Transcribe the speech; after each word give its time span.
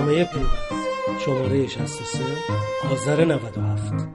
برنامه 0.00 0.24
پیوست. 0.24 0.72
شماره 1.24 1.66
63 1.66 2.24
آذر 2.90 3.24
97 3.24 4.08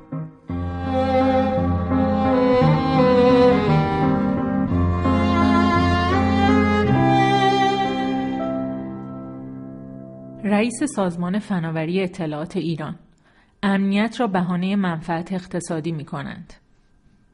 رئیس 10.43 10.83
سازمان 10.95 11.39
فناوری 11.39 12.03
اطلاعات 12.03 12.57
ایران. 12.57 12.99
امنیت 13.63 14.19
را 14.19 14.27
بهانه 14.27 14.75
منفعت 14.75 15.33
اقتصادی 15.33 15.91
می 15.91 16.05
کنند. 16.05 16.53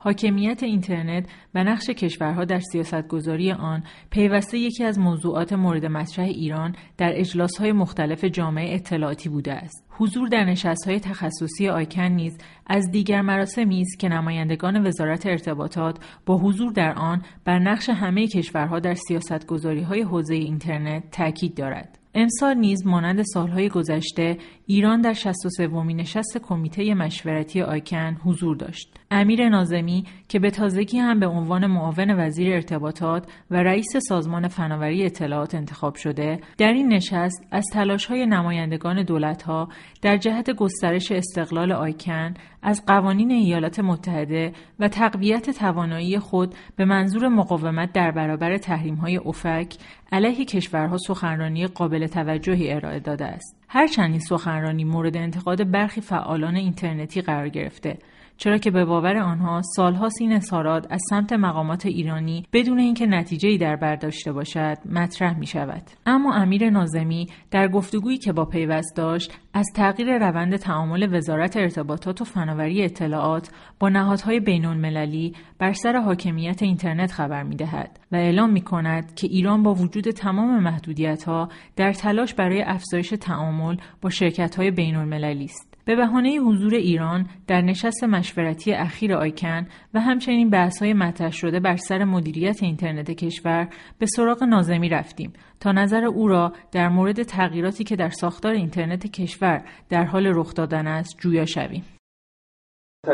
حاکمیت 0.03 0.63
اینترنت 0.63 1.29
و 1.55 1.63
نقش 1.63 1.89
کشورها 1.89 2.45
در 2.45 2.59
سیاستگذاری 2.59 3.51
آن 3.51 3.83
پیوسته 4.09 4.57
یکی 4.57 4.83
از 4.83 4.99
موضوعات 4.99 5.53
مورد 5.53 5.85
مطرح 5.85 6.25
ایران 6.25 6.75
در 6.97 7.11
اجلاسهای 7.15 7.71
مختلف 7.71 8.25
جامعه 8.25 8.75
اطلاعاتی 8.75 9.29
بوده 9.29 9.53
است. 9.53 9.85
حضور 9.89 10.27
در 10.27 10.43
نشستهای 10.45 10.99
تخصصی 10.99 11.69
آیکن 11.69 12.01
نیز 12.01 12.37
از 12.67 12.91
دیگر 12.91 13.21
مراسمی 13.21 13.81
است 13.81 13.99
که 13.99 14.09
نمایندگان 14.09 14.87
وزارت 14.87 15.25
ارتباطات 15.25 15.99
با 16.25 16.37
حضور 16.37 16.71
در 16.71 16.93
آن 16.93 17.21
بر 17.45 17.59
نقش 17.59 17.89
همه 17.89 18.27
کشورها 18.27 18.79
در 18.79 18.93
سیاستگذاریهای 18.93 20.01
حوزه 20.01 20.35
اینترنت 20.35 21.11
تاکید 21.11 21.55
دارد. 21.55 21.99
امسال 22.15 22.57
نیز 22.57 22.87
مانند 22.87 23.21
سالهای 23.21 23.69
گذشته 23.69 24.37
ایران 24.65 25.01
در 25.01 25.13
63 25.13 25.67
ومین 25.67 25.97
نشست 25.97 26.37
کمیته 26.37 26.93
مشورتی 26.93 27.61
آیکن 27.61 28.17
حضور 28.25 28.55
داشت. 28.55 29.00
امیر 29.13 29.49
نازمی 29.49 30.05
که 30.27 30.39
به 30.39 30.51
تازگی 30.51 30.97
هم 30.97 31.19
به 31.19 31.27
عنوان 31.27 31.67
معاون 31.67 32.19
وزیر 32.19 32.53
ارتباطات 32.53 33.31
و 33.51 33.55
رئیس 33.55 33.97
سازمان 33.97 34.47
فناوری 34.47 35.05
اطلاعات 35.05 35.55
انتخاب 35.55 35.95
شده، 35.95 36.39
در 36.57 36.73
این 36.73 36.93
نشست 36.93 37.47
از 37.51 37.65
تلاش‌های 37.73 38.25
نمایندگان 38.25 39.03
دولت‌ها 39.03 39.69
در 40.01 40.17
جهت 40.17 40.49
گسترش 40.49 41.11
استقلال 41.11 41.71
آیکن 41.71 42.33
از 42.61 42.85
قوانین 42.85 43.31
ایالات 43.31 43.79
متحده 43.79 44.53
و 44.79 44.87
تقویت 44.87 45.49
توانایی 45.49 46.19
خود 46.19 46.55
به 46.75 46.85
منظور 46.85 47.27
مقاومت 47.27 47.93
در 47.93 48.11
برابر 48.11 48.57
تحریم‌های 48.57 49.17
افک 49.17 49.77
علیه 50.11 50.45
کشورها 50.45 50.97
سخنرانی 50.97 51.67
قابل 51.67 52.07
توجهی 52.07 52.73
ارائه 52.73 52.99
داده 52.99 53.25
است. 53.25 53.57
هرچند 53.69 54.11
این 54.11 54.19
سخنرانی 54.19 54.83
مورد 54.83 55.17
انتقاد 55.17 55.71
برخی 55.71 56.01
فعالان 56.01 56.55
اینترنتی 56.55 57.21
قرار 57.21 57.49
گرفته 57.49 57.97
چرا 58.43 58.57
که 58.57 58.71
به 58.71 58.85
باور 58.85 59.17
آنها 59.17 59.61
سالها 59.61 60.09
این 60.19 60.33
اظهارات 60.33 60.87
از 60.89 61.01
سمت 61.09 61.33
مقامات 61.33 61.85
ایرانی 61.85 62.45
بدون 62.53 62.79
اینکه 62.79 63.05
نتیجه 63.05 63.57
در 63.57 63.75
بر 63.75 63.95
داشته 63.95 64.31
باشد 64.31 64.77
مطرح 64.85 65.39
می 65.39 65.47
شود 65.47 65.83
اما 66.05 66.33
امیر 66.33 66.69
نازمی 66.69 67.27
در 67.51 67.67
گفتگویی 67.67 68.17
که 68.17 68.33
با 68.33 68.45
پیوست 68.45 68.95
داشت 68.95 69.33
از 69.53 69.65
تغییر 69.75 70.17
روند 70.17 70.55
تعامل 70.55 71.15
وزارت 71.15 71.57
ارتباطات 71.57 72.21
و 72.21 72.25
فناوری 72.25 72.83
اطلاعات 72.83 73.49
با 73.79 73.89
نهادهای 73.89 74.39
بین 74.39 74.65
المللی 74.65 75.33
بر 75.59 75.73
سر 75.73 75.97
حاکمیت 75.97 76.63
اینترنت 76.63 77.11
خبر 77.11 77.43
می 77.43 77.55
دهد 77.55 77.99
و 78.11 78.15
اعلام 78.15 78.49
می 78.49 78.61
کند 78.61 79.15
که 79.15 79.27
ایران 79.27 79.63
با 79.63 79.73
وجود 79.73 80.11
تمام 80.11 80.63
محدودیت 80.63 81.23
ها 81.23 81.49
در 81.75 81.93
تلاش 81.93 82.33
برای 82.33 82.61
افزایش 82.61 83.09
تعامل 83.09 83.77
با 84.01 84.09
شرکت 84.09 84.55
های 84.55 84.71
بین 84.71 84.95
المللی 84.95 85.45
است. 85.45 85.70
به 85.85 85.95
بهانه 85.95 86.29
حضور 86.29 86.73
ایران 86.73 87.27
در 87.47 87.61
نشست 87.61 88.03
مشورتی 88.03 88.73
اخیر 88.73 89.13
آیکن 89.13 89.67
و 89.93 89.99
همچنین 89.99 90.49
بحث‌های 90.49 90.93
مطرح 90.93 91.31
شده 91.31 91.59
بر 91.59 91.75
سر 91.75 92.03
مدیریت 92.03 92.63
اینترنت 92.63 93.11
کشور 93.11 93.67
به 93.99 94.05
سراغ 94.05 94.43
نازمی 94.43 94.89
رفتیم 94.89 95.33
تا 95.59 95.71
نظر 95.71 96.05
او 96.05 96.27
را 96.27 96.51
در 96.71 96.89
مورد 96.89 97.23
تغییراتی 97.23 97.83
که 97.83 97.95
در 97.95 98.09
ساختار 98.09 98.53
اینترنت 98.53 99.07
کشور 99.07 99.61
در 99.89 100.03
حال 100.03 100.27
رخ 100.35 100.53
دادن 100.53 100.87
است 100.87 101.17
جویا 101.19 101.45
شویم. 101.45 101.83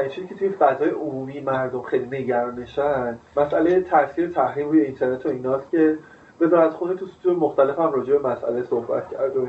چیزی 0.09 0.27
که 0.27 0.35
توی 0.35 0.49
فضای 0.49 0.89
عمومی 0.89 1.39
مردم 1.39 1.81
خیلی 1.81 2.05
نگرانشن 2.05 3.19
مسئله 3.37 3.81
تاثیر 3.81 4.29
تحریم 4.29 4.69
روی 4.69 4.81
اینترنت 4.81 5.25
و 5.25 5.29
ایناست 5.29 5.71
که 5.71 5.97
وزارت 6.41 6.73
خونه 6.73 6.95
تو 6.95 7.07
سطوح 7.07 7.37
مختلف 7.37 7.79
هم 7.79 7.91
راجع 7.91 8.17
به 8.17 8.29
مسئله 8.29 8.63
صحبت 8.63 9.11
کرد 9.11 9.37
و 9.37 9.47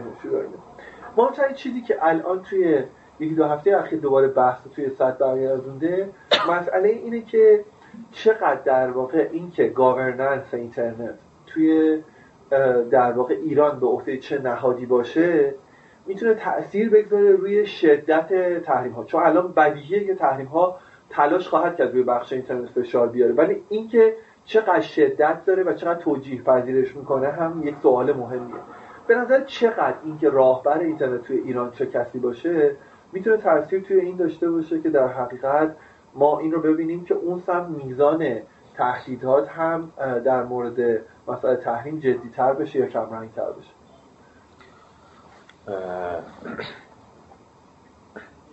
مهمترین 1.16 1.54
چیزی 1.54 1.80
که 1.80 1.96
الان 2.02 2.42
توی 2.42 2.84
یکی 3.20 3.34
دو 3.34 3.44
هفته 3.44 3.76
اخیر 3.76 4.00
دوباره 4.00 4.28
بحث 4.28 4.60
توی 4.74 4.90
صد 4.90 5.18
برگردونده. 5.18 6.08
مسئله 6.50 6.88
اینه 6.88 7.20
که 7.20 7.64
چقدر 8.12 8.60
در 8.64 8.90
واقع 8.90 9.28
این 9.32 9.50
که 9.50 9.68
گاورننس 9.68 10.54
اینترنت 10.54 11.14
توی 11.46 12.02
در 12.90 13.12
واقع 13.12 13.34
ایران 13.34 13.80
به 13.80 13.86
عهده 13.86 14.16
چه 14.16 14.38
نهادی 14.38 14.86
باشه 14.86 15.54
می‌تونه 16.06 16.34
تاثیر 16.34 16.90
بگذاره 16.90 17.32
روی 17.32 17.66
شدت 17.66 18.60
تحریم 18.62 18.92
ها 18.92 19.04
چون 19.04 19.22
الان 19.22 19.52
بدیهیه 19.52 20.04
که 20.04 20.14
تحریم 20.14 20.46
ها 20.46 20.78
تلاش 21.10 21.48
خواهد 21.48 21.76
کرد 21.76 21.92
روی 21.92 22.02
بخش 22.02 22.32
اینترنت 22.32 22.68
فشار 22.68 23.08
بیاره. 23.08 23.32
ولی 23.32 23.62
اینکه 23.68 24.14
چقدر 24.44 24.80
شدت 24.80 25.44
داره 25.44 25.62
و 25.62 25.74
چقدر 25.74 26.00
توجیه 26.00 26.42
پذیرش 26.42 26.96
می‌کنه 26.96 27.28
هم 27.28 27.62
یک 27.64 27.74
سوال 27.82 28.12
مهمیه. 28.12 28.60
به 29.06 29.14
نظر 29.14 29.44
چقدر 29.44 29.96
اینکه 30.04 30.30
راهبر 30.30 30.78
اینترنت 30.78 31.22
توی 31.22 31.38
ایران 31.38 31.70
چه 31.70 31.86
کسی 31.86 32.18
باشه 32.18 32.76
می‌تونه 33.12 33.36
تاثیر 33.36 33.80
توی 33.80 34.00
این 34.00 34.16
داشته 34.16 34.50
باشه 34.50 34.80
که 34.80 34.90
در 34.90 35.08
حقیقت 35.08 35.76
ما 36.14 36.38
این 36.38 36.52
رو 36.52 36.60
ببینیم 36.60 37.04
که 37.04 37.14
اون 37.14 37.38
سم 37.38 37.66
میزان 37.84 38.38
تهدیدات 38.76 39.48
هم 39.48 39.92
در 40.24 40.42
مورد 40.42 41.02
مسئله 41.28 41.56
تحریم 41.56 41.98
جدیتر 41.98 42.52
بشه 42.52 42.78
یا 42.78 42.86
کمرنگتر 42.86 43.50
بشه. 43.52 43.70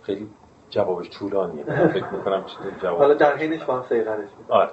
خیلی 0.02 0.30
جوابش 0.70 1.10
طولانیه. 1.10 1.64
فکر 1.94 2.08
می‌کنم 2.12 2.44
جواب 2.82 2.98
حالا 2.98 3.14
در 3.14 3.36
حینش 3.36 3.64
با 3.64 3.76
هم 3.76 3.84
سیغرش 3.88 4.28
آره. 4.48 4.70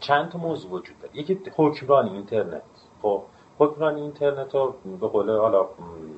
چند 0.00 0.28
تا 0.28 0.38
موضوع 0.38 0.70
وجود 0.70 0.98
داره. 0.98 1.16
یکی 1.16 1.40
حکمران 1.56 2.08
اینترنت. 2.08 2.62
خب 3.02 3.22
حکمران 3.58 3.96
اینترنت 3.96 4.54
رو 4.54 4.74
به 5.00 5.06
قول 5.06 5.30
حالا 5.30 5.68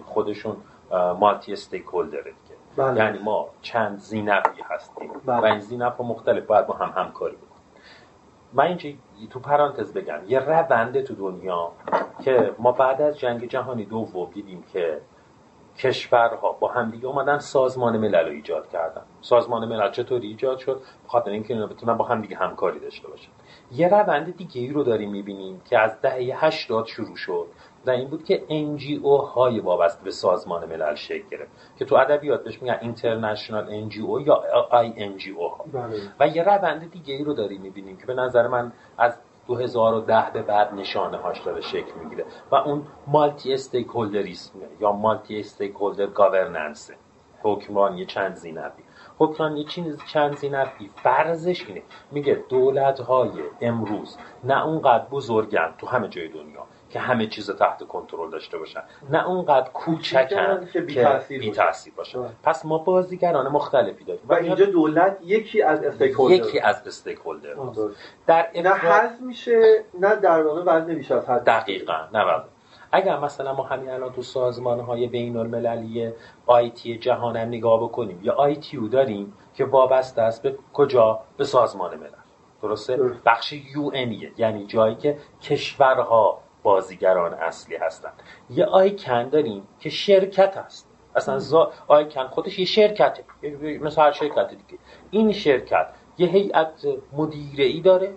خودشون 0.05 0.57
مالتی 1.21 1.53
استیک 1.53 1.85
هولدره 1.85 2.33
بله. 2.77 3.05
یعنی 3.05 3.19
ما 3.19 3.49
چند 3.63 3.99
زینفی 3.99 4.63
هستیم. 4.65 5.11
بله. 5.27 5.41
و 5.41 5.45
این 5.45 5.61
زینف 5.61 5.97
ها 5.97 6.05
مختلف 6.05 6.47
باید 6.47 6.67
با 6.67 6.75
هم 6.75 7.03
همکاری 7.03 7.37
بکنیم. 7.37 7.51
من 8.53 8.65
اینجا 8.65 8.91
تو 9.31 9.41
پرانتز 9.41 9.93
بگم 9.93 10.19
یه 10.29 10.39
رونده 10.39 11.03
تو 11.03 11.15
دنیا 11.15 11.73
که 12.25 12.55
ما 12.59 12.73
بعد 12.73 13.03
از 13.03 13.19
جنگ 13.19 13.49
جهانی 13.49 13.85
دوم 13.85 14.31
دیدیم 14.31 14.65
که 14.73 15.01
کشورها 15.79 16.53
با 16.53 16.69
همدیگه 16.69 17.07
اومدن 17.07 17.39
سازمان 17.39 17.97
ملل 17.97 18.25
رو 18.27 18.33
ایجاد 18.33 18.69
کردن. 18.69 19.03
سازمان 19.21 19.69
ملل 19.69 19.91
چطوری 19.91 20.29
ایجاد 20.29 20.59
شد؟ 20.59 20.81
بخاطر 21.07 21.31
اینکه 21.31 21.55
اینا 21.55 21.67
بتونن 21.67 21.97
با 21.97 22.05
همدیگه 22.05 22.37
همکاری 22.37 22.81
داشته 22.81 23.09
باشن. 23.09 23.31
یه 23.73 23.89
روند 23.89 24.37
دیگه 24.37 24.61
ای 24.61 24.69
رو 24.69 24.83
داریم 24.83 25.11
می‌بینیم 25.11 25.61
که 25.71 25.79
از 25.79 26.01
دهه 26.01 26.45
80 26.45 26.87
شروع 26.87 27.17
شد. 27.17 27.47
و 27.87 27.91
این 27.91 28.09
بود 28.09 28.25
که 28.25 28.43
NGO 28.49 29.25
های 29.35 29.61
وابسته 29.61 30.05
به 30.05 30.11
سازمان 30.11 30.65
ملل 30.65 30.95
شکل 30.95 31.29
گرفت. 31.31 31.51
که 31.79 31.85
تو 31.85 31.95
ادبیات 31.95 32.45
بهش 32.45 32.63
میگن 32.63 32.79
اینترنشنال 32.81 33.89
NGO 33.89 34.27
یا 34.27 34.43
INGO 34.71 35.41
ها 35.59 35.65
بله. 35.73 36.01
و 36.21 36.29
یه 36.29 36.43
روند 36.43 36.91
دیگه 36.91 37.15
ای 37.15 37.25
رو 37.25 37.35
داریم 37.35 37.61
می‌بینیم 37.61 37.97
که 37.97 38.07
به 38.07 38.15
نظر 38.15 38.47
من 38.47 38.73
از 38.99 39.19
2010 39.47 40.31
به 40.33 40.43
بعد 40.43 40.75
نشانه 40.75 41.17
هاش 41.17 41.41
داره 41.41 41.61
شکل 41.61 41.93
می‌گیره. 42.03 42.25
و 42.51 42.55
اون 42.55 42.87
مالتی 43.07 43.55
استیک 43.55 43.87
هولدریسم 43.87 44.59
یا 44.81 44.93
مالتی 44.93 45.41
استیک 45.41 45.75
هولدر 45.75 46.07
گاورننس 46.07 46.91
حکمرانی 47.43 48.07
چند 48.07 48.35
زینبی. 48.35 48.83
حکمرانی 49.19 49.65
چند 50.13 50.37
زینبی. 50.37 50.91
فرضش 50.97 51.67
اینه. 51.67 51.83
میگه 52.11 52.45
دولت 52.49 53.01
های 53.01 53.31
امروز 53.61 54.19
نه 54.45 54.67
اونقدر 54.67 55.05
بزرگن 55.05 55.75
تو 55.79 55.87
همه 55.87 56.09
جای 56.09 56.29
دنیا. 56.29 56.67
که 56.91 56.99
همه 56.99 57.27
چیز 57.27 57.51
تحت 57.51 57.87
کنترل 57.87 58.31
داشته 58.31 58.59
باشن. 58.59 58.83
نه 59.11 59.29
اونقدر 59.29 59.71
کوچکن 59.71 60.69
که 60.73 60.81
بی 60.81 61.51
تاثیر 61.51 61.95
باشن 61.97 62.19
پس 62.43 62.65
ما 62.65 62.79
بازیگران 62.79 63.49
مختلفی 63.49 64.05
داریم. 64.05 64.23
و 64.29 64.35
اینجا 64.35 64.65
دولت 64.65 65.19
یکی 65.25 65.63
از 65.63 65.85
stake 65.85 66.17
یکی 66.31 66.61
از 66.61 66.87
stakeholder 66.87 67.55
در 68.27 68.47
نه 68.55 68.71
حذف 68.71 69.21
میشه 69.21 69.85
نه 70.01 70.17
در 70.17 70.43
واقع 70.43 70.63
وزن 70.67 70.95
بیش 70.95 71.11
از 71.11 71.29
حد 71.29 71.45
دقیقاً 71.45 72.09
نه 72.13 72.25
وزن 72.25 72.49
اگر 72.93 73.19
مثلا 73.19 73.55
ما 73.55 73.63
همین 73.63 73.91
الان 73.91 74.13
تو 74.13 74.23
سازمان 74.23 74.81
های 74.81 75.07
بین 75.07 75.37
المللی 75.37 76.13
IT 76.47 76.99
جهان 76.99 77.37
هم 77.37 77.49
نگاه 77.49 77.83
بکنیم 77.83 78.21
یا 78.23 78.35
ITU 78.35 78.89
داریم 78.89 79.33
که 79.55 79.65
وابسته 79.65 80.23
است 80.23 80.43
به 80.43 80.57
کجا؟ 80.73 81.21
به 81.37 81.45
سازمان 81.45 81.97
ملل. 81.97 82.11
درسته؟ 82.63 82.97
بخش 83.27 83.53
U 83.53 83.91
یعنی 84.39 84.67
جایی 84.67 84.95
که 84.95 85.19
کشورها 85.43 86.39
بازیگران 86.63 87.35
اصلی 87.35 87.77
هستن. 87.77 88.11
یه 88.51 88.65
ICANN 88.65 89.29
داریم 89.29 89.69
که 89.81 89.91
شرکت 89.91 90.57
هست. 90.57 90.87
اصلا 91.17 91.39
زا... 91.39 91.73
آیکن 91.89 92.27
خودش 92.27 92.59
یه 92.59 92.65
شرکته 92.65 93.25
مثل 93.81 94.03
هر 94.03 94.13
شرکت 94.13 94.49
دیگه. 94.49 94.79
این 95.11 95.33
شرکت 95.33 95.87
یه 96.19 96.29
هیئت 96.29 96.87
مدیره 97.13 97.65
ای 97.65 97.81
داره 97.81 98.15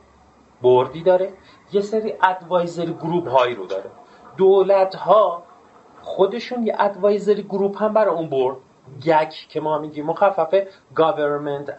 بردی 0.61 1.03
داره 1.03 1.33
یه 1.71 1.81
سری 1.81 2.13
ادوایزر 2.23 2.85
گروپ 2.85 3.29
هایی 3.29 3.55
رو 3.55 3.65
داره. 3.65 3.91
دولت 4.37 4.95
ها 4.95 5.43
خودشون 6.01 6.67
یه 6.67 6.75
ادوایزری 6.79 7.43
گروپ 7.43 7.83
هم 7.83 7.93
برای 7.93 8.15
اون 8.15 8.29
برد. 8.29 8.57
گک 9.05 9.29
که 9.49 9.61
ما 9.61 9.77
میگیم 9.77 10.05
مخففه 10.05 10.67
Government 10.95 11.71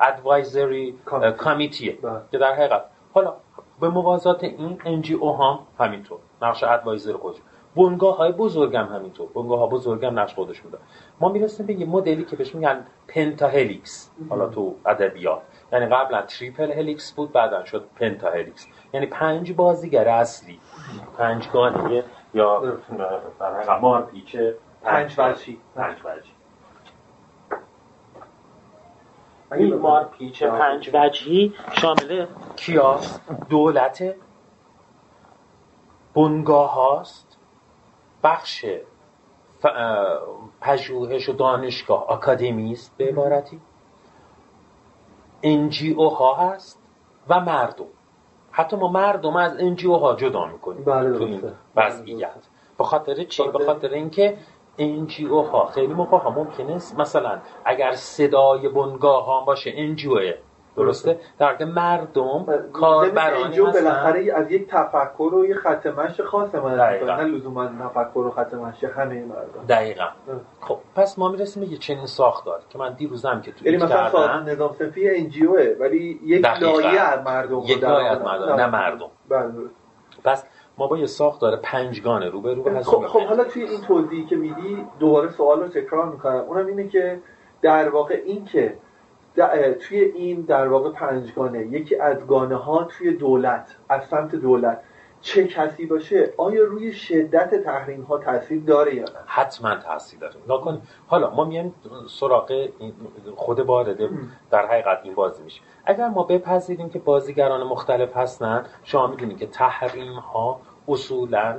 Advisory 0.00 0.92
Committee. 1.38 1.90
بله. 2.02 2.20
که 2.32 2.38
در 2.38 2.54
حقیقت. 2.54 2.84
حالا 3.14 3.34
به 3.84 3.90
موازات 3.90 4.44
این 4.44 4.78
NGO 5.02 5.40
هم 5.40 5.58
همینطور. 5.78 6.18
نقش 6.42 6.64
ادوایزر 6.64 7.12
خودش. 7.12 7.38
بنگاه 7.76 8.16
های 8.16 8.32
بزرگ 8.32 8.76
هم 8.76 8.86
همینطور. 8.86 9.28
بنگاه 9.34 9.58
ها 9.58 9.66
بزرگ 9.66 10.04
هم 10.04 10.18
نقش 10.18 10.34
خودش 10.34 10.60
بوده. 10.60 10.78
ما 11.20 11.28
می‌رسیم 11.28 11.66
به 11.66 11.74
یه 11.74 11.86
مدلی 11.86 12.24
که 12.24 12.36
بهش 12.36 12.54
میگن 12.54 12.86
penta 13.08 13.48
helix 13.48 14.10
حالا 14.28 14.46
تو 14.46 14.74
ادبیات. 14.86 15.42
یعنی 15.72 15.86
قبلا 15.86 16.22
triple 16.22 16.72
helix 16.72 17.12
بود 17.12 17.32
بعدا 17.32 17.64
شد 17.64 17.84
penta 17.96 18.30
helix 18.30 18.66
یعنی 18.92 19.06
پنج 19.06 19.52
بازیگر 19.52 20.08
اصلی. 20.08 20.60
پنج 21.18 21.50
گانه 21.50 22.04
یا 22.34 22.62
در 23.40 23.78
مار 23.78 24.02
پیچه 24.02 24.54
پنج 24.82 25.14
وجهی 25.18 25.58
پنج 25.76 25.96
وجهی 26.04 26.33
این 29.58 29.74
مار 29.74 30.04
پیچ 30.18 30.42
پنج 30.42 30.90
وجهی 30.94 31.54
شامل 31.72 32.26
کیاس 32.56 33.20
دولت 33.48 34.14
بنگاه 36.14 36.74
هاست 36.74 37.38
بخش 38.22 38.66
پژوهش 40.60 41.28
و 41.28 41.32
دانشگاه 41.32 42.12
اکادمی 42.12 42.72
است 42.72 42.96
به 42.96 43.08
عبارتی 43.08 43.60
NGO 45.42 46.08
ها 46.08 46.34
هست 46.34 46.82
و 47.28 47.40
مردم. 47.40 47.84
حتی 48.50 48.76
ما 48.76 48.88
مردم 48.88 49.36
از 49.36 49.56
NGO 49.58 49.94
ها 49.94 50.14
جدا 50.14 50.46
می‌کنیم 50.46 50.84
بله 50.84 51.18
تو 51.18 51.24
این 51.24 51.42
وضعیت. 51.76 52.30
به 52.78 52.84
خاطر 52.84 53.24
چی؟ 53.24 53.48
به 53.48 53.64
خاطر 53.64 53.88
اینکه 53.88 54.38
NGO 54.78 55.40
ها. 55.40 55.66
خیلی 55.66 55.94
موقع 55.94 56.18
ها 56.18 56.30
ممکنه 56.30 56.74
مثلا 56.98 57.38
اگر 57.64 57.92
صدای 57.92 58.68
بنگاه 58.68 59.24
ها 59.24 59.40
باشه 59.40 59.72
NGO 59.74 60.14
درسته؟ 60.76 61.20
در 61.38 61.64
مردم 61.64 62.46
کاربرانی 62.72 63.58
هستن 63.58 63.72
بالاخره 63.72 64.32
از 64.34 64.50
یک 64.50 64.68
تفکر 64.68 65.34
و 65.34 65.44
یک 65.44 65.56
خط 65.56 65.86
مشی 65.86 66.22
خاصه 66.22 66.60
من 66.60 66.74
نه 66.74 67.24
لزوما 67.24 67.66
تفکر 67.66 68.18
و 68.18 68.30
خط 68.30 68.54
مشی 68.54 68.86
همه 68.86 69.24
مردم. 69.24 69.66
دقیقا. 69.68 70.08
خب 70.60 70.78
پس 70.96 71.18
ما 71.18 71.28
می‌رسیم 71.28 71.64
به 71.64 71.68
یه 71.68 71.78
چنین 71.78 72.06
ساختار 72.06 72.60
که 72.70 72.78
من 72.78 72.92
دیروزم 72.92 73.40
که 73.40 73.52
تو 73.52 73.64
یعنی 73.64 73.84
مثلا 73.84 74.40
نظام 74.40 74.72
سنفی 74.72 75.10
ان 75.10 75.28
جی 75.28 75.46
ولی 75.80 76.20
یک 76.24 76.46
لایه 76.46 77.00
از 77.00 77.24
مردم 77.24 77.58
یک 77.58 77.82
لایه 77.82 78.08
از 78.08 78.22
مردم 78.22 78.54
نه 78.54 78.66
مردم. 78.66 79.10
بله 79.28 79.52
پس 80.24 80.44
ما 80.78 80.86
با 80.86 80.98
یه 80.98 81.06
ساختار 81.06 81.56
پنجگانه 81.56 82.28
رو 82.28 82.40
به 82.40 82.54
رو 82.54 82.82
خب, 82.82 83.06
خب 83.06 83.20
حالا 83.20 83.44
توی 83.44 83.62
این 83.62 83.80
توضیحی 83.80 84.24
که 84.24 84.36
میدی 84.36 84.86
دوباره 84.98 85.30
سوال 85.30 85.60
رو 85.60 85.68
تکرار 85.68 86.12
می‌کنم. 86.12 86.36
اونم 86.36 86.66
اینه 86.66 86.88
که 86.88 87.20
در 87.62 87.88
واقع 87.88 88.22
این 88.26 88.44
که 88.44 88.76
توی 89.80 90.00
این 90.00 90.40
در 90.40 90.68
واقع 90.68 90.90
پنجگانه 90.90 91.66
یکی 91.66 91.96
از 91.96 92.26
گانه 92.26 92.56
ها 92.56 92.84
توی 92.84 93.12
دولت 93.12 93.76
از 93.88 94.04
سمت 94.04 94.34
دولت. 94.34 94.80
چه 95.24 95.46
کسی 95.46 95.86
باشه 95.86 96.32
آیا 96.36 96.64
روی 96.64 96.92
شدت 96.92 97.54
تحریم 97.54 98.02
ها 98.02 98.18
تاثیر 98.18 98.62
داره 98.62 98.94
یا 98.94 99.02
نه؟ 99.02 99.10
حتما 99.26 99.74
تاثیر 99.74 100.20
داره. 100.20 100.34
نکن 100.48 100.82
حالا 101.06 101.30
ما 101.30 101.44
میایم 101.44 101.74
سراغ 102.08 102.68
خود 103.36 103.60
وارده 103.60 104.10
در 104.50 104.66
حقیقت 104.66 105.00
این 105.02 105.14
بازی 105.14 105.42
میشه. 105.42 105.60
اگر 105.84 106.08
ما 106.08 106.22
بپذیریم 106.22 106.90
که 106.90 106.98
بازیگران 106.98 107.62
مختلف 107.62 108.16
هستن 108.16 108.66
شما 108.84 109.06
می‌دونید 109.06 109.38
که 109.38 109.46
تحریم 109.46 110.12
ها 110.12 110.60
اصولا 110.88 111.56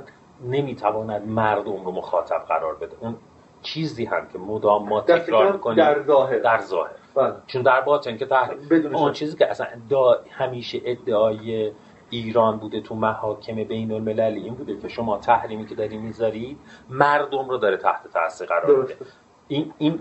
نمی‌تواند 0.48 1.28
مردم 1.28 1.84
رو 1.84 1.92
مخاطب 1.92 2.44
قرار 2.48 2.74
بده. 2.74 2.96
اون 3.00 3.16
چیزی 3.62 4.04
هم 4.04 4.28
که 4.28 4.38
مدام 4.38 4.88
ما 4.88 5.00
تکرار 5.00 5.52
می‌کنیم 5.52 5.76
در 5.76 6.02
ظاهر. 6.02 6.38
در 6.38 6.60
ظاهر. 6.60 6.90
بله. 7.14 7.34
چون 7.46 7.62
در 7.62 7.80
باطن 7.80 8.16
که 8.16 8.26
تحریم. 8.26 8.94
اون 8.94 9.12
چیزی 9.12 9.36
که 9.36 9.50
اصلا 9.50 9.66
همیشه 10.30 10.80
ادعای 10.84 11.72
ایران 12.10 12.56
بوده 12.56 12.80
تو 12.80 12.94
محاکم 12.94 13.54
بین 13.54 13.92
المللی. 13.92 14.40
این 14.40 14.54
بوده 14.54 14.78
که 14.78 14.88
شما 14.88 15.18
تحریمی 15.18 15.66
که 15.66 15.74
داری 15.74 15.96
می‌ذارید 15.96 16.58
مردم 16.90 17.48
رو 17.48 17.56
داره 17.58 17.76
تحت 17.76 18.08
تاثیر 18.12 18.46
قرار 18.46 18.82
بده 18.82 18.96
این 19.48 19.72
این 19.78 20.00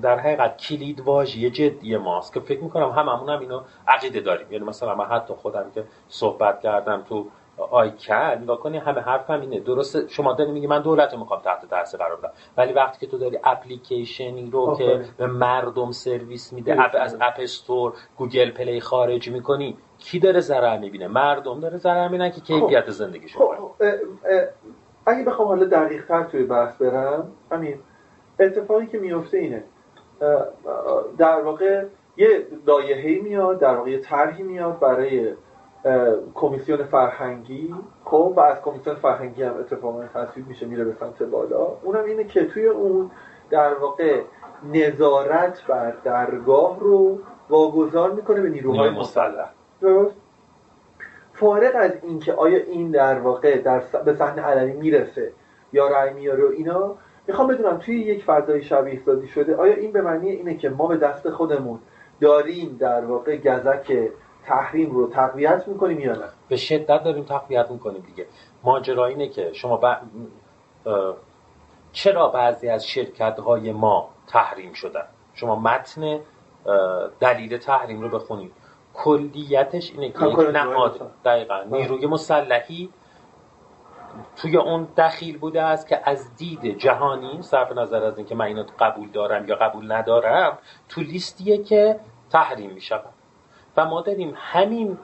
در 0.00 0.18
حقیقت 0.18 0.56
کلید 0.56 1.00
واژه 1.00 1.50
جدی 1.50 1.96
ماست 1.96 2.34
که 2.34 2.40
فکر 2.40 2.62
می‌کنم 2.62 2.90
هممون 2.90 3.28
هم 3.28 3.40
اینو 3.40 3.60
عقیده 3.88 4.20
داریم. 4.20 4.52
یعنی 4.52 4.64
مثلا 4.64 4.94
من 4.94 5.04
حتی 5.04 5.34
خودم 5.34 5.70
که 5.74 5.84
صحبت 6.08 6.60
کردم 6.60 7.02
تو 7.08 7.26
ICANN 7.70 8.14
نگاه 8.14 8.60
کنی 8.60 8.78
همه 8.78 9.00
حرفم 9.00 9.40
اینه. 9.40 9.60
درسته 9.60 10.08
شما 10.08 10.32
داری 10.32 10.52
میگی 10.52 10.66
من 10.66 10.82
دولت 10.82 11.14
می‌خوام 11.14 11.40
تحت 11.40 11.66
تاثیر 11.70 12.00
قرار 12.00 12.16
بدم. 12.16 12.32
ولی 12.56 12.72
وقتی 12.72 13.06
که 13.06 13.06
تو 13.06 13.18
داری 13.18 13.38
اپلیکیشنی 13.44 14.50
رو 14.50 14.76
که 14.78 15.04
به 15.16 15.26
مردم 15.26 15.90
سرویس 15.90 16.52
میده 16.52 16.82
app 16.82 16.96
از 17.00 17.16
App 17.20 17.34
Store 17.38 17.92
Google 18.16 18.50
Play 18.50 18.80
خارج 18.80 19.30
می‌کنی 19.30 19.76
کی 20.02 20.18
داره 20.18 20.40
ضرر 20.40 20.78
می‌بینه 20.78 21.08
مردم 21.08 21.60
داره 21.60 21.78
ضرر 21.78 22.08
می‌بینن 22.08 22.30
که 22.30 22.40
کیفیت 22.40 22.84
خب. 22.84 22.90
زندگیشون 22.90 23.42
خب. 23.56 23.70
اگه 25.06 25.24
بخوام 25.24 25.48
حالا 25.48 25.64
دقیق 25.64 26.06
تر 26.06 26.24
توی 26.24 26.42
بحث 26.42 26.76
برم 26.76 27.32
همین 27.52 27.78
اتفاقی 28.40 28.86
که 28.86 28.98
میفته 28.98 29.38
اینه 29.38 29.64
در 31.18 31.40
واقع 31.40 31.84
یه 32.16 32.46
دایههی 32.66 33.20
میاد 33.20 33.58
در 33.58 33.76
واقع 33.76 33.90
یه 33.90 33.98
طرحی 33.98 34.42
میاد 34.42 34.78
برای 34.78 35.32
کمیسیون 36.34 36.82
فرهنگی 36.82 37.74
خب 38.04 38.34
و 38.36 38.40
از 38.40 38.62
کمیسیون 38.62 38.96
فرهنگی 38.96 39.42
هم 39.42 39.56
اتفاقا 39.56 40.04
تصویب 40.14 40.48
میشه 40.48 40.66
میره 40.66 40.84
به 40.84 40.94
سمت 41.00 41.22
بالا 41.22 41.66
اونم 41.82 42.04
اینه 42.04 42.24
که 42.24 42.46
توی 42.46 42.66
اون 42.66 43.10
در 43.50 43.74
واقع 43.74 44.20
نظارت 44.72 45.66
بر 45.66 45.90
درگاه 46.04 46.80
رو 46.80 47.18
واگذار 47.48 48.10
می‌کنه 48.10 48.40
به 48.40 48.48
نیروهای 48.48 48.90
مسلح 48.90 49.50
درست؟ 49.82 50.14
فارغ 51.32 51.72
از 51.74 51.92
اینکه 52.02 52.32
آیا 52.32 52.58
این 52.58 52.90
در 52.90 53.18
واقع 53.18 53.58
در 53.58 53.82
به 54.04 54.14
صحنه 54.14 54.42
علنی 54.42 54.72
می‌رسه 54.72 55.32
یا 55.72 55.88
رأی 55.88 56.14
میاره 56.14 56.44
و 56.44 56.48
اینا 56.56 56.94
می‌خوام 57.26 57.48
بدونم 57.48 57.78
توی 57.78 58.00
یک 58.00 58.24
فضای 58.24 58.62
شبیه 58.62 59.00
سازی 59.06 59.28
شده 59.28 59.56
آیا 59.56 59.74
این 59.74 59.92
به 59.92 60.02
معنی 60.02 60.30
اینه 60.30 60.54
که 60.54 60.68
ما 60.68 60.86
به 60.86 60.96
دست 60.96 61.30
خودمون 61.30 61.78
داریم 62.20 62.76
در 62.80 63.04
واقع 63.04 63.36
گزک 63.36 64.10
تحریم 64.46 64.90
رو 64.90 65.08
تقویت 65.08 65.68
می‌کنیم 65.68 66.00
یا 66.00 66.12
نه؟ 66.12 66.28
به 66.48 66.56
شدت 66.56 67.04
داریم 67.04 67.24
تقویت 67.24 67.70
می‌کنیم 67.70 68.04
دیگه. 68.06 68.26
ماجرا 68.62 69.06
اینه 69.06 69.28
که 69.28 69.52
شما 69.52 69.76
ب... 69.76 69.96
چرا 71.92 72.28
بعضی 72.28 72.68
از 72.68 72.86
شرکت 72.86 73.38
های 73.38 73.72
ما 73.72 74.08
تحریم 74.26 74.72
شدن؟ 74.72 75.04
شما 75.34 75.56
متن 75.56 76.20
دلیل 77.20 77.58
تحریم 77.58 78.00
رو 78.00 78.08
بخونید. 78.08 78.52
کلیتش 78.94 79.90
اینه 79.90 80.10
که 80.10 80.26
یک 80.26 80.38
نهاد 80.38 81.10
دقیقا. 81.24 81.62
نیروی 81.70 82.06
مسلحی 82.06 82.90
توی 84.36 84.56
اون 84.56 84.88
دخیل 84.96 85.38
بوده 85.38 85.62
است 85.62 85.88
که 85.88 86.00
از 86.04 86.36
دید 86.36 86.78
جهانی 86.78 87.42
صرف 87.42 87.72
نظر 87.72 88.04
از 88.04 88.18
اینکه 88.18 88.34
من 88.34 88.44
اینو 88.44 88.64
قبول 88.78 89.08
دارم 89.08 89.48
یا 89.48 89.56
قبول 89.56 89.92
ندارم 89.92 90.58
تو 90.88 91.00
لیستیه 91.00 91.58
که 91.64 92.00
تحریم 92.30 92.70
می 92.70 92.80
و 93.76 93.84
ما 93.84 94.00
داریم 94.00 94.34
همین 94.36 94.98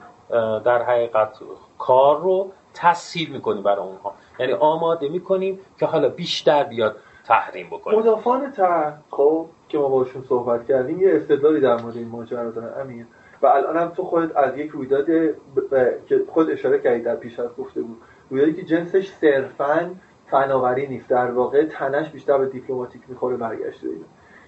در 0.65 0.83
حقیقت 0.83 1.39
کار 1.77 2.19
رو 2.19 2.51
تسهیل 2.73 3.29
می‌کنیم 3.29 3.63
برای 3.63 3.85
اونها. 3.85 4.13
یعنی 4.39 4.53
آماده 4.53 5.09
می‌کنیم 5.09 5.59
که 5.79 5.85
حالا 5.85 6.09
بیشتر 6.09 6.63
بیاد 6.63 6.95
تحریم 7.25 7.67
بکنیم 7.67 7.99
مدافعان 7.99 8.51
تر 8.51 8.93
خب 9.11 9.45
که 9.69 9.77
ما 9.77 9.89
باشون 9.89 10.23
صحبت 10.29 10.67
کردیم 10.67 11.01
یه 11.01 11.15
استدلالی 11.15 11.61
در 11.61 11.81
مورد 11.81 11.97
این 11.97 12.07
ماجرا 12.07 12.51
دارن. 12.51 12.81
امیر 12.81 13.05
و 13.41 13.47
الان 13.47 13.77
هم 13.77 13.89
تو 13.89 14.03
خودت 14.03 14.37
از 14.37 14.57
یک 14.57 14.71
رویداد 14.71 15.05
که 16.05 16.21
خود 16.27 16.49
اشاره 16.49 16.79
کردی 16.79 17.01
در 17.01 17.15
پیش 17.15 17.39
از 17.39 17.49
گفته 17.55 17.81
بود 17.81 17.97
رویدادی 18.29 18.53
که 18.53 18.63
جنسش 18.63 19.11
صرفا 19.11 19.95
فناوری 20.27 20.87
نیست 20.87 21.09
در 21.09 21.31
واقع 21.31 21.65
تنش 21.65 22.09
بیشتر 22.09 22.37
به 22.37 22.45
دیپلماتیک 22.45 23.01
می‌خوره 23.07 23.37
برگشته 23.37 23.87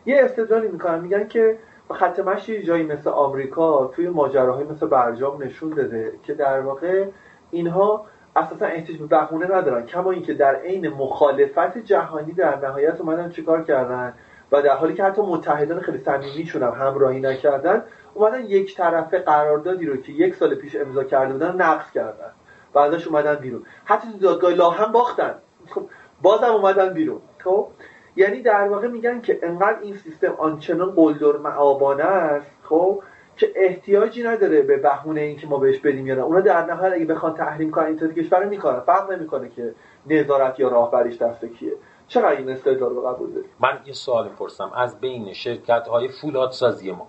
یه 0.05 0.23
استدلالی 0.23 0.67
می‌کنن 0.67 0.99
میگن 0.99 1.27
که 1.27 1.57
خط 1.91 2.19
مشی 2.19 2.63
جایی 2.63 2.83
مثل 2.83 3.09
آمریکا 3.09 3.87
توی 3.87 4.09
ماجراهای 4.09 4.63
مثل 4.63 4.87
برجام 4.87 5.43
نشون 5.43 5.69
داده 5.69 6.13
که 6.23 6.33
در 6.33 6.61
واقع 6.61 7.05
اینها 7.51 8.05
اساسا 8.35 8.65
احتیاج 8.65 8.99
به 8.99 9.07
بهونه 9.07 9.45
ندارن 9.45 9.85
کما 9.85 10.11
اینکه 10.11 10.33
در 10.33 10.55
عین 10.55 10.89
مخالفت 10.89 11.77
جهانی 11.77 12.33
در 12.33 12.59
نهایت 12.59 13.01
اومدن 13.01 13.29
چیکار 13.29 13.63
کردن؟ 13.63 14.13
و 14.51 14.61
در 14.61 14.75
حالی 14.75 14.93
که 14.93 15.03
حتی 15.03 15.21
متحدان 15.21 15.79
خیلی 15.79 15.97
صمیمیشون 15.97 16.63
هم 16.63 16.71
همراهی 16.71 17.19
نکردن 17.19 17.83
اومدن 18.13 18.45
یک 18.45 18.77
طرفه 18.77 19.19
قراردادی 19.19 19.85
رو 19.85 19.97
که 19.97 20.11
یک 20.11 20.35
سال 20.35 20.55
پیش 20.55 20.75
امضا 20.75 21.03
کرده 21.03 21.33
بودن 21.33 21.55
نقض 21.55 21.91
کردن 21.91 22.31
و 22.73 22.79
ازش 22.79 23.07
اومدن 23.07 23.35
بیرون. 23.35 23.63
حتی 23.85 24.11
تو 24.11 24.17
دادگاه 24.17 24.53
لاهم 24.53 24.91
باختن. 24.91 25.35
خب 25.69 25.83
بازم 26.21 26.51
اومدن 26.51 26.93
بیرون. 26.93 27.21
خب 27.43 27.67
یعنی 28.15 28.41
در 28.41 28.67
واقع 28.67 28.87
میگن 28.87 29.21
که 29.21 29.39
انقدر 29.43 29.79
این 29.81 29.95
سیستم 29.95 30.35
آنچنان 30.37 30.91
قلدر 30.91 31.37
معابانه 31.37 32.03
است 32.03 32.51
خب 32.63 33.03
که 33.37 33.51
احتیاجی 33.55 34.23
نداره 34.23 34.61
به 34.61 34.77
بهونه 34.77 35.21
اینکه 35.21 35.47
ما 35.47 35.57
بهش 35.57 35.79
بدیم 35.79 36.07
یا 36.07 36.15
نه. 36.15 36.21
اونا 36.21 36.41
در 36.41 36.65
نهایت 36.65 36.93
اگه 36.93 37.05
بخوان 37.05 37.33
تحریم 37.33 37.71
کنن 37.71 37.85
اینترنت 37.85 38.15
کشور 38.15 38.45
می‌کنن. 38.45 38.79
فرق 38.79 39.11
نمی‌کنه 39.11 39.49
که 39.49 39.73
نظارت 40.05 40.59
یا 40.59 40.67
راهبریش 40.67 41.17
دست 41.17 41.45
کیه. 41.45 41.71
چقدر 42.11 42.37
این 42.37 42.49
استدلال 42.49 42.89
رو 42.89 43.01
قبول 43.01 43.33
داری؟ 43.33 43.47
من 43.59 43.79
یه 43.85 43.93
سوال 43.93 44.29
پرسم. 44.29 44.71
از 44.75 44.99
بین 44.99 45.33
شرکت 45.33 45.87
های 45.87 46.07
فولاد 46.07 46.51
سازی 46.51 46.91
ما 46.91 47.07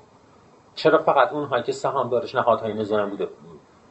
چرا 0.75 0.99
فقط 0.99 1.33
اونهایی 1.33 1.63
که 1.63 1.73
سهامدارش 1.73 2.35
نهادهای 2.35 2.75
نظامی 2.75 3.11
بوده 3.11 3.29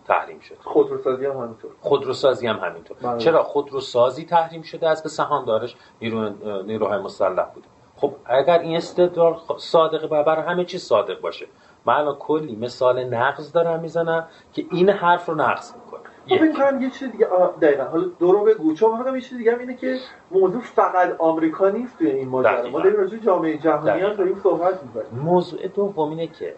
تحریم 0.07 0.39
شد 0.39 0.57
خودروسازی 0.63 1.25
هم 1.25 1.37
همینطور. 1.37 1.71
خودروسازی 1.79 2.47
هم 2.47 2.59
همینطور. 2.59 2.97
بله. 3.01 3.17
چرا 3.17 3.43
خودروسازی 3.43 4.25
تحریم 4.25 4.61
شده 4.61 4.89
از 4.89 5.03
به 5.03 5.09
سهامدارش 5.09 5.75
نیرو 6.01 6.29
نیروهای 6.63 6.99
مسلح 6.99 7.45
بوده؟ 7.45 7.67
خب 7.95 8.13
اگر 8.25 8.59
این 8.59 8.75
استدلال 8.75 9.39
صادقه 9.57 10.07
و 10.07 10.23
برای 10.23 10.45
همه 10.45 10.65
چیز 10.65 10.83
صادق 10.83 11.21
باشه 11.21 11.47
من 11.85 11.93
الان 11.93 12.15
کلی 12.15 12.55
مثال 12.55 13.03
نقض 13.03 13.51
دارم 13.51 13.79
می‌زنم 13.79 14.27
که 14.53 14.65
این 14.71 14.89
حرف 14.89 15.25
رو 15.25 15.35
نقض 15.35 15.75
می‌کنه. 15.75 16.00
خب 16.29 16.43
این 16.43 16.53
کنم 16.53 16.81
یه 16.81 16.89
چیز 16.89 17.11
دیگه 17.11 17.27
دقیقا. 17.61 17.83
حالا 17.83 18.05
دورو 18.19 18.43
بگو. 18.43 18.73
چون 18.73 19.15
یه 19.15 19.21
چیز 19.21 19.37
دیگه 19.37 19.53
هم 19.53 19.59
اینه 19.59 19.75
که 19.75 19.97
موضوع 20.31 20.61
فقط 20.61 21.15
آمریکا 21.19 21.69
نیست 21.69 21.97
توی 21.97 22.11
این 22.11 22.29
ماجرا. 22.29 22.69
ما 22.69 22.79
داریم 22.79 22.97
راجع 22.99 23.17
جامعه 23.17 23.57
جهانی 23.57 24.01
هم 24.01 24.13
داریم 24.13 24.39
صحبت 24.43 24.83
می‌کنیم. 24.83 25.23
موضوع 25.23 25.67
دوم 25.67 26.09
اینه 26.09 26.27
که 26.27 26.55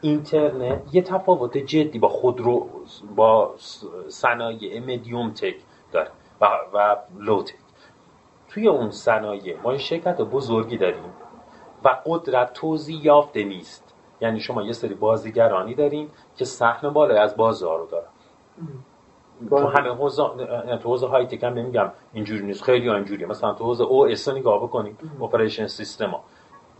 اینترنت 0.00 0.80
یه 0.92 1.02
تفاوت 1.02 1.58
جدی 1.58 1.98
با 1.98 2.08
خودرو 2.08 2.68
با 3.16 3.54
صنایع 4.08 4.80
مدیوم 4.80 5.30
تک 5.30 5.56
داره 5.92 6.10
و, 6.40 6.48
و 6.74 6.96
low 7.18 7.42
tech 7.42 7.54
توی 8.48 8.68
اون 8.68 8.90
صنایع 8.90 9.56
ما 9.62 9.78
شرکت 9.78 10.20
بزرگی 10.20 10.76
داریم 10.76 11.04
و 11.84 11.96
قدرت 12.06 12.52
توزیع 12.52 13.04
یافته 13.04 13.44
نیست. 13.44 13.94
یعنی 14.20 14.40
شما 14.40 14.62
یه 14.62 14.72
سری 14.72 14.94
بازیگرانی 14.94 15.74
داریم 15.74 16.10
که 16.36 16.44
سهم 16.44 16.92
بالای 16.92 17.18
از 17.18 17.36
بازار 17.36 17.78
رو 17.78 17.86
دارن. 17.86 18.06
تو 19.50 19.66
همه 19.66 19.94
حوزه 19.94 20.22
تو 20.82 20.88
حوزه 20.88 21.06
های 21.06 21.26
tech 21.26 21.44
هم 21.44 21.54
نمیگم 21.54 21.90
اینجوری 22.12 22.46
نیست 22.46 22.62
خیلی 22.62 22.90
اینجوریه. 22.90 23.26
مثلا 23.26 23.54
تو 23.54 23.64
حوزه 23.64 23.84
OS 23.84 24.28
نگاه 24.28 24.62
بکنیم 24.62 24.98
operation 25.22 25.66
system 25.66 26.10
ها. 26.10 26.22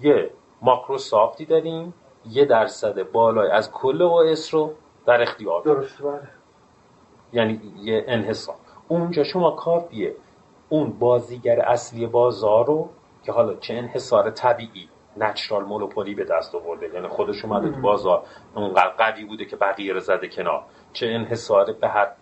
یه 0.01 0.31
ماکروسافتی 0.63 1.45
داریم 1.45 1.95
یه 2.31 2.45
درصد 2.45 3.13
بالای 3.13 3.51
از 3.51 3.73
کل 3.73 4.03
OS 4.03 4.55
رو 4.55 4.73
در 5.07 5.23
اختیار 5.23 5.63
درست 5.63 6.03
بله. 6.03 6.21
یعنی 7.33 7.61
یه 7.83 8.05
انحصار. 8.09 8.55
اونجا 8.89 9.25
شما 9.25 9.51
کافیه 9.51 10.17
اون 10.69 10.91
بازیگر 10.91 11.61
اصلی 11.61 12.07
بازار 12.07 12.67
رو 12.67 12.89
که 13.23 13.33
حالا 13.33 13.55
چه 13.55 13.75
انحصار 13.75 14.31
طبیعی 14.31 14.89
نچرال 15.17 15.65
مونوپولی 15.65 16.15
به 16.15 16.25
دست 16.25 16.55
آورده. 16.55 16.95
یعنی 16.95 17.09
خودش 17.09 17.45
اومده 17.45 17.71
تو 17.71 17.81
بازار 17.81 18.23
اونقدر 18.55 18.89
قوی 18.89 19.25
بوده 19.25 19.45
که 19.45 19.57
بقیه 19.57 19.93
رو 19.93 20.01
زده 20.01 20.29
کنار. 20.29 20.65
چه 20.93 21.07
انحصار 21.07 21.73
به 21.73 21.89
حد 21.89 22.17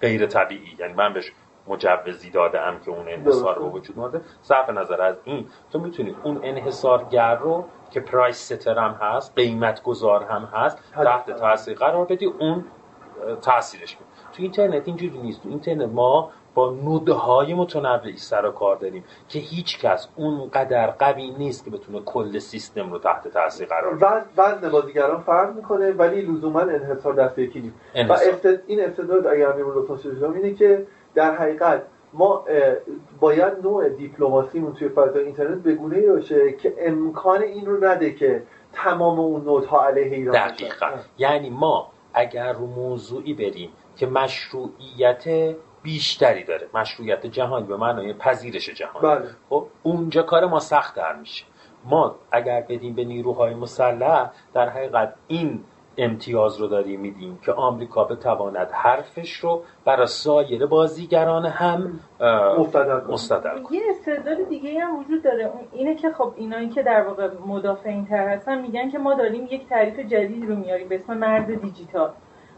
غیر 0.00 0.26
طبیعی. 0.26 0.76
یعنی 0.78 0.92
من 0.92 1.12
بهش 1.12 1.32
مجوزی 1.68 2.30
دادم 2.30 2.80
که 2.84 2.90
اون 2.90 3.08
انحصار 3.08 3.58
رو 3.58 3.70
وجود 3.70 3.98
اومده. 3.98 4.20
صرف 4.42 4.70
نظر 4.70 5.02
از 5.02 5.16
این 5.24 5.46
تو 5.72 5.78
می‌تونی 5.78 6.16
اون 6.22 6.40
انحصارگر 6.42 7.34
رو 7.34 7.64
که 7.90 8.00
پرایس 8.00 8.52
ستر 8.52 8.78
هست 8.78 9.32
قیمت 9.36 9.82
گذار 9.82 10.24
هم 10.24 10.44
هست 10.44 10.78
تحت 10.94 11.30
تاثیر 11.30 11.78
قرار 11.78 12.04
بدی 12.04 12.26
اون 12.26 12.64
تاثیرش 13.42 13.96
میده. 13.96 14.06
تو 14.32 14.42
اینترنت 14.42 14.88
اینجوری 14.88 15.18
نیست. 15.18 15.42
تو 15.42 15.48
اینترنت 15.48 15.88
ما 15.88 16.30
با 16.56 16.70
نوده 16.70 17.12
های 17.12 17.54
متنوعی 17.54 18.16
سر 18.16 18.46
و 18.46 18.50
کار 18.50 18.76
داریم 18.76 19.04
که 19.28 19.38
هیچ 19.38 19.80
کس 19.80 20.08
اونقدر 20.16 20.86
قوی 20.86 21.30
نیست 21.30 21.64
که 21.64 21.70
بتونه 21.70 22.00
کل 22.00 22.38
سیستم 22.38 22.92
رو 22.92 22.98
تحت 22.98 23.28
تاثیر 23.28 23.68
قرار 23.68 23.94
بده. 23.94 24.06
وزن 24.36 24.68
بازیگران 24.68 25.20
فرق 25.20 25.56
می‌کنه 25.56 25.92
ولی 25.92 26.22
لزوما 26.22 26.60
انحصار 26.60 27.14
دست 27.14 27.38
یکی 27.38 27.60
نیست. 27.60 28.10
و 28.10 28.12
افتد... 28.12 28.62
این 28.66 28.80
استعداد 28.80 29.26
اگر 29.26 29.52
امیر 29.52 29.64
اینه 30.34 30.54
که 30.54 30.86
در 31.14 31.34
حقیقت 31.34 31.82
ما 32.12 32.44
باید 33.20 33.52
نوع 33.62 33.88
دیپلماسیمون 33.88 34.74
توی 34.74 34.88
فضای 34.88 35.24
اینترنت 35.24 35.62
به 35.62 35.74
گونه 35.74 36.00
باشه 36.00 36.52
که 36.52 36.74
امکان 36.78 37.42
این 37.42 37.66
رو 37.66 37.84
نده 37.84 38.12
که 38.12 38.42
تمام 38.72 39.20
اون 39.20 39.44
نودها 39.44 39.86
علیه 39.86 40.16
ایران 40.16 40.48
دقیقا. 40.48 40.90
یعنی 41.18 41.50
ما 41.50 41.90
اگر 42.14 42.52
رو 42.52 42.66
موضوعی 42.66 43.34
بریم 43.34 43.70
که 43.96 44.06
مشروعیت 44.06 45.54
بیشتری 45.86 46.44
داره. 46.44 46.68
مشروعیت 46.74 47.26
جهانی 47.26 47.66
به 47.66 47.76
معنای 47.76 48.12
پذیرش 48.12 48.70
جهانی. 48.70 49.20
بله. 49.20 49.30
خب 49.50 49.66
اونجا 49.82 50.22
کار 50.22 50.46
ما 50.46 50.60
سخت 50.60 50.96
در 50.96 51.16
میشه. 51.16 51.44
ما 51.84 52.14
اگر 52.32 52.60
بدیم 52.60 52.94
به 52.94 53.04
نیروهای 53.04 53.54
مسلح 53.54 54.30
در 54.54 54.68
حقیقت 54.68 55.14
این 55.28 55.64
امتیاز 55.98 56.60
رو 56.60 56.66
داریم 56.66 57.00
میدیم 57.00 57.38
که 57.44 57.52
آمریکا 57.52 58.04
بتواند 58.04 58.70
حرفش 58.72 59.32
رو 59.32 59.62
برای 59.84 60.06
سایر 60.06 60.66
بازیگران 60.66 61.46
هم 61.46 62.00
مستدل 63.08 63.62
کنه. 63.62 63.76
یه 63.76 63.82
استدلال 63.90 64.44
دیگه 64.44 64.80
هم 64.80 64.98
وجود 64.98 65.22
داره. 65.22 65.50
اینه 65.72 65.94
که 65.94 66.12
خب 66.12 66.32
اینایی 66.36 66.68
که 66.68 66.82
در 66.82 67.02
واقع 67.02 67.28
مدافع 67.46 67.88
این 67.88 68.06
هستن 68.06 68.60
میگن 68.60 68.90
که 68.90 68.98
ما 68.98 69.14
داریم 69.14 69.46
یک 69.50 69.68
تعریف 69.68 69.98
جدید 69.98 70.44
رو 70.48 70.56
میاریم 70.56 70.88
به 70.88 70.94
اسم 70.94 71.18
مرز 71.18 71.50
دیجیتال. 71.50 72.10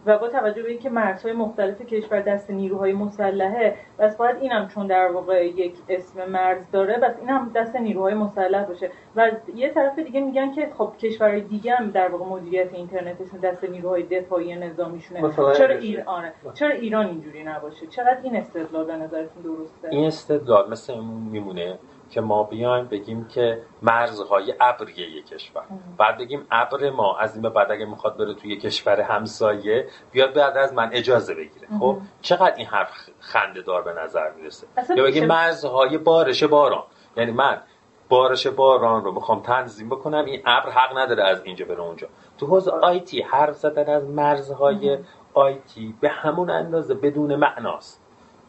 و 0.07 0.19
با 0.19 0.29
توجه 0.29 0.63
به 0.63 0.69
اینکه 0.69 0.91
مرزهای 0.91 1.33
مختلف 1.33 1.83
کشور 1.83 2.21
دست 2.21 2.51
نیروهای 2.51 2.93
مسلحه 2.93 3.77
بس 3.99 4.17
باید 4.17 4.37
اینم 4.37 4.69
چون 4.69 4.87
در 4.87 5.11
واقع 5.13 5.47
یک 5.47 5.75
اسم 5.89 6.31
مرز 6.31 6.71
داره 6.73 6.99
بس 6.99 7.15
اینم 7.21 7.51
دست 7.55 7.77
نیروهای 7.77 8.15
مسلح 8.15 8.65
باشه. 8.65 8.91
و 9.17 9.31
یه 9.55 9.69
طرف 9.69 9.99
دیگه 9.99 10.21
میگن 10.21 10.53
که 10.53 10.69
خب 10.79 10.93
کشورهای 10.99 11.41
دیگه 11.41 11.75
هم 11.75 11.91
در 11.91 12.09
واقع 12.09 12.25
مدیریت 12.25 12.75
اینترنتشون 12.75 13.41
دست 13.41 13.65
نیروهای 13.65 14.03
دفاعی 14.03 14.57
نظامیشونه. 14.57 15.33
چرا 15.57 15.75
ایران 15.75 16.25
چرا 16.55 16.71
ایران 16.71 17.07
اینجوری 17.07 17.45
نباشه؟ 17.45 17.87
چقدر 17.87 18.19
این 18.23 18.37
استدلال 18.37 18.85
به 18.85 18.97
نظرتون 18.97 19.43
درسته؟ 19.43 19.89
این 19.91 20.07
استدلال 20.07 20.71
مثل 20.71 20.95
میمونه. 21.31 21.79
که 22.11 22.21
ما 22.21 22.43
بیایم 22.43 22.85
بگیم 22.85 23.29
که 23.29 23.63
مرزهای 23.83 24.55
ابریه 24.61 25.11
یک 25.11 25.27
کشور. 25.27 25.63
بعد 25.99 26.19
بگیم 26.19 26.47
ابر 26.51 26.91
ما 26.91 27.19
از 27.19 27.35
این 27.35 27.43
به 27.43 27.51
بعد 27.51 27.71
اگه 27.73 27.85
می‌خواد 27.85 28.17
بره 28.17 28.35
توی 28.35 28.57
کشور 28.57 29.01
همسایه 29.01 29.89
بیاد 30.13 30.35
بعد 30.35 30.57
از 30.57 30.75
من 30.75 30.91
اجازه 30.93 31.35
بگیره. 31.35 31.69
خب؟ 31.81 31.99
چقدر 32.21 32.55
این 32.57 32.67
حرف 32.67 32.91
خنده 33.21 33.63
دار 33.63 33.83
به 33.83 33.93
نظر 33.93 34.31
می‌رسه؟ 34.31 34.67
یا 34.97 35.05
بگیم 35.05 35.27
مرزهای 35.27 35.99
بارش 35.99 36.45
باران. 36.45 36.83
یعنی 37.17 37.33
من 37.33 37.61
بارش 38.09 38.47
باران 38.47 39.05
رو 39.05 39.13
می‌خوام 39.13 39.43
تنظیم 39.43 39.89
بکنم 39.89 40.25
این 40.25 40.43
ابر 40.47 40.71
حق 40.71 40.99
نداره 40.99 41.25
از 41.25 41.43
اینجا 41.45 41.65
بره 41.65 41.81
اونجا. 41.81 42.09
تو 42.39 42.47
حوزه 42.47 42.71
آیتی 42.71 43.23
حرف 43.23 43.57
زدن 43.57 43.95
از 43.95 44.05
مرزهای 44.05 44.99
آیتی 45.35 45.95
به 46.01 46.09
همون 46.09 46.51
اندازه 46.51 46.95
بدون 46.95 47.37
معناست. 47.37 48.08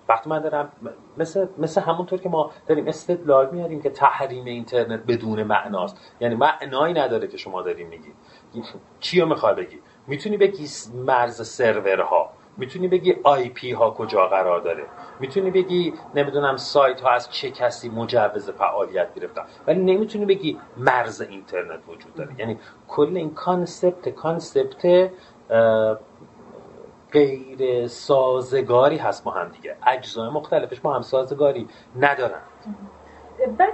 وقتی 0.10 0.30
من 0.30 0.39
دارم 0.39 0.72
مثل, 1.18 1.48
مثل 1.58 1.82
همونطور 1.82 2.20
که 2.20 2.30
ما 2.30 2.51
داریم 2.68 2.88
استدلال 2.88 3.50
میاریم 3.51 3.82
که 3.82 3.89
تحریم 3.89 4.46
اینترنت 4.46 5.00
بدون 5.08 5.44
معناست. 5.44 5.98
یعنی 6.20 6.36
معنایی 6.36 6.94
نداره 6.94 7.28
که 7.28 7.38
شما 7.38 7.62
داریم 7.62 7.88
میگید 7.88 8.16
چی 9.00 9.22
رو 9.22 9.28
می‌خوای 9.28 9.56
بگی؟ 9.56 9.80
می‌تونی 10.08 10.38
بگی 10.38 10.68
مرز 10.94 11.48
سرورها. 11.48 12.30
می‌تونی 12.58 12.88
بگی 12.88 13.16
آی 13.24 13.50
پی 13.50 13.72
ها 13.72 13.92
کجا 13.92 14.28
قرار 14.28 14.62
داره. 14.62 14.84
می‌تونی 15.20 15.51
بگی 15.51 15.94
نمی‌دونم 16.16 16.58
سایت 16.58 17.01
ها 17.01 17.10
از 17.12 17.32
چه 17.32 17.51
کسی 17.51 17.89
مجوز 17.89 18.50
فعالیت 18.50 19.13
گرفتن. 19.13 19.42
ولی 19.68 19.80
نمی‌تونی 19.80 20.25
بگی 20.25 20.58
مرز 20.78 21.22
اینترنت 21.22 21.80
وجود 21.88 22.13
داره. 22.16 22.30
یعنی 22.38 22.58
کل 22.88 23.18
این 23.18 23.34
concept 23.34 24.10
concept 24.10 25.12
غیر 27.12 27.88
سازگاری 27.88 28.98
هست 28.98 29.24
با 29.24 29.32
هم 29.32 29.50
دیگه. 29.50 29.75
اجزای 29.88 30.30
مختلفش 30.30 30.80
با 30.80 30.94
هم 30.94 31.01
سازگاری 31.01 31.68
ندارن. 32.00 32.42
بعد 33.58 33.74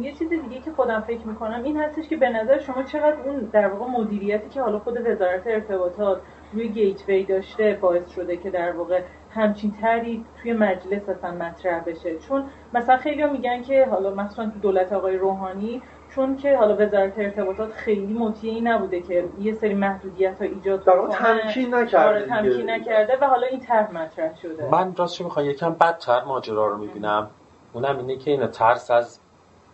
یه, 0.00 0.12
چیز 0.12 0.28
دیگه 0.28 0.60
که 0.60 0.72
خودم 0.72 1.00
فکر 1.00 1.26
می‌کنم 1.26 1.62
این 1.64 1.76
هستش 1.76 2.08
که 2.08 2.16
به 2.16 2.28
نظر 2.28 2.58
شما 2.58 2.82
چقدر 2.82 3.16
اون 3.24 3.36
در 3.52 3.68
واقع 3.68 3.90
مدیریتی 3.90 4.48
که 4.48 4.60
حالا 4.60 4.78
خود 4.78 5.06
وزارت 5.06 5.46
ارتباطات 5.46 6.20
روی 6.52 6.68
gateway 6.68 7.24
داشته 7.24 7.78
باعث 7.80 8.10
شده 8.10 8.36
که 8.36 8.50
در 8.50 8.72
واقع 8.72 9.02
همچین 9.30 9.72
طرحی 9.80 10.24
توی 10.42 10.52
مجلس 10.52 11.08
اصلا 11.08 11.30
مطرح 11.30 11.80
بشه؟ 11.80 12.18
چون 12.18 12.44
مثلا 12.74 12.96
خیلی 12.96 13.24
میگن 13.24 13.62
که 13.62 13.86
حالا 13.90 14.10
مثلا 14.10 14.50
تو 14.50 14.58
دولت 14.58 14.92
آقای 14.92 15.16
روحانی 15.16 15.82
چون 16.16 16.36
که 16.36 16.56
حالا 16.56 16.74
وزارت 16.74 17.18
ارتباطات 17.18 17.72
خیلی 17.72 18.12
مطیعی 18.14 18.60
نبوده 18.60 19.00
که 19.00 19.28
یه 19.40 19.54
سری 19.54 19.74
محدودیت 19.74 20.42
ها 20.42 20.44
ایجاد 20.44 20.84
کنه 20.84 21.08
تمکین 21.08 21.74
نکرده 21.74 22.08
آره 22.08 22.26
تمکین 22.26 22.70
نکرده 22.70 23.18
و 23.20 23.24
حالا 23.24 23.46
این 23.46 23.60
طرح 23.60 23.92
مطرح 23.92 24.36
شده. 24.42 24.68
من 24.70 24.94
راستش 24.96 25.20
می‌خوام؟ 25.20 25.50
یکم 25.50 25.72
بدتر 25.74 26.24
ماجرا 26.24 26.66
رو 26.66 26.78
می‌بینم. 26.78 27.30
اونم 27.72 27.98
اینه 27.98 28.16
که 28.16 28.30
این 28.30 28.46
ترس 28.46 28.90
از 28.90 29.20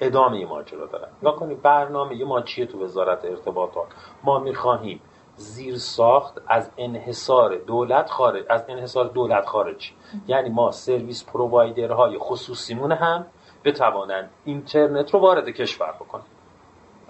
ادامه 0.01 0.47
ماجرا 0.47 0.87
دارن. 0.87 1.09
نگاه 1.23 1.37
کنید 1.37 1.63
برنامه 1.63 2.25
ما 2.25 2.41
چیه 2.41 2.67
تو 2.67 2.85
وزارت 2.85 3.25
ارتباطات؟ 3.25 3.87
ما 4.25 4.39
می‌خواهیم 4.39 5.01
زیر 5.37 5.77
ساخت 5.77 6.41
از 6.49 6.71
انحصار 6.79 7.57
دولت 7.57 8.11
خارج 8.11 8.45
از 8.49 8.65
انحصار 8.69 9.05
دولت 9.05 9.47
خارج 9.47 9.93
یعنی 10.27 10.51
ما 10.51 10.71
سرویس 10.71 11.25
پرووایدرهای 11.25 12.19
خصوصیمون 12.19 12.93
هم 12.93 13.27
بتوانند 13.64 14.31
اینترنت 14.45 15.14
رو 15.14 15.21
وارد 15.21 15.49
کشور 15.49 15.92
بکنن 15.92 16.23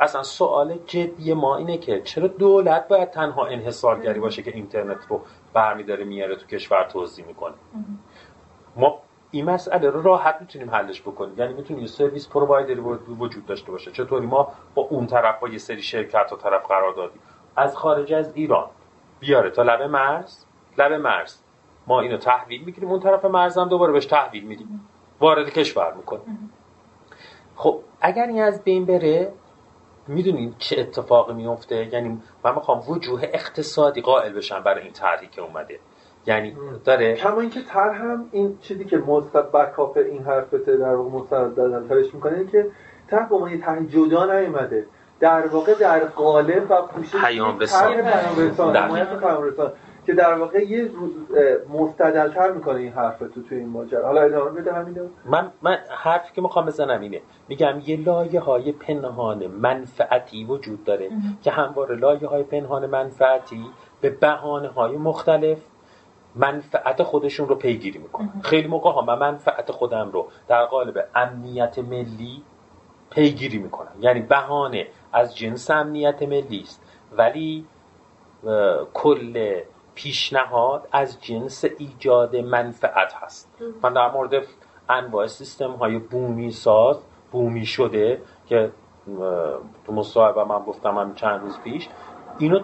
اصلا 0.00 0.23
سوال 0.23 0.78
جدی 0.87 1.35
ما 1.35 1.56
اینه 1.56 1.78
که 1.78 2.00
چرا 2.00 2.26
دولت 2.26 2.88
باید 2.88 3.11
تنها 3.11 3.47
انحصارگری 3.47 4.21
باشه 4.21 4.42
که 4.42 4.50
اینترنت 4.54 5.06
رو 5.09 5.21
برمیداره 5.52 6.04
میاره 6.04 6.37
تو 6.37 6.47
کشور 6.47 6.85
توضیح 6.85 7.26
می‌کنه؟ 7.26 7.54
ما 8.76 8.99
این 9.30 9.44
مسئله 9.44 9.90
رو 9.90 10.02
راحت 10.02 10.37
می‌تونیم 10.40 10.71
حلش 10.71 11.02
بکنیم. 11.02 11.38
یعنی 11.38 11.54
می‌تونیم 11.54 11.82
یه 11.82 11.88
سرویس 11.88 12.28
پرووایدری 12.28 12.80
وجود 12.80 13.47
داشته 13.47 13.71
باشه. 13.71 13.92
چطوری 13.92 14.26
ما 14.26 14.52
با 14.75 14.82
اون 14.82 15.06
طرف 15.06 15.40
با 15.40 15.49
یه 15.49 15.59
سری 15.59 15.82
شرکت 15.82 16.32
و 16.32 16.37
طرف 16.37 16.66
قرار 16.66 16.92
دادیم. 16.92 17.21
از 17.56 17.76
خارج 17.76 18.12
از 18.12 18.32
ایران 18.35 18.66
بیاره 19.21 19.50
تا 19.50 19.62
لبه 19.62 19.87
مرز. 19.87 20.44
لبه 20.78 20.99
مرز. 20.99 21.42
ما 21.87 22.00
اینو 22.00 22.16
تحویل 22.16 22.64
می‌گیریم. 22.64 22.90
اون 22.90 23.00
طرف 23.00 23.25
مرزم 23.25 23.68
دوباره 23.68 23.92
بهش 23.92 24.06
تحویل 24.06 24.44
میدیم. 24.44 24.88
وارد 25.23 25.50
کشور 25.50 25.95
می‌کنیم 25.97 26.50
خب 27.57 27.81
اگر 28.00 28.26
این 28.26 28.43
از 28.43 28.64
بین 28.64 28.87
بره 28.87 29.33
می‌دونین 30.09 30.55
چه 30.59 30.81
اتفاقی 30.81 31.35
میفته 31.35 31.88
یعنی 31.93 32.23
من 32.45 32.55
می‌خوام 32.55 32.83
وجوه 32.88 33.23
اقتصادی 33.23 34.00
قائل 34.00 34.33
بشم 34.33 34.62
برای 34.62 34.83
این 34.83 34.93
طرحی 34.93 35.26
که 35.26 35.43
اومده. 35.43 35.79
یعنی 36.26 36.57
داره 36.85 37.14
کما 37.14 37.41
اینکه 37.41 37.62
تر 37.62 37.91
هم 37.91 38.29
این 38.33 38.59
چیزی 38.59 38.85
که 38.85 38.97
مستقبل 38.97 39.64
کاف 39.64 39.97
این 39.97 40.23
حرفته 40.23 40.76
در 40.76 40.95
واقع 40.95 41.11
مستقبل 41.11 42.05
می‌کنه 42.14 42.47
که 42.47 42.71
تر 43.09 43.23
با 43.23 43.50
یه 43.50 43.61
طرح 43.61 43.85
جدا 43.85 44.41
نیومده. 44.41 44.87
در 45.21 45.47
واقع 45.47 45.75
در 45.75 46.05
قالب 46.05 46.71
و 46.71 46.83
پوشش 46.83 47.17
پیام 47.17 47.59
رسان 47.59 48.02
پیام 48.02 48.38
رسان 48.38 49.73
که 50.06 50.14
در 50.14 50.35
واقع 50.35 50.62
یه 50.62 50.90
مستدلتر 51.68 52.52
می‌کنه 52.52 52.76
این 52.76 52.92
حرف 52.92 53.18
تو 53.18 53.42
توی 53.49 53.59
این 53.59 53.68
ماجرا. 53.68 54.06
حالا 54.06 54.23
ادامه 54.23 54.61
بده 54.61 54.73
همینو. 54.73 55.09
من 55.25 55.50
من 55.62 55.78
حرفی 55.90 56.35
که 56.35 56.40
می‌خوام 56.40 56.66
بزنم 56.66 57.00
اینه. 57.00 57.21
میگم 57.49 57.82
یه 57.87 58.00
لایه 58.00 58.40
های 58.40 58.73
پنهان 58.73 59.47
منفعتی 59.47 60.44
وجود 60.44 60.85
داره 60.85 61.11
که 61.42 61.50
همواره 61.50 61.97
لایه 61.97 62.28
های 62.28 62.42
پنهان 62.42 62.87
منفعتی 62.87 63.64
به 64.00 64.11
بهانه 64.11 64.68
های 64.68 64.97
مختلف 64.97 65.59
منفعت 66.35 67.02
خودشون 67.02 67.49
رو 67.49 67.54
پیگیری 67.54 67.99
می‌کنن. 67.99 68.32
خیلی 68.42 68.68
موقع 68.68 68.90
ها 68.90 69.00
من 69.00 69.18
منفعت 69.18 69.73
خودم 69.73 70.11
رو 70.12 70.28
در 70.49 70.64
قالب 70.64 71.04
امنیت 71.14 71.78
ملی 71.78 72.42
پیگیری 73.11 73.59
می‌کنم. 73.59 73.92
یعنی 74.00 74.21
بهانه 74.21 74.87
از 75.12 75.37
جنس 75.37 75.71
امنیت 75.71 76.23
ملی 76.23 76.61
است 76.61 76.82
ولی 77.16 77.66
کل 78.94 79.61
پیشنهاد 79.95 80.89
از 80.93 81.21
جنس 81.21 81.65
ایجاد 81.79 82.37
منفعت 82.37 83.13
هست. 83.15 83.49
من 83.83 83.93
در 83.93 84.11
مورد 84.11 84.43
انواع 84.89 85.27
سیستم 85.27 85.71
های 85.71 85.99
بومی 85.99 86.51
ساز 86.51 86.99
بومی 87.33 87.67
شده 87.67 88.23
که 88.47 88.71
تو 89.87 89.93
مصاحبه 89.93 90.45
من 90.45 90.59
گفتم 90.59 90.99
هم 90.99 91.15
چند 91.15 91.41
روز 91.41 91.59
پیش 91.59 91.89
اینو 92.39 92.61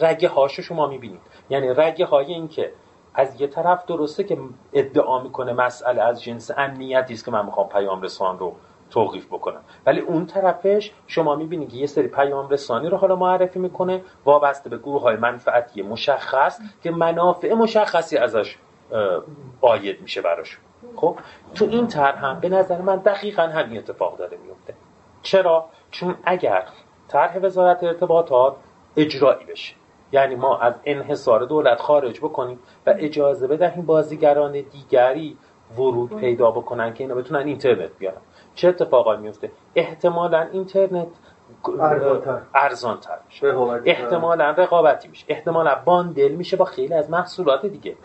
رگه 0.00 0.28
هاشو 0.28 0.62
شما 0.62 0.86
می‌بینید. 0.86 1.20
یعنی 1.50 1.68
رگه 1.68 2.06
های 2.06 2.26
این 2.26 2.48
که 2.48 2.72
از 3.14 3.40
یه 3.40 3.46
طرف 3.46 3.86
درسته 3.86 4.24
که 4.24 4.38
ادعا 4.72 5.22
می‌کنه 5.22 5.52
مسئله 5.52 6.02
از 6.02 6.22
جنس 6.22 6.50
امنیتی 6.56 7.14
است 7.14 7.24
که 7.24 7.30
من 7.30 7.44
می‌خوام 7.44 7.68
پیام 7.68 8.02
رسان 8.02 8.38
رو 8.38 8.54
توقیف 8.90 9.26
بکنم. 9.26 9.60
ولی 9.86 10.00
اون 10.00 10.26
طرفش 10.26 10.92
شما 11.06 11.36
می‌بینید 11.36 11.68
که 11.68 11.76
یه 11.76 11.86
سری 11.86 12.08
پیام 12.08 12.48
رسانی 12.48 12.88
رو 12.88 12.96
حالا 12.96 13.16
معرفی 13.16 13.58
می‌کنه 13.58 14.02
وابسته 14.24 14.70
به 14.70 14.78
گروه 14.78 15.02
های 15.02 15.16
منفعتی 15.16 15.82
مشخص 15.82 16.60
که 16.82 16.90
منافع 16.90 17.54
مشخصی 17.54 18.16
ازش 18.16 18.56
آید 19.60 20.00
میشه 20.00 20.22
براش. 20.22 20.58
خب؟ 20.96 21.16
تو 21.54 21.64
این 21.64 21.86
طرح 21.86 22.24
هم 22.24 22.40
به 22.40 22.48
نظر 22.48 22.80
من 22.80 22.96
دقیقا 22.96 23.42
همین 23.42 23.78
اتفاق 23.78 24.16
داره 24.16 24.38
میفته 24.46 24.74
چرا؟ 25.22 25.68
چون 25.90 26.14
اگر 26.24 26.64
طرح 27.08 27.38
وزارت 27.38 27.84
ارتباطات 27.84 28.56
اجرایی 28.96 29.44
بشه 29.44 29.74
یعنی 30.12 30.34
ما 30.34 30.58
از 30.58 30.74
انحصار 30.84 31.44
دولت 31.44 31.80
خارج 31.80 32.20
بکنیم 32.20 32.58
و 32.86 32.94
اجازه 32.98 33.46
بدهیم 33.46 33.86
بازیگران 33.86 34.52
دیگری 34.52 35.36
ورود 35.76 36.16
پیدا 36.16 36.50
بکنن 36.50 36.94
که 36.94 37.04
اینا 37.04 37.14
بتونن 37.14 37.46
اینترنت 37.46 37.90
بیارن. 37.98 38.20
چه 38.58 38.68
اتفاقایی 38.68 39.20
میفته؟ 39.20 39.50
احتمالا 39.74 40.40
اینترنت 40.52 41.08
ارزان 42.54 43.00
تر 43.00 43.18
میشه. 43.26 43.46
احتمالا 43.84 44.50
رقابتی 44.50 45.08
میشه. 45.08 45.24
احتمالا 45.28 45.74
bundle 45.84 46.32
میشه 46.32 46.56
با 46.56 46.64
خیلی 46.64 46.94
از 46.94 47.10
محصولات 47.10 47.66
دیگه. 47.66 47.96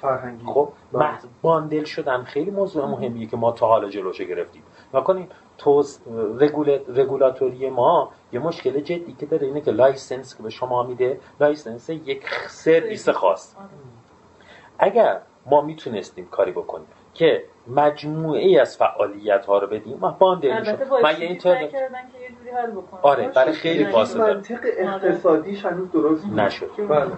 خب 0.45 0.69
بله. 0.91 1.09
bundle 1.41 1.83
شدن 1.83 2.23
خیلی 2.23 2.51
موضوع 2.51 2.85
مهمیه 2.85 3.27
که 3.27 3.37
ما 3.37 3.51
تا 3.51 3.67
حالا 3.67 3.89
جلوش 3.89 4.21
گرفتیم. 4.21 4.63
نگاه 4.93 5.06
کنین 5.06 5.27
توی 5.57 5.99
رگولاتوری 6.95 7.69
ما 7.69 8.11
یه 8.31 8.39
مشکل 8.39 8.79
جدی 8.79 9.13
که 9.19 9.25
داره 9.25 9.47
اینه 9.47 9.61
که 9.61 9.71
license 9.71 10.37
که 10.37 10.43
به 10.43 10.49
شما 10.49 10.83
میده. 10.83 11.19
license 11.39 11.89
یک 11.89 12.29
سرویس 12.47 13.09
خاص. 13.09 13.55
اگر 14.79 15.21
ما 15.45 15.61
می‌تونستیم 15.61 16.27
کاری 16.27 16.51
بکنیم 16.51 16.87
که 17.13 17.43
مجموعه 17.67 18.41
ای 18.41 18.59
از 18.59 18.77
فعالیت 18.77 19.45
ها 19.45 19.57
رو 19.57 19.67
بدیم. 19.67 19.97
ما 19.99 20.11
باند 20.19 20.45
من 20.45 21.19
یه 21.19 21.27
اینترنت 21.27 21.69
آره 23.01 23.27
برای 23.27 23.53
خیلی 23.53 23.85
فاصله. 23.85 24.33
منطق 24.33 24.59
اقتصادیش 24.77 25.65
هنوز 25.65 25.91
درست 25.91 26.25
نشد. 26.25 26.69
بله. 26.89 27.11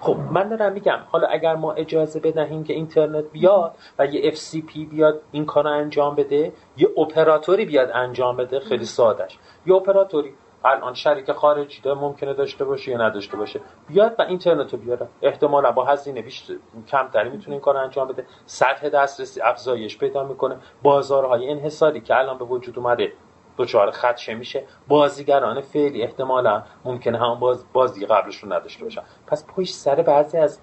خب 0.00 0.16
من 0.32 0.48
دارم 0.48 0.72
میگم 0.72 0.98
حالا 1.10 1.28
اگر 1.28 1.54
ما 1.54 1.72
اجازه 1.72 2.20
بدهیم 2.20 2.64
که 2.64 2.72
اینترنت 2.72 3.24
بیاد 3.32 3.74
و 3.98 4.06
یه 4.06 4.30
FCP 4.30 4.78
بیاد 4.90 5.22
این 5.32 5.46
کار 5.46 5.64
رو 5.64 5.70
انجام 5.70 6.14
بده 6.14 6.52
یه 6.76 6.88
اپراتوری 6.96 7.64
بیاد 7.64 7.90
انجام 7.94 8.36
بده 8.36 8.60
خیلی 8.60 8.84
سادش 8.84 9.38
یه 9.66 9.74
اپراتوری 9.74 10.34
الان 10.64 10.94
شریک 10.94 11.32
خارجی 11.32 11.80
داره 11.80 12.00
ممکنه 12.00 12.34
داشته 12.34 12.64
باشه 12.64 12.90
یا 12.90 12.98
نداشته 12.98 13.36
باشه. 13.36 13.60
بیاد 13.88 14.14
و 14.18 14.22
اینترنت 14.22 14.74
بیاره. 14.74 15.08
احتمالا 15.22 15.72
با 15.72 15.84
هزینه 15.84 16.22
بیشتر 16.22 16.54
کمتری 16.88 17.30
می‌تونه 17.30 17.52
این 17.52 17.60
کار 17.60 17.76
انجام 17.76 18.08
بده. 18.08 18.26
سطح 18.46 18.88
دسترسی 18.88 19.40
افزایش 19.40 19.98
پیدا 19.98 20.24
می‌کنه. 20.24 20.56
بازارهای 20.82 21.50
انحصاری 21.50 22.00
که 22.00 22.18
الان 22.18 22.38
به 22.38 22.44
وجود 22.44 22.78
اومده 22.78 23.12
دچار 23.58 23.90
خدشه 23.90 24.34
میشه. 24.34 24.64
بازیگران 24.88 25.60
فعلی 25.60 26.02
احتمالا 26.02 26.62
ممکنه 26.84 27.18
هم 27.18 27.34
باز 27.34 27.64
بازی 27.72 28.06
قبلشون 28.06 28.52
نداشته 28.52 28.84
باشن. 28.84 29.02
پس 29.26 29.46
پشت 29.46 29.74
سر 29.74 29.94
بعضی 29.94 30.38
از 30.38 30.60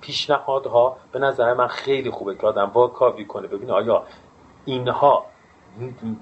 پیشنهادها 0.00 0.96
به 1.12 1.18
نظر 1.18 1.54
من 1.54 1.66
خیلی 1.66 2.10
خوبه 2.10 2.34
که 2.34 2.46
آدم 2.46 2.70
واکاوی 2.74 3.24
کنه. 3.24 3.48
ببینه 3.48 3.72
آیا 3.72 4.02
اینها 4.64 5.26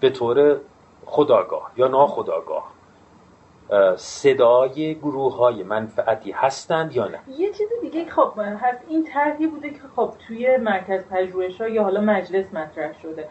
به 0.00 0.10
طور 0.10 0.60
خداگاه 1.06 1.70
یا 1.76 1.88
ناخداگاه 1.88 2.72
صدای 3.96 4.94
گروه 4.94 5.36
های 5.36 5.62
منفعتی 5.62 6.30
هستند 6.30 6.96
یا 6.96 7.08
نه؟ 7.08 7.18
یه 7.38 7.52
چیز 7.52 7.68
دیگه 7.80 8.10
خب 8.10 8.32
هست 8.38 8.84
این 8.88 9.04
طرحی 9.04 9.46
بوده 9.46 9.70
که 9.70 9.80
خب 9.96 10.12
توی 10.26 10.56
مرکز 10.56 11.04
پژوهش 11.04 11.60
ها 11.60 11.68
یا 11.68 11.82
حالا 11.82 12.00
مجلس 12.00 12.54
مطرح 12.54 13.00
شده. 13.02 13.28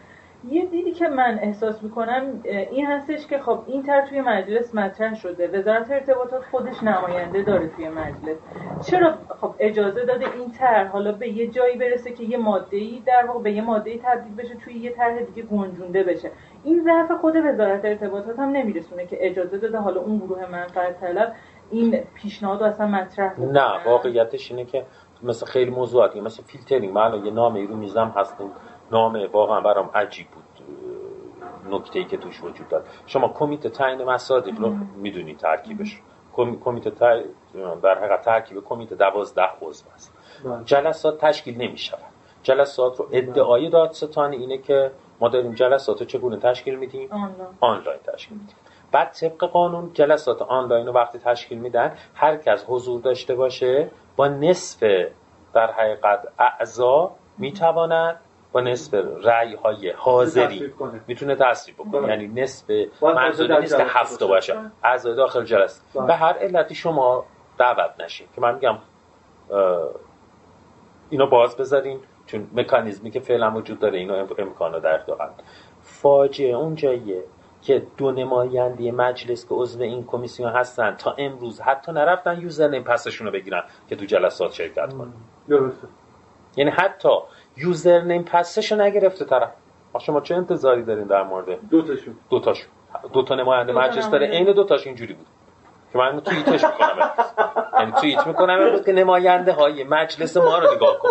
یه 0.50 0.66
دیدی 0.66 0.92
که 0.92 1.08
من 1.08 1.38
احساس 1.42 1.82
می‌کنم 1.82 2.40
این 2.44 2.86
هستش 2.86 3.26
که 3.26 3.38
خب 3.38 3.58
این 3.66 3.82
تر 3.82 4.06
توی 4.06 4.20
مجلس 4.20 4.74
مطرح 4.74 5.14
شده. 5.14 5.48
وزارت 5.48 5.90
ارتباطات 5.90 6.42
خودش 6.50 6.82
نماینده 6.82 7.42
داره 7.42 7.68
توی 7.68 7.88
مجلس. 7.88 8.36
چرا 8.86 9.14
خب 9.40 9.54
اجازه 9.58 10.04
داده 10.04 10.32
این 10.34 10.50
طرح؟ 10.50 10.88
حالا 10.88 11.12
به 11.12 11.28
یه 11.28 11.46
جایی 11.46 11.76
برسه 11.76 12.12
که 12.12 12.24
یه 12.24 12.38
ماده 12.38 12.76
ای 12.76 13.02
در 13.06 13.26
واقع 13.26 13.42
به 13.42 13.52
یه 13.52 13.62
ماده 13.62 13.90
ای 13.90 13.98
تبدیل 14.04 14.34
بشه 14.34 14.54
توی 14.54 14.74
یه 14.74 14.90
طرح 14.90 15.20
دیگه 15.20 15.42
گنجونده 15.42 16.02
بشه. 16.02 16.30
این 16.64 16.82
ضعف 16.84 17.20
خود 17.20 17.36
وزارت 17.36 17.84
ارتباطات 17.84 18.38
هم 18.38 18.48
نمیرسونه 18.48 19.06
که 19.06 19.16
اجازه 19.20 19.58
داده 19.58 19.78
حالا 19.78 20.00
اون 20.00 20.18
گروه 20.18 20.46
منفعت 20.46 21.00
طلب 21.00 21.32
این 21.70 22.00
پیشنهاد 22.14 22.62
اصلا 22.62 22.86
مطرح 22.86 23.40
نه 23.40 23.84
واقعیتش 23.86 24.50
اینه 24.50 24.64
که 24.64 24.84
مثل 25.22 25.46
خیلی 25.46 25.70
موضوعاتی 25.70 26.20
مثل 26.20 26.42
فیلترینگ. 26.42 26.94
من 26.94 27.24
یه 27.24 27.30
نام 27.30 27.66
رو 27.66 27.76
میزم 27.76 28.12
هستم 28.16 28.50
نام 28.92 29.28
واقعا 29.32 29.60
برام 29.60 29.90
عجیب 29.94 30.26
بود 30.28 30.44
نکته 31.70 31.98
ای 31.98 32.04
که 32.04 32.16
توش 32.16 32.42
وجود 32.42 32.68
داد. 32.68 32.86
شما 33.06 33.28
کمیته 33.28 33.68
تعیین 33.68 34.04
مصادیق 34.04 34.60
رو 34.60 34.76
می‌دونید 34.96 35.38
ترکیبش. 35.38 36.00
کمیته 36.64 36.90
در 37.82 37.98
حقیقت 37.98 38.22
ترکیب 38.22 38.64
کمیته 38.64 38.94
دوازده 38.94 39.48
عضو 39.62 39.84
است. 39.94 40.14
بله. 40.44 40.64
جلسات 40.64 41.24
تشکیل 41.24 41.56
نمی 41.62 41.78
شود 41.78 41.98
جلسات 42.42 43.00
رو 43.00 43.08
ادعای 43.12 43.70
دادستان 43.70 44.32
اینه 44.32 44.58
که 44.58 44.90
ما 45.20 45.28
داریم 45.28 45.54
جلسات 45.54 46.00
رو 46.00 46.06
چگونه 46.06 46.36
تشکیل 46.36 46.74
میدیم؟ 46.74 47.08
آنلاین. 47.60 47.98
تشکیل 48.14 48.38
میدیم. 48.38 48.56
بعد 48.92 49.12
طبق 49.12 49.44
قانون 49.44 49.90
جلسات 49.94 50.42
آنلاین 50.42 50.86
رو 50.86 50.92
وقتی 50.92 51.18
تشکیل 51.18 51.58
میدن 51.58 51.96
هر 52.14 52.36
کس 52.36 52.64
حضور 52.68 53.00
داشته 53.00 53.34
باشه 53.34 53.90
با 54.16 54.28
نصف 54.28 54.82
در 55.54 55.72
حقیقت 55.72 56.28
اعضا 56.38 57.10
می‌تواند 57.38 58.20
با 58.52 58.60
نصف 58.60 58.94
رأی 59.24 59.54
های 59.54 59.90
حاضری. 59.90 60.72
می‌تونه 61.06 61.34
تصویب 61.34 61.76
بکنه. 61.76 62.08
یعنی 62.08 62.28
نصف 62.28 62.70
منظوری 63.02 63.60
نیست 63.60 63.76
که 63.76 63.84
هفته 63.86 64.26
باشه. 64.26 64.54
از 64.82 65.06
داخل 65.06 65.44
جلسه. 65.44 65.82
به 65.94 66.00
بله. 66.00 66.12
هر 66.12 66.32
علتی 66.32 66.74
شما 66.74 67.24
دعوت 67.58 68.00
نشین. 68.00 68.26
که 68.34 68.40
من 68.40 68.54
میگم 68.54 68.78
اینو 71.10 71.26
باز 71.26 71.56
بذارین 71.56 72.00
چون 72.26 72.50
مکانیزمی 72.54 73.10
که 73.10 73.20
فعلا 73.20 73.50
وجود 73.50 73.78
داره 73.78 73.98
اینو 73.98 74.26
امکانو 74.38 74.80
در 74.80 74.94
اختیار 74.94 75.30
فاجعه 75.82 76.54
اون 76.54 76.74
جاییه 76.74 77.24
که 77.62 77.82
دو 77.96 78.10
نماینده 78.10 78.92
مجلس 78.92 79.48
که 79.48 79.54
عضو 79.54 79.82
این 79.82 80.04
کمیسیون 80.04 80.50
هستن 80.50 80.94
تا 80.96 81.14
امروز 81.18 81.60
حتی 81.60 81.92
نرفتن 81.92 82.40
یوزر 82.40 82.68
نیم 82.68 82.82
پسشون 82.82 83.26
رو 83.26 83.32
بگیرن 83.32 83.62
که 83.88 83.96
تو 83.96 84.04
جلسات 84.04 84.52
شرکت 84.52 84.92
کنن. 84.92 85.12
درسته. 85.48 85.88
یعنی 86.56 86.70
حتی 86.70 87.08
یوزر 87.56 88.00
نیم 88.00 88.22
پسش 88.22 88.72
نگرفته 88.72 89.24
طرف. 89.24 89.50
شما 90.00 90.20
چه 90.20 90.34
انتظاری 90.34 90.82
دارین 90.82 91.06
در 91.06 91.22
مورد 91.22 91.68
دو 91.70 91.82
تاشون 91.82 92.14
دو 92.30 92.40
تاشون 92.40 92.68
دو 93.12 93.22
تا 93.22 93.34
نماینده 93.34 93.72
مجلس 93.72 94.10
داره. 94.10 94.26
عین 94.26 94.52
دو 94.52 94.64
تاش 94.64 94.86
اینجوری 94.86 95.14
بود. 95.14 95.26
که 95.92 95.98
من 95.98 96.20
توییتش 96.20 96.64
می‌کنم. 96.64 97.10
یعنی 97.78 97.92
توییت 97.92 98.26
می‌کنم 98.26 98.82
که 98.86 98.92
نماینده 99.02 99.52
های 99.52 99.84
مجلس 99.84 100.36
ما 100.36 100.58
رو 100.58 100.74
نگاه 100.74 100.98
کن. 100.98 101.08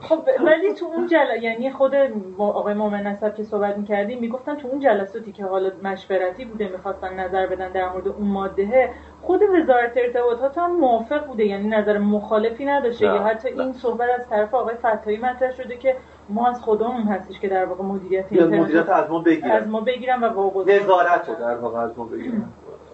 خب 0.00 0.28
ولی 0.46 0.74
تو 0.74 0.86
اون 0.86 1.06
جل... 1.06 1.42
یعنی 1.42 1.70
خود 1.70 1.94
آقای 2.38 2.74
مومن 2.74 3.02
نصب 3.06 3.36
که 3.36 3.42
صحبت 3.42 3.76
می‌کردیم 3.76 4.20
می‌گفتن 4.20 4.56
تو 4.56 4.68
اون 4.68 4.80
جلساتی 4.80 5.32
که 5.32 5.44
حالا 5.44 5.70
مشورتی 5.82 6.44
بوده 6.44 6.68
می‌خواستن 6.68 7.14
نظر 7.14 7.46
بدن 7.46 7.72
در 7.72 7.88
مورد 7.88 8.08
اون 8.08 8.28
ماده 8.28 8.90
خود 9.26 9.40
وزارت 9.42 9.92
ارتباطات 9.96 10.58
هم 10.58 10.76
موافق 10.76 11.26
بوده 11.26 11.44
یعنی 11.44 11.68
نظر 11.68 11.98
مخالفی 11.98 12.64
نداشته 12.64 13.04
یا 13.04 13.22
حتی 13.22 13.48
این 13.48 13.72
صحبت 13.72 14.08
از 14.18 14.28
طرف 14.28 14.54
آقای 14.54 14.74
فتایی 14.74 15.16
مطرح 15.16 15.52
شده 15.52 15.76
که 15.76 15.96
ما 16.28 16.48
از 16.48 16.60
خودمون 16.60 17.02
هستش 17.02 17.40
که 17.40 17.48
در 17.48 17.64
واقع 17.64 17.84
مدیریت 17.84 18.32
مدیریت 18.32 18.88
از 18.88 19.10
ما 19.10 19.18
بگیرن. 19.18 19.50
از 19.50 19.68
ما 19.68 19.80
بگیرن 19.80 20.24
و 20.24 20.28
واقعا 20.28 20.76
نظارت 20.76 21.38
در 21.38 21.56
واقع 21.56 21.78
از 21.78 21.98
ما 21.98 22.04
بگیرن. 22.04 22.44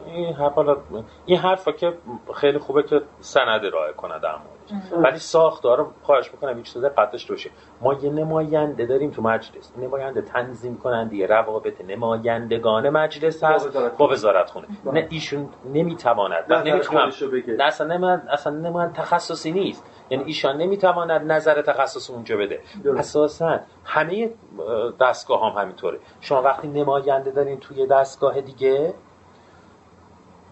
این 0.06 0.34
حرف 0.34 0.58
این 1.26 1.38
حرفا 1.38 1.72
که 1.72 1.92
خیلی 2.34 2.58
خوبه 2.58 2.82
که 2.82 3.00
سند 3.20 3.64
ارائه 3.64 3.92
کنه 3.92 4.18
در 4.18 4.36
موردش 4.36 4.61
ولی 4.92 5.18
ساختار 5.18 5.86
خواهش 6.02 6.32
می‌کنم 6.32 6.56
هیچ 6.56 6.72
چیز 6.72 6.84
قطعش 6.84 7.30
روشه 7.30 7.50
ما 7.80 7.94
یه 7.94 8.10
نماینده 8.10 8.86
داریم 8.86 9.10
تو 9.10 9.22
مجلس. 9.22 9.72
نماینده 9.78 10.22
تنظیم 10.22 10.78
کننده 10.78 11.26
روابط 11.26 11.80
نمایندگان 11.80 12.90
مجلس 12.90 13.44
هست. 13.44 13.76
با 13.98 14.08
وزارت 14.08 14.50
خونه. 14.50 14.66
نه 14.92 15.06
ایشون 15.10 15.48
نمی‌تواند. 15.74 16.52
نمی‌تونم. 16.52 17.12
نه 17.58 17.64
اصلا 17.64 17.86
نمی‌تواند 17.86 18.28
اصلا 18.30 18.52
نمی‌تواند 18.52 18.92
تخصصی 18.92 19.52
نیست. 19.52 19.84
یعنی 20.10 20.24
ایشان 20.24 20.56
نمی‌تواند 20.56 21.32
نظر 21.32 21.62
تخصص 21.62 22.10
اونجا 22.10 22.36
بده. 22.36 22.60
اساسا 22.96 23.60
همه 23.84 24.30
دستگاه 25.00 25.52
هم 25.52 25.62
همینطوره. 25.62 25.98
شما 26.20 26.42
وقتی 26.42 26.68
نماینده 26.68 27.30
دارین 27.30 27.60
توی 27.60 27.86
دستگاه 27.86 28.40
دیگه 28.40 28.94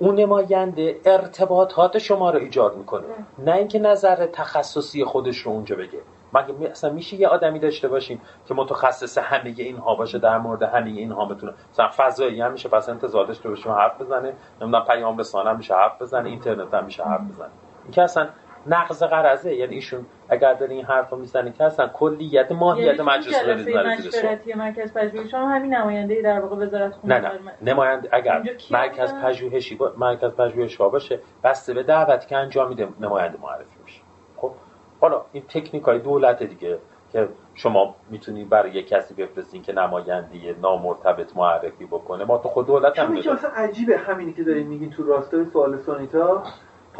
اون 0.00 0.14
نماینده 0.14 1.00
ارتباطات 1.04 1.98
شما 1.98 2.30
رو 2.30 2.38
ایجاد 2.38 2.76
می‌کنه. 2.76 3.04
نه 3.38 3.54
اینکه 3.54 3.78
نظر 3.78 4.26
تخصصی 4.26 5.04
خودش 5.04 5.38
رو 5.38 5.52
اونجا 5.52 5.76
بگه. 5.76 5.98
مگه 6.32 6.70
اصلا 6.70 6.92
میشه 6.92 7.16
یه 7.16 7.28
آدمی 7.28 7.58
داشته 7.58 7.88
باشیم 7.88 8.20
که 8.48 8.54
متخصص 8.54 9.18
همه 9.18 9.54
اینها 9.56 9.94
باشه 9.94 10.18
در 10.18 10.38
مورد 10.38 10.62
همه 10.62 10.90
اینها 10.90 11.24
بتونه 11.24 11.52
مثلا 11.72 11.90
فضایی 11.96 12.40
هم 12.40 12.52
میشه 12.52 12.68
پس 12.68 12.88
انتظار 12.88 13.26
داشته 13.26 13.48
باشیم 13.48 13.72
حرف 13.72 14.00
بزنه. 14.00 14.32
نمی‌دونم 14.60 14.84
پیام 14.84 15.18
رسانه 15.18 15.52
میشه 15.52 15.74
حرف 15.74 16.02
بزنه 16.02 16.28
اینترنت 16.28 16.74
هم 16.74 16.84
میشه 16.84 17.04
حرف 17.04 17.20
بزنه. 17.20 17.50
این 17.84 17.92
که 17.92 18.02
اصلا 18.02 18.28
نقض 18.66 19.02
قرضه 19.02 19.54
یعنی 19.54 19.74
ایشون 19.74 20.06
اگر 20.28 20.54
داره 20.54 20.74
این 20.74 20.84
حرفو 20.84 21.16
می‌زنه 21.16 21.52
که 21.52 21.64
اصلا 21.64 21.88
کلیت 21.88 22.52
ماهیت 22.52 22.86
یعنی 22.86 23.02
مجلس 23.02 23.44
رو 23.44 23.54
مشورتی 23.88 24.54
مرکز 24.54 24.94
پژوهش 24.94 25.34
هم 25.34 25.44
همین 25.44 25.74
نماینده 25.74 26.22
در 26.22 26.40
واقع 26.40 26.56
وزارت 26.56 26.94
خونه 26.94 27.20
نه 27.20 27.28
نه. 27.28 27.72
نماینده 27.72 28.08
اگر 28.12 28.42
مرکز 28.70 29.14
پژوهشی 29.14 29.74
با 29.74 29.92
مرکز 29.98 30.30
پژوهش 30.30 30.76
باشه 30.76 31.20
بسته 31.44 31.74
به 31.74 31.82
دعوتی 31.82 32.26
که 32.26 32.36
انجام 32.36 32.68
میده 32.68 32.88
نماینده 33.00 33.38
معرفی 33.42 33.76
میشه 33.84 34.00
خب؟ 34.36 34.52
حالا 35.00 35.24
این 35.32 35.42
تکنیک 35.48 35.82
های 35.82 35.98
دولت 35.98 36.42
دیگه 36.42 36.78
که 37.12 37.28
شما 37.54 37.94
می‌تونی 38.10 38.44
برای 38.44 38.70
یک 38.70 38.88
کسی 38.88 39.14
بفرستین 39.14 39.62
که 39.62 39.72
نماینده 39.72 40.56
نامرتبط 40.62 41.36
معرفی 41.36 41.84
بکنه 41.84 42.24
ما 42.24 42.38
تو 42.38 42.48
خود 42.48 42.66
دولت 42.66 42.98
هم 42.98 43.12
عجیبه 43.56 43.98
همینی 43.98 44.32
که 44.32 44.44
دارین 44.44 44.66
میگین 44.66 44.90
تو 44.90 45.06
راستای 45.06 45.44
سوال 45.44 45.78
سونیتا 45.78 46.42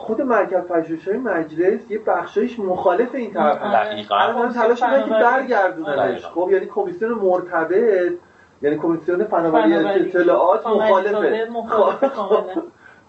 خود 0.01 0.21
مرکز 0.21 0.65
پژوهش‌های 0.65 1.17
مجلس 1.17 1.91
یه 1.91 1.99
بخشایش 1.99 2.59
مخالف 2.59 3.15
این 3.15 3.33
طرح 3.33 3.73
دقیقاً. 3.73 4.17
الان 4.17 4.53
تلاش 4.53 4.83
می‌کنن 4.83 5.05
که 5.05 5.11
برگردوننش 5.11 6.27
خب 6.27 6.49
یعنی 6.53 6.67
کمیسیون 6.67 7.13
مرتبط 7.13 8.13
یعنی 8.63 8.77
کمیسیون 8.77 9.25
فناوری 9.25 9.75
اطلاعات 9.75 10.67
مخالفه. 10.67 11.49
خب. 12.17 12.45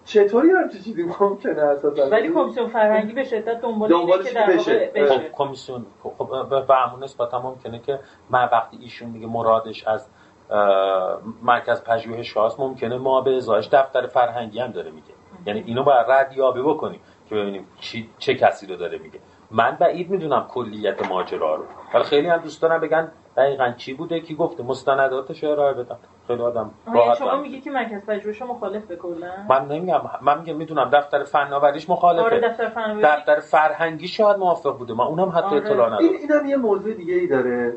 چطوری 0.04 0.50
هم 0.50 0.68
چیزی 0.68 1.02
ممکنه 1.20 1.62
اساسا؟ 1.62 2.08
ولی 2.10 2.28
کمیسیون 2.28 2.68
فرهنگی 2.68 3.12
به 3.12 3.24
شدت 3.24 3.60
دنبال 3.60 3.94
اینه 3.94 4.18
که 4.18 4.34
در 4.34 4.46
بشه. 4.46 4.90
خب 5.08 5.20
کمیسیون. 5.32 5.86
خب 6.02 6.66
به 6.66 6.74
همون 6.74 7.02
نسبت 7.02 7.34
ممکنه 7.34 7.78
که 7.78 7.98
من 8.30 8.48
وقتی 8.52 8.78
ایشون 8.80 9.10
میگه 9.10 9.26
مرادش 9.26 9.86
از 9.86 10.08
مرکز 11.42 11.84
پژوهش 11.84 12.32
هاست 12.32 12.60
ممکنه 12.60 12.98
ما 12.98 13.20
به 13.20 13.36
ازایش 13.36 13.68
دفتر 13.72 14.06
فرهنگی 14.06 14.60
هم 14.60 14.70
داره 14.70 14.90
میگه. 14.90 15.14
یعنی 15.46 15.64
اینو 15.66 15.82
باید 15.82 16.06
ردیابی 16.08 16.62
بکنیم 16.62 17.00
که 17.28 17.34
ببینیم 17.34 17.66
چی، 17.80 18.10
چه 18.18 18.34
کسی 18.34 18.66
رو 18.66 18.76
داره 18.76 18.98
میگه. 18.98 19.18
من 19.50 19.76
بعید 19.80 20.10
می‌دونم 20.10 20.46
کلیت 20.48 21.08
ماجرا 21.08 21.54
رو. 21.54 21.64
ولی 21.94 22.04
خیلی 22.04 22.28
هم 22.28 22.36
دوست 22.36 22.62
دارم 22.62 22.80
بگن 22.80 23.08
دقیقا 23.36 23.72
چی 23.76 23.94
بوده 23.94 24.20
کی 24.20 24.34
گفته. 24.34 24.62
مستنداتش 24.62 25.44
ارائه 25.44 25.74
بدم 25.74 25.98
خیلی 26.26 26.42
آدم 26.42 26.70
راحت 26.94 27.18
شما 27.18 27.36
میگی 27.36 27.60
که 27.60 27.70
مرکز 27.70 28.06
پژوهش 28.06 28.42
مخالف 28.42 28.84
به 28.84 28.96
کلا؟ 28.96 29.30
من 29.48 29.68
نمیگم. 29.68 30.00
من 30.22 30.38
میگم 30.38 30.56
می‌دونم 30.56 30.90
دفتر 30.92 31.24
فناوریش 31.24 31.90
مخالفه. 31.90 32.24
آره 32.24 32.40
دفتر 32.40 32.68
فناوری. 32.68 33.02
دفتر 33.02 33.40
فرهنگی 33.40 34.08
شاید 34.08 34.36
موافق 34.36 34.78
بوده. 34.78 34.94
من 34.94 35.04
اونم 35.04 35.28
حتی 35.28 35.46
آره. 35.46 35.56
اطلاع 35.56 35.86
ندارم. 35.86 36.04
این 36.04 36.16
اینم 36.16 36.46
یه 36.46 36.56
موضوع 36.56 36.94
دیگه 36.94 37.14
ای 37.14 37.26
داره 37.26 37.74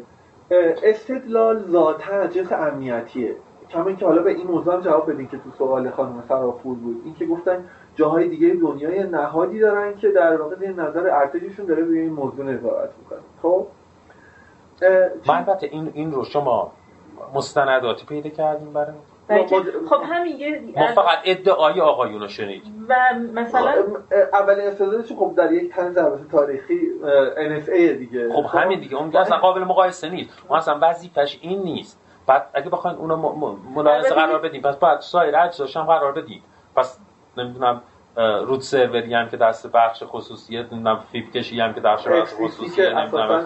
استدلال 0.84 1.60
ذاتا 1.60 2.28
جنس 2.28 2.52
امنیتیه 2.52 3.36
کما 3.70 3.88
اینکه 3.88 4.06
حالا 4.06 4.22
به 4.22 4.30
این 4.30 4.48
موضوع 4.48 4.74
هم 4.74 4.82
جواب 4.82 5.12
بدین 5.12 5.28
که 5.28 5.38
تو 5.38 5.52
سوال 5.58 5.90
خانم 5.90 6.24
فرافور 6.28 6.76
بود. 6.76 7.02
این 7.06 7.16
که 7.16 7.26
گفتن 7.26 7.66
جاهای 7.96 8.28
دیگه 8.28 8.54
دنیای 8.54 9.04
نهادی 9.04 9.60
دارن 9.60 9.98
که 9.98 10.10
در 10.10 10.42
واقع 10.42 10.56
این 10.62 10.80
نظر 10.80 11.10
ارتششون 11.10 11.66
داره 11.66 11.84
روی 11.84 12.00
این 12.00 12.14
موضوع 12.14 12.46
نظارت 12.46 12.90
می‌کنه. 13.00 13.20
خب؟ 13.42 13.68
من 15.28 15.36
البته 15.36 15.68
این 15.68 15.92
این 15.94 16.12
رو 16.12 16.24
شما 16.24 16.72
مستنداتی 17.34 18.06
پیدا 18.06 18.30
کردیم 18.30 18.74
برای 18.74 18.94
خب 19.90 20.02
همین 20.04 20.40
یه 20.40 20.62
ما 20.76 20.88
فقط 20.88 21.18
ادعای 21.26 21.82
آقایون 21.82 22.22
رو 22.22 22.28
شنید 22.28 22.64
و 22.90 22.96
مثلا 23.34 23.74
اولین 24.34 24.68
استدلالش 24.68 25.12
خب 25.12 25.34
در 25.38 25.52
یک 25.52 25.72
تنز 25.72 25.98
البته 25.98 26.24
تاریخی 26.32 26.80
NSA 27.36 27.98
دیگه. 27.98 28.30
خب 28.34 28.46
همین 28.60 28.80
دیگه 28.80 28.96
اون 28.96 29.16
اصلا 29.16 29.38
قابل 29.38 29.64
مقایسه 29.64 30.10
نیست. 30.10 30.30
اون 30.50 30.58
اصلا 30.58 30.80
وظیفش 30.82 31.40
این 31.42 31.62
نیست. 31.64 32.05
بعد 32.28 32.50
اگه 32.54 32.70
بخواین 32.70 32.98
اونو 32.98 33.16
ملاحظه 33.76 34.10
قرار 34.10 34.40
بدیم 34.40 34.62
پس 34.62 34.76
بعد 34.76 35.00
سایر 35.00 35.38
اجزاش 35.38 35.78
هم 35.78 35.84
قرار 35.84 36.12
بدیم 36.12 36.44
پس 36.76 37.00
نمی‌دونم 37.38 37.82
رود 38.18 38.62
سروری 38.62 39.14
هم 39.14 39.30
که 39.30 39.38
دست 39.38 39.72
بخش 39.72 40.04
خصوصیه 40.06 40.60
نمی‌دونم 40.60 41.00
فیب 41.12 41.32
کشی 41.32 41.60
هم 41.60 41.74
که 41.74 41.82
دست 41.82 42.08
بخش 42.08 42.34
خصوصیه 42.34 43.00
نمی‌دونم. 43.00 43.46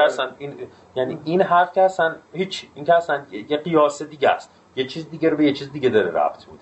اصلا 0.00 0.30
این 0.38 0.68
یعنی 0.94 1.20
این 1.24 1.42
حرف 1.42 1.72
که 1.72 1.82
اصلا 1.82 2.14
هیچ 2.32 2.66
این 2.74 2.84
که 2.84 2.94
اصلا 2.94 3.22
یه 3.48 3.56
قیاس 3.56 4.02
دیگه 4.02 4.30
است. 4.30 4.50
یه 4.76 4.86
چیز 4.86 5.10
دیگه 5.10 5.30
رو 5.30 5.36
به 5.36 5.44
یه 5.44 5.52
چیز 5.52 5.72
دیگه 5.72 5.88
داره 5.88 6.10
رفت 6.10 6.46
بود 6.46 6.60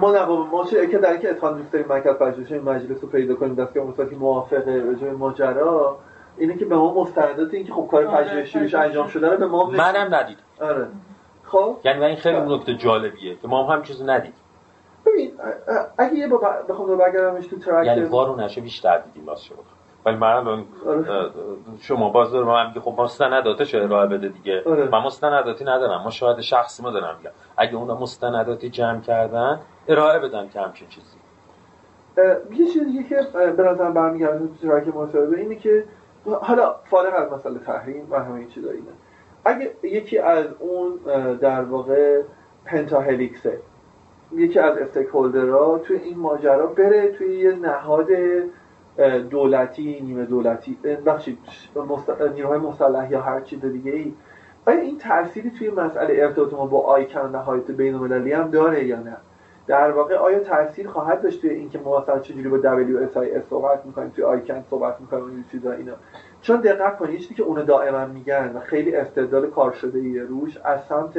ما 0.00 0.12
نه 0.12 0.24
ما 0.24 0.64
که 0.64 0.98
در 0.98 1.10
اینکه 1.10 1.30
اتحاد 1.30 1.56
دوست 1.56 1.72
داریم 1.72 1.88
مرکز 1.88 2.14
پژوهش 2.14 2.52
مجلس 2.52 3.02
رو 3.02 3.08
پیدا 3.08 3.34
کنیم 3.34 3.54
دستگاه 3.54 3.84
موسیقی 3.84 4.16
موافقه 4.16 4.82
راجع 4.86 5.10
ماجرا. 5.10 5.98
اینه 6.38 6.56
که 6.56 6.64
به 6.64 6.76
ما 6.76 6.94
مستندات 7.02 7.54
این 7.54 7.66
که 7.66 7.72
خب 7.72 7.88
کار 7.90 8.06
آره، 8.06 8.24
پژوهشیش 8.24 8.74
انجام 8.74 9.06
شده 9.06 9.28
رو 9.28 9.36
به 9.36 9.46
ما 9.46 9.70
منم 9.70 10.14
ندید 10.14 10.38
آره. 10.60 10.88
خب. 11.44 11.76
یعنی 11.84 12.04
این 12.04 12.16
خیلی 12.16 12.40
نکته 12.40 12.74
جالبیه 12.74 13.36
که 13.36 13.48
ما 13.48 13.64
هم 13.64 13.72
همین 13.72 13.84
چیزو 13.84 14.04
ندید 14.06 14.34
ببین 15.06 15.32
اگه 15.98 16.14
یه 16.14 16.28
بخوام 16.68 16.98
برگردمش 16.98 17.46
تو 17.46 17.58
ترک 17.58 17.86
یعنی 17.86 18.04
وارو 18.04 18.36
نشه 18.36 18.60
بیشتر 18.60 18.98
دیدیم 18.98 19.26
واسه 19.26 19.44
شما 19.44 19.58
ولی 20.06 20.16
من 20.16 20.32
الان 20.32 20.64
آره. 20.86 21.30
شما 21.80 22.10
باز 22.10 22.32
دارم 22.32 22.46
من 22.46 22.68
میگه 22.68 22.80
خب 22.80 22.94
مستنداتش 22.98 23.74
ارائه 23.74 24.06
بده 24.06 24.28
دیگه؟ 24.28 24.62
آره. 24.66 24.88
من 24.88 25.02
مستنداتی 25.02 25.64
ندارم. 25.64 26.02
ما 26.02 26.10
شاهد 26.10 26.40
شخصی 26.40 26.82
ما 26.82 26.90
دارم 26.90 27.16
میگم. 27.18 27.30
اگه 27.56 27.74
اونا 27.74 27.98
مستنداتی 27.98 28.70
جمع 28.70 29.00
کردن 29.00 29.60
ارائه 29.88 30.18
بدن 30.18 30.48
که 30.48 30.60
همچین 30.60 30.88
چیزی. 30.88 31.16
یه 32.52 32.66
چیز 32.72 32.84
دیگه 32.84 33.02
که 33.02 33.26
به 33.56 33.62
نظر 33.62 33.90
برمیگرده 33.90 34.38
تو 34.38 34.68
ترک 34.68 34.88
مصاحبه 34.88 35.38
اینه 35.38 35.54
که 35.54 35.84
حالا 36.24 36.74
فارغ 36.84 37.14
از 37.14 37.32
مسئله 37.32 37.58
تحریم 37.58 38.06
و 38.10 38.20
همه 38.24 38.34
این 38.34 38.48
چیزا 38.48 38.68
اگه 39.44 39.70
یکی 39.82 40.18
از 40.18 40.46
اون 40.58 40.96
در 41.34 41.62
واقع 41.62 42.22
پنتاهلیکسه 42.64 43.58
یکی 44.32 44.58
از 44.58 44.78
استیکهولدرها 44.78 45.78
توی 45.78 45.96
این 45.96 46.18
ماجرا 46.18 46.66
بره 46.66 47.08
توی 47.08 47.38
یه 47.38 47.52
نهاد 47.52 48.08
دولتی 49.30 50.00
نیمه 50.00 50.24
دولتی 50.24 50.78
بخشید 51.06 51.38
نیروهای 52.34 52.58
مسلح 52.58 53.10
یا 53.10 53.20
هر 53.20 53.40
چیز 53.40 53.64
دیگه 53.64 53.92
ای 53.92 54.14
آیا 54.66 54.80
این 54.80 54.98
تأثیری 54.98 55.50
توی 55.50 55.70
مسئله 55.70 56.22
ارتباط 56.22 56.52
ما 56.52 56.66
با 56.66 56.80
آیکن 56.80 57.20
نهایت 57.20 57.70
بین 57.70 57.94
المللی 57.94 58.32
هم 58.32 58.50
داره 58.50 58.84
یا 58.84 59.00
نه؟ 59.00 59.16
در 59.66 59.90
واقع 59.90 60.16
آیا 60.16 60.38
تاثیر 60.38 60.88
خواهد 60.88 61.22
داشت 61.22 61.40
توی 61.40 61.50
اینکه 61.50 61.78
ما 61.78 62.00
مثلا 62.00 62.18
چجوری 62.18 62.48
با 62.48 62.58
WSIS 62.58 63.50
صحبت 63.50 63.86
می‌کنیم 63.86 64.10
توی 64.10 64.24
آیکن 64.24 64.64
صحبت 64.70 65.00
می‌کنیم 65.00 65.24
این 65.24 65.44
چیزا 65.50 65.72
اینا؟ 65.72 65.92
چون 66.42 66.60
دقت 66.60 66.98
کنید 66.98 67.20
چیزی 67.20 67.34
که 67.34 67.42
اونو 67.42 67.62
دائما 67.62 68.06
میگن 68.06 68.52
و 68.56 68.60
خیلی 68.60 68.96
استدلال 68.96 69.50
کار 69.50 69.72
شده 69.72 69.98
ایه 69.98 70.22
روش 70.22 70.58
از 70.64 70.80
سمت 70.88 71.18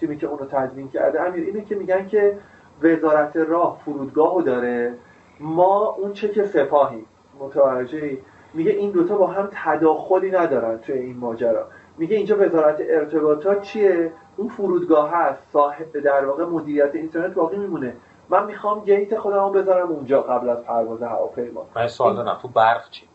تیمی 0.00 0.16
که 0.16 0.26
اونو 0.26 0.46
تدوین 0.46 0.88
کرده 0.88 1.20
امیر 1.20 1.44
اینه 1.44 1.64
که 1.64 1.74
میگن 1.74 2.06
که 2.06 2.38
وزارت 2.82 3.36
راه 3.36 3.80
فرودگاهو 3.84 4.42
داره. 4.42 4.94
ما 5.40 5.96
اون 5.98 6.12
چک 6.12 6.44
سپاهی 6.44 7.06
متوجهی؟ 7.40 8.18
میگه 8.54 8.70
این 8.70 8.90
دوتا 8.90 9.16
با 9.16 9.26
هم 9.26 9.48
تداخلی 9.52 10.30
ندارن 10.30 10.78
توی 10.78 10.98
این 10.98 11.16
ماجرا. 11.16 11.66
میگه 11.98 12.16
اینجا 12.16 12.36
وزارت 12.38 12.76
ارتباطات 12.80 13.60
چیه؟ 13.60 14.12
اون 14.36 14.48
فرودگاه 14.48 15.10
هست 15.10 15.42
صاحب 15.52 15.92
در 16.04 16.24
واقع 16.24 16.44
مدیریت 16.44 16.94
اینترنت 16.94 17.34
باقی 17.34 17.56
میمونه. 17.56 17.96
من 18.28 18.44
می‌خوام 18.44 18.84
گیت 18.84 19.18
خودم 19.18 19.52
بذارم 19.52 19.90
اونجا 19.90 20.22
قبل 20.22 20.48
از 20.48 20.62
پرواز 20.62 21.02
هواپیما. 21.02 21.66
من 21.76 21.86
سوال 21.86 22.16
دارم 22.16 22.38
تو 22.42 22.48
برق 22.48 22.90
چی؟ 22.90 23.08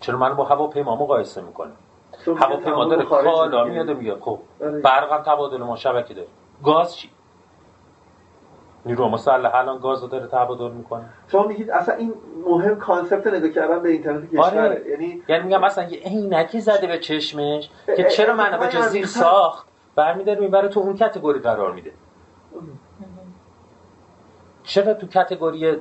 چرا 0.00 0.18
من 0.18 0.34
با 0.34 0.44
هواپیما 0.44 0.96
مقایسه 0.96 1.42
می‌کنم 1.42 1.76
هواپیما 2.26 2.84
داره 2.84 3.04
کالا 3.04 3.64
میاد 3.64 3.90
میگه 3.90 4.16
خب 4.20 4.38
آره. 4.60 4.80
برق 4.80 5.12
هم 5.12 5.22
تبادل 5.22 5.56
ما 5.56 5.76
شبکه 5.76 6.14
داره. 6.14 6.28
گاز 6.64 6.96
چی؟ 6.96 7.10
نیرو 8.86 9.08
مسلح 9.08 9.54
الان 9.54 9.78
گاز 9.78 10.08
داره 10.08 10.26
تبادل 10.26 10.70
می‌کنه. 10.70 11.04
شما 11.28 11.46
میگید 11.46 11.70
اصلا 11.70 11.94
این 11.94 12.14
مهم 12.46 12.78
concept 12.78 13.26
نگاه 13.26 13.50
کردن 13.50 13.82
به 13.82 13.88
اینترنت 13.88 14.30
کشوره 14.30 14.60
آره. 14.60 14.82
یعنی 14.90 15.22
یعنی 15.28 15.44
میگم 15.44 15.60
مثلا 15.60 15.84
یه 15.84 15.98
عینکی 15.98 16.60
زده 16.60 16.86
به 16.86 16.98
چشمش 16.98 17.70
که 17.96 18.04
چرا 18.04 18.34
من 18.34 18.58
با 18.58 18.80
زیر 18.80 19.06
ساخت؟ 19.06 19.66
برمیداره 19.96 20.40
می‌بره 20.40 20.68
تو 20.68 20.80
اون 20.80 20.98
category 20.98 21.40
قرار 21.40 21.72
میده. 21.72 21.92
چرا 24.62 24.94
تو 24.94 25.06
category 25.06 25.76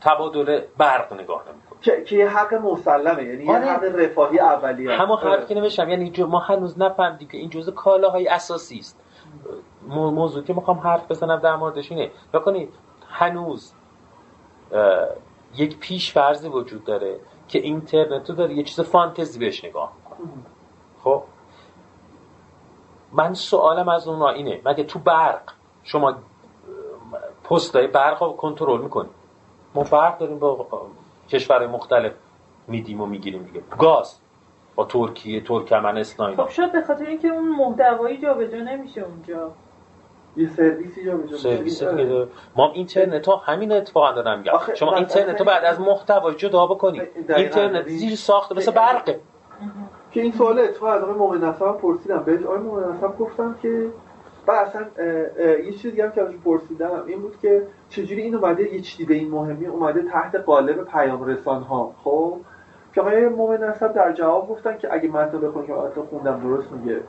تبادل 0.00 0.60
برق 0.78 1.12
نگاه 1.12 1.44
نمی‌کنه 1.48 2.04
که 2.04 2.16
یه 2.16 2.28
حق 2.28 2.54
مسلمه 2.54 3.24
یعنی 3.24 3.44
یه 3.44 3.50
آره. 3.50 3.64
حق 3.64 3.84
رفاهی 3.84 4.38
اولیه. 4.38 4.92
همون 4.92 5.18
حرف 5.18 5.48
که 5.48 5.54
نمیشم 5.54 5.88
یعنی 5.88 6.12
ما 6.28 6.38
هنوز 6.38 6.78
نفهمیدیم 6.78 7.28
که 7.28 7.38
این 7.38 7.50
جزء 7.50 7.72
کالاهای 7.72 8.28
اساسی 8.28 8.78
است. 8.78 9.03
موضوع 9.88 10.44
که 10.44 10.52
می‌خوام 10.52 10.78
حرف 10.78 11.10
بزنم 11.10 11.36
در 11.36 11.56
موردش 11.56 11.92
اینه. 11.92 12.10
کنید 12.44 12.74
هنوز 13.08 13.74
یک 15.54 15.78
پیش 15.78 16.12
فرضی 16.12 16.48
وجود 16.48 16.84
داره 16.84 17.20
که 17.48 17.58
اینترنت 17.58 18.30
رو 18.30 18.36
داره 18.36 18.54
یه 18.54 18.62
چیز 18.62 18.80
فانتزی 18.80 19.38
بهش 19.38 19.64
نگاه 19.64 19.92
خب؟ 21.04 21.22
من 23.12 23.34
سوالم 23.34 23.88
از 23.88 24.08
اون 24.08 24.22
اینه. 24.22 24.60
مگه 24.64 24.84
تو 24.84 24.98
برق 24.98 25.42
شما 25.82 26.14
پستای 27.44 27.86
برق 27.86 28.22
رو 28.22 28.32
کنترل 28.32 28.80
می‌کنیم 28.80 29.10
ما 29.74 29.82
برق 29.82 30.18
داریم 30.18 30.38
با 30.38 30.66
کشورهای 31.28 31.68
مختلف 31.68 32.12
میدیم 32.68 33.00
و 33.00 33.06
می‌گیریم 33.06 33.42
دیگه. 33.42 33.62
گاز. 33.78 34.20
با 34.76 34.84
ترکیه 34.84 35.40
ترکمن 35.40 35.98
اسلامی 35.98 36.36
خب 36.36 36.48
شد 36.48 36.72
به 36.72 36.80
خاطر 36.82 37.04
اینکه 37.04 37.28
اون 37.28 37.48
محتوایی 37.48 38.18
جابجا 38.18 38.58
نمیشه 38.58 39.00
اونجا. 39.00 39.50
یه 40.36 40.48
سرویسی 40.48 41.04
جابجا 41.04 41.36
سرویس 41.36 41.82
دیگه 41.82 42.26
ما 42.56 42.72
اینترنت 42.72 43.26
ها 43.26 43.36
همین 43.36 43.72
اتفاقا 43.72 44.12
دارم 44.12 44.38
میگم 44.38 44.52
شما 44.74 44.96
اینترنت 44.96 45.40
رو 45.40 45.46
بعد 45.46 45.64
از 45.64 45.80
محتوا 45.80 46.32
جدا 46.32 46.66
بکنید 46.66 47.02
اینترنت 47.36 47.88
زیر 47.88 48.16
ساخته 48.16 48.54
مثل 48.54 48.70
برقه 48.70 49.20
که 50.12 50.20
این 50.20 50.32
سوال 50.32 50.58
اتفاقا 50.58 50.92
از 50.92 51.02
آقای 51.02 51.14
مومن 51.14 51.44
نصر 51.44 51.72
پرسیدم. 51.72 52.22
بهش 52.22 52.42
آقای 52.42 52.58
مومن 52.58 52.96
نصر 52.96 53.08
گفتم 53.08 53.58
که 53.62 53.90
و 54.46 54.50
اصلا 54.50 54.86
یه 55.64 55.72
چیز 55.72 55.90
دیگه 55.90 56.04
هم 56.04 56.12
که 56.12 56.22
ازش 56.22 56.34
پرسیدم 56.44 57.04
این 57.06 57.20
بود 57.20 57.38
که 57.42 57.66
چجوری 57.88 58.22
این 58.22 58.34
اومده 58.34 58.74
یه 58.74 58.80
چیزی 58.80 59.04
به 59.04 59.14
این 59.14 59.30
مهمی 59.30 59.66
اومده 59.66 60.02
تحت 60.02 60.34
قالب 60.34 60.84
پیام 60.84 61.24
رسان 61.24 61.62
ها 61.62 61.94
خب؟ 62.04 62.36
که 62.94 63.00
آقای 63.00 63.28
مومن 63.28 63.64
نصر 63.64 63.88
در 63.88 64.12
جواب 64.12 64.48
گفتن 64.48 64.78
که 64.78 64.94
اگه 64.94 65.08
متن 65.08 65.40
بخونی 65.40 65.66
که 65.66 65.72
متن 65.72 66.00
خوندم 66.00 66.40
درست 66.40 66.72
میگه. 66.72 67.00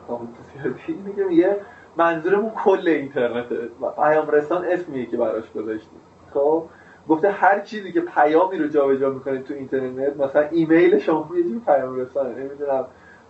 میگه 1.06 1.24
میگه 1.24 1.58
منظورمون 1.98 2.50
کل 2.50 2.88
اینترنته 2.88 3.56
و 3.82 3.90
پیام 3.90 4.30
رسان 4.30 4.66
اسمیه 4.66 5.06
که 5.06 5.18
براش 5.18 5.52
گذاشتیم 5.52 6.00
خب؟ 6.34 6.64
گفته 7.10 7.32
هر 7.32 7.60
چیزی 7.60 7.92
که 7.92 8.02
پیامی 8.02 8.58
رو 8.58 8.68
جابجا 8.68 9.10
می‌کنه 9.10 9.42
تو 9.42 9.54
اینترنت 9.54 10.18
مثلا 10.18 10.42
ایمیل 10.42 11.00
شما 11.00 11.30
یه 11.38 11.44
جور 11.44 11.62
پیام 11.66 11.96
رسانه. 11.96 12.30
نمی‌دونم. 12.30 12.86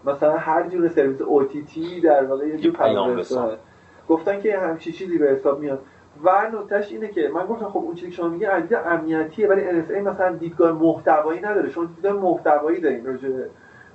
مثلا 0.05 0.37
هر 0.37 0.67
جور 0.69 0.87
سرویس 0.87 1.21
OTT 1.21 2.03
در 2.03 2.25
واقع 2.25 2.47
یه 2.47 2.57
جور 2.57 2.73
پیام 2.73 3.15
رسانه. 3.17 3.57
گفتن 4.09 4.41
که 4.41 4.57
همچی 4.57 4.91
چیزی 4.91 5.17
به 5.17 5.25
حساب 5.27 5.59
میاد. 5.59 5.79
و 6.23 6.51
نکتهش 6.53 6.91
اینه 6.91 7.07
که 7.07 7.29
من 7.33 7.45
گفتم 7.45 7.69
خب 7.69 7.77
اون 7.77 7.95
چیزی 7.95 8.11
که 8.11 8.17
شما 8.17 8.27
میگه 8.27 8.49
از 8.49 8.63
امنیتیه 8.85 9.47
ولی 9.47 9.61
NSA 9.61 9.91
مثلا 9.91 10.35
دیدگاه 10.35 10.71
محتوایی 10.71 11.39
نداره. 11.39 11.69
شما 11.69 11.85
دیدگاه 11.85 12.13
محتوایی 12.13 12.81
دارین 12.81 13.05
راجع 13.05 13.29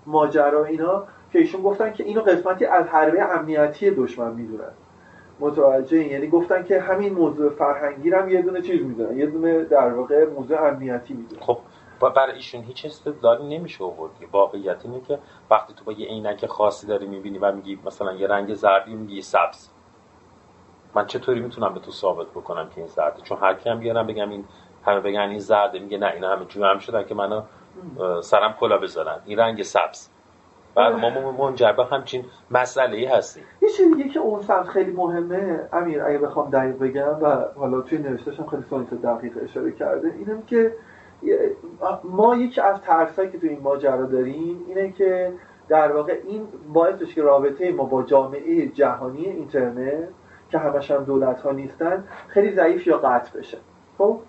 ماجرا 0.07 0.65
اینا 0.65 1.05
که 1.33 1.39
ایشون 1.39 1.63
گفتن 1.63 1.93
که 1.93 2.05
اینو 2.05 2.21
قسمتی 2.21 2.65
از 2.65 2.87
حربه 2.87 3.23
امنیتی 3.23 3.91
دشمن 3.91 4.33
می‌دونن. 4.35 4.71
متوجه 5.41 5.99
این 5.99 6.11
یعنی 6.11 6.27
گفتن 6.27 6.63
که 6.63 6.81
همین 6.81 7.15
موضوع 7.15 7.51
فرهنگی 7.51 8.11
هم 8.11 8.29
یه 8.29 8.43
دونه 8.43 8.63
چیز 8.63 8.83
می‌دونن. 8.83 9.19
یه 9.19 9.27
دونه 9.27 9.65
در 9.65 9.93
واقع 9.93 10.27
موضوع 10.27 10.67
امنیتی 10.67 11.15
می‌دونن. 11.15 11.43
خب 11.43 11.59
برای 12.01 12.35
ایشون 12.35 12.63
هیچ 12.63 12.85
استدلالی 12.85 13.59
نمیشه 13.59 13.85
آورد. 13.85 14.13
واقعیت 14.33 14.85
اینه 14.85 15.01
که 15.01 15.19
وقتی 15.51 15.75
تو 15.75 15.85
با 15.85 15.93
یه 15.93 16.09
عینک 16.09 16.47
خاصی 16.47 16.87
داری 16.87 17.07
می‌بینی 17.07 17.39
و 17.39 17.53
میگی 17.53 17.79
مثلا 17.87 18.15
یه 18.15 18.27
رنگ 18.29 18.55
زردی 18.55 18.95
میگی 18.95 19.23
سبز. 19.23 19.69
من 20.94 21.07
چطوری 21.07 21.40
می‌تونم 21.40 21.74
به 21.74 21.81
تو 21.81 21.90
ثابت 21.90 22.26
بکنم 22.26 22.68
که 22.68 22.79
این 22.79 22.87
زرده؟ 22.87 23.22
چون 23.22 23.38
هر 23.38 23.55
کی 23.55 23.70
هم 23.70 23.79
بیارم 23.79 24.07
بگم 24.07 24.31
این 24.31 24.44
همه 24.85 25.00
بگن 25.00 25.20
این 25.20 25.38
زرده 25.38 25.79
میگه 25.79 25.98
نه 25.98 26.07
اینا 26.07 26.37
همه 26.37 26.44
جو 26.44 26.64
هم 26.64 26.79
شدن 26.79 27.05
که 27.05 27.14
منو 27.14 27.42
سرم 28.22 28.53
کلا 28.61 28.79
بذارن. 28.79 29.20
این 29.26 29.38
رنگ 29.38 29.62
سبز. 29.62 30.09
بعد 30.74 30.92
ما 30.92 31.33
منجر 31.33 31.72
به 31.72 31.85
همچین 31.85 32.24
مسئله 32.50 32.96
ای 32.96 33.05
هستیم. 33.05 33.42
یه 33.62 33.68
چیز 33.68 33.96
دیگه 33.96 34.09
که 34.09 34.20
اون 34.20 34.42
خیلی 34.62 34.92
مهمه. 34.92 35.68
امیر 35.72 36.03
اگه 36.03 36.18
بخوام 36.18 36.50
دقیق 36.50 36.79
بگم 36.79 37.22
و 37.22 37.44
حالا 37.57 37.81
توی 37.81 37.98
نوشتهشم 37.98 38.46
خیلی 38.46 38.62
سانیت 38.70 38.94
دقیق 38.94 39.38
اشاره 39.42 39.72
کرده 39.72 40.14
اینم 40.18 40.42
که 40.42 40.74
ما 42.05 42.37
یکی 42.37 42.61
از 42.61 42.81
ترسایی 42.81 43.31
که 43.31 43.38
توی 43.38 43.48
این 43.48 43.61
ماجرا 43.61 44.07
داریم 44.07 44.64
اینه 44.68 44.92
که 44.92 45.33
در 45.68 45.92
واقع 45.92 46.20
این 46.29 46.48
باعث 46.72 47.03
که 47.14 47.22
رابطه 47.22 47.72
ما 47.72 47.85
با 47.85 48.03
جامعه 48.03 48.68
جهانی 48.68 49.24
اینترنت 49.26 50.09
که 50.51 50.59
همش 50.59 50.91
هم 50.91 51.05
دولت 51.05 51.41
ها 51.41 51.53
نیستن 51.53 52.05
خیلی 52.29 52.53
ضعیف 52.53 52.87
یا 52.87 52.99
قطع 52.99 53.39
بشه. 53.39 53.59
خب؟ 53.99 54.21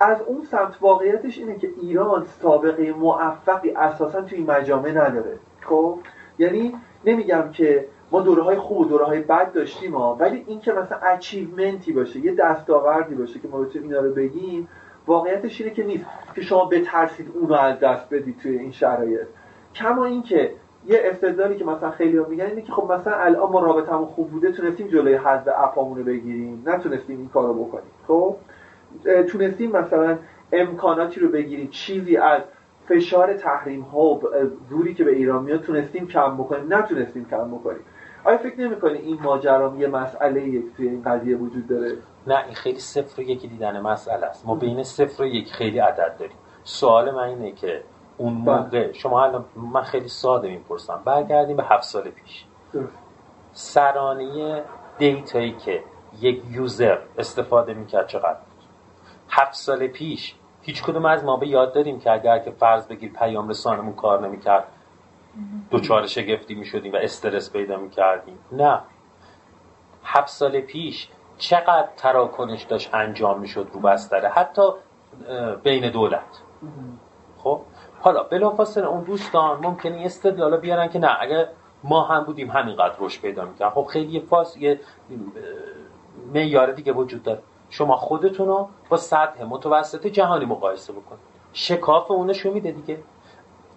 از 0.00 0.22
اون 0.22 0.42
سمت 0.42 0.76
واقعیتش 0.80 1.38
اینه 1.38 1.58
که 1.58 1.70
ایران 1.80 2.24
سابقه 2.24 2.92
موفقی 2.92 3.70
اساسا 3.70 4.22
توی 4.22 4.38
این 4.38 4.50
مجامع 4.50 4.90
نداره. 4.90 5.38
خب؟ 5.60 5.98
یعنی 6.38 6.74
نمیگم 7.04 7.50
که 7.52 7.86
ما 8.10 8.20
دوره 8.20 8.42
های 8.42 8.56
خوب 8.56 8.78
و 8.78 8.84
دوره 8.84 9.04
های 9.04 9.20
بد 9.20 9.52
داشتیم 9.52 9.94
ها 9.94 10.14
ولی 10.14 10.44
این 10.46 10.60
که 10.60 10.72
مثلا 10.72 10.98
اچیومنتی 10.98 11.92
باشه 11.92 12.20
یه 12.20 12.34
دستاوردی 12.34 13.14
باشه 13.14 13.38
که 13.38 13.48
ما 13.48 13.58
بتونیم 13.58 13.88
اینا 13.88 14.00
رو 14.00 14.14
بگیم 14.14 14.68
واقعیتش 15.06 15.60
اینه 15.60 15.74
که 15.74 15.84
نیست 15.84 16.04
که 16.34 16.42
شما 16.42 16.64
بترسید 16.64 17.30
اون 17.34 17.48
رو 17.48 17.54
از 17.54 17.80
دست 17.80 18.14
بدید 18.14 18.38
توی 18.38 18.58
این 18.58 18.72
شرایط. 18.72 19.26
کما 19.74 20.04
اینکه 20.04 20.54
یه 20.86 21.00
استدلالی 21.04 21.56
که 21.56 21.64
مثلا 21.64 21.90
خیلی 21.90 22.16
ها 22.16 22.28
میگن 22.28 22.46
اینه 22.46 22.62
که 22.62 22.72
خب 22.72 22.92
مثلا 22.92 23.14
الان 23.14 23.52
ما 23.52 23.60
رابطمون 23.60 24.06
خوب 24.06 24.30
بوده 24.30 24.52
تونستیم 24.52 24.88
جلوی 24.88 25.14
حذف 25.14 25.48
اپامون 25.56 25.98
رو 25.98 26.04
بگیریم. 26.04 26.62
نتونستیم 26.66 27.18
این 27.18 27.28
کارو 27.28 27.64
بکنیم. 27.64 27.90
خب؟ 28.08 28.36
تونستیم 29.28 29.70
مثلا 29.70 30.18
امکاناتی 30.52 31.20
رو 31.20 31.28
بگیریم. 31.28 31.68
چیزی 31.70 32.16
از 32.16 32.42
فشار 32.88 33.34
تحریم 33.34 33.80
ها 33.80 34.20
زوری 34.70 34.94
که 34.94 35.04
به 35.04 35.12
ایران 35.12 35.44
میاد 35.44 35.60
تونستیم 35.60 36.06
کم 36.06 36.36
بکنیم. 36.36 36.74
نتونستیم 36.74 37.26
کم 37.30 37.50
بکنیم. 37.50 37.80
آیا 38.24 38.38
فکر 38.38 38.60
نمی‌کنی 38.60 38.98
این 38.98 39.18
ماجرا 39.22 39.74
یه 39.78 39.88
مسئله 39.88 40.42
یک 40.42 40.64
توی 40.76 40.88
این 40.88 41.02
قضیه 41.02 41.36
وجود 41.36 41.66
داره؟ 41.68 41.96
نه 42.26 42.44
این 42.44 42.54
خیلی 42.54 42.78
صفر 42.78 43.20
و 43.20 43.24
یکی 43.24 43.48
دیدن 43.48 43.80
مسئله 43.80 44.26
است. 44.26 44.46
ما 44.46 44.54
بین 44.54 44.82
صفر 44.82 45.22
و 45.22 45.26
یک 45.26 45.52
خیلی 45.52 45.78
عدد 45.78 46.16
داریم. 46.18 46.36
سوال 46.64 47.10
من 47.10 47.28
اینه 47.28 47.52
که 47.52 47.82
اون 48.16 48.44
بله. 48.44 48.56
موقع. 48.56 48.92
شما 48.92 49.24
الان 49.24 49.44
من 49.56 49.82
خیلی 49.82 50.08
ساده 50.08 50.48
می‌پرسم. 50.48 51.02
برگردیم 51.04 51.56
به 51.56 51.64
هفت 51.64 51.82
سال 51.82 52.02
پیش. 52.02 52.44
سرانه 53.52 54.62
دیتایی 54.98 55.52
که 55.52 55.84
یک 56.20 56.42
یوزر 56.50 56.98
استفاده 57.18 57.74
می‌کرد 57.74 58.06
چقدر 58.06 58.34
بود؟ 58.34 58.64
هفت 59.28 59.54
سال 59.54 59.86
پیش. 59.86 60.34
هیچ 60.62 60.82
کدوم 60.82 61.04
از 61.04 61.24
ما 61.24 61.36
به 61.36 61.48
یاد 61.48 61.74
داریم 61.74 62.00
که 62.00 62.12
اگر 62.12 62.38
که 62.38 62.50
فرض 62.50 62.86
بگیر 62.86 63.12
پیام 63.12 63.48
رسانمون 63.48 63.94
کار 63.94 64.26
نمی‌کرد. 64.26 64.64
دوچار 65.70 66.06
شگفتی 66.06 66.54
می‌شدیم 66.54 66.92
و 66.92 66.96
استرس 66.96 67.52
پیدا 67.52 67.76
می‌کردیم. 67.76 68.38
نه. 68.52 68.80
هفت 70.04 70.28
سال 70.28 70.60
پیش 70.60 71.08
چقدر 71.38 71.88
تراکنش 71.96 72.62
داشت 72.62 72.94
انجام 72.94 73.40
می‌شد 73.40 73.68
رو 73.72 73.80
بستره؟ 73.80 74.28
حتی 74.28 74.62
بین 75.62 75.90
دولت. 75.90 76.42
خب؟ 77.38 77.60
حالا 78.02 78.22
بلافاصله 78.22 78.86
اون 78.86 79.02
دوستان 79.02 79.60
ممکنه 79.60 80.02
استدلالا 80.04 80.56
بیارن 80.56 80.88
که 80.88 80.98
نه 80.98 81.16
اگه 81.20 81.48
ما 81.84 82.02
هم 82.02 82.24
بودیم 82.24 82.50
همینقدر 82.50 82.94
رشد 82.98 83.20
پیدا 83.20 83.44
می‌کنن 83.44 83.70
خب 83.70 83.84
خیلی 83.84 84.20
فاس 84.20 84.56
یه 84.56 84.80
معیار 86.34 86.72
دیگه 86.72 86.92
وجود 86.92 87.22
داره. 87.22 87.42
شما 87.70 87.96
خودتون 87.96 88.46
رو 88.46 88.68
با 88.88 88.96
سطح 88.96 89.44
متوسط 89.44 90.06
جهانی 90.06 90.44
مقایسه 90.44 90.92
بکنید 90.92 91.20
شکاف 91.52 92.10
اونشو 92.10 92.50
میده 92.50 92.70
دیگه. 92.70 92.98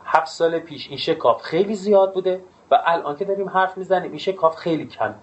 هفت 0.05 0.27
سال 0.27 0.59
پیش 0.59 0.87
این 0.89 0.97
شکاف 0.97 1.41
خیلی 1.41 1.75
زیاد 1.75 2.13
بوده 2.13 2.41
و 2.71 2.81
الان 2.85 3.15
که 3.15 3.25
داریم 3.25 3.49
حرف 3.49 3.77
می‌زنیم 3.77 4.11
این 4.11 4.19
شکاف 4.19 4.55
خیلی 4.55 4.85
کم. 4.85 5.15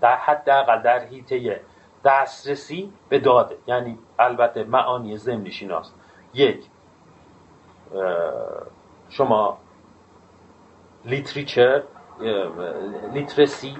در 0.00 0.16
حداقل 0.16 0.82
در 0.82 0.98
حیطه 0.98 1.60
دسترسی 2.04 2.92
به 3.08 3.18
داده. 3.18 3.56
یعنی 3.66 3.98
البته 4.18 4.64
معانی 4.64 5.16
ضمنی 5.16 5.50
شناس 5.50 5.92
یک 6.34 6.64
شما 9.08 9.58
literature 11.04 11.82
literacy 13.12 13.76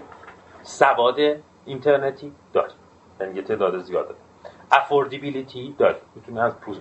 سواد 0.63 1.17
اینترنتی 1.65 2.33
داری 2.53 2.73
یعنی 3.21 3.35
یه 3.35 3.43
تعداد 3.43 3.79
زیاده 3.79 4.15
affordability 4.73 5.75
داری 5.79 5.99
می‌تونی 6.15 6.41
از 6.41 6.57
پول 6.61 6.77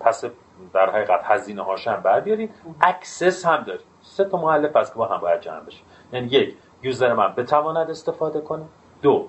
پس 0.00 0.24
در 0.72 0.90
حقیقت 0.90 1.20
هزینه 1.24 1.62
هاشم 1.62 2.00
بر 2.04 2.20
بیارید. 2.20 2.54
access 2.80 3.46
هم 3.46 3.62
داری 3.62 3.84
سه 4.02 4.24
تا 4.24 4.38
مؤلفه 4.38 4.76
هست 4.76 4.92
که 4.92 4.98
با 4.98 5.06
هم 5.06 5.20
باید 5.20 5.40
جمع 5.40 5.60
بشه 5.60 5.82
یعنی 6.12 6.26
یک 6.26 6.56
user 6.82 7.12
من 7.12 7.34
بتواند 7.34 7.90
استفاده 7.90 8.40
کنه. 8.40 8.64
دو 9.02 9.28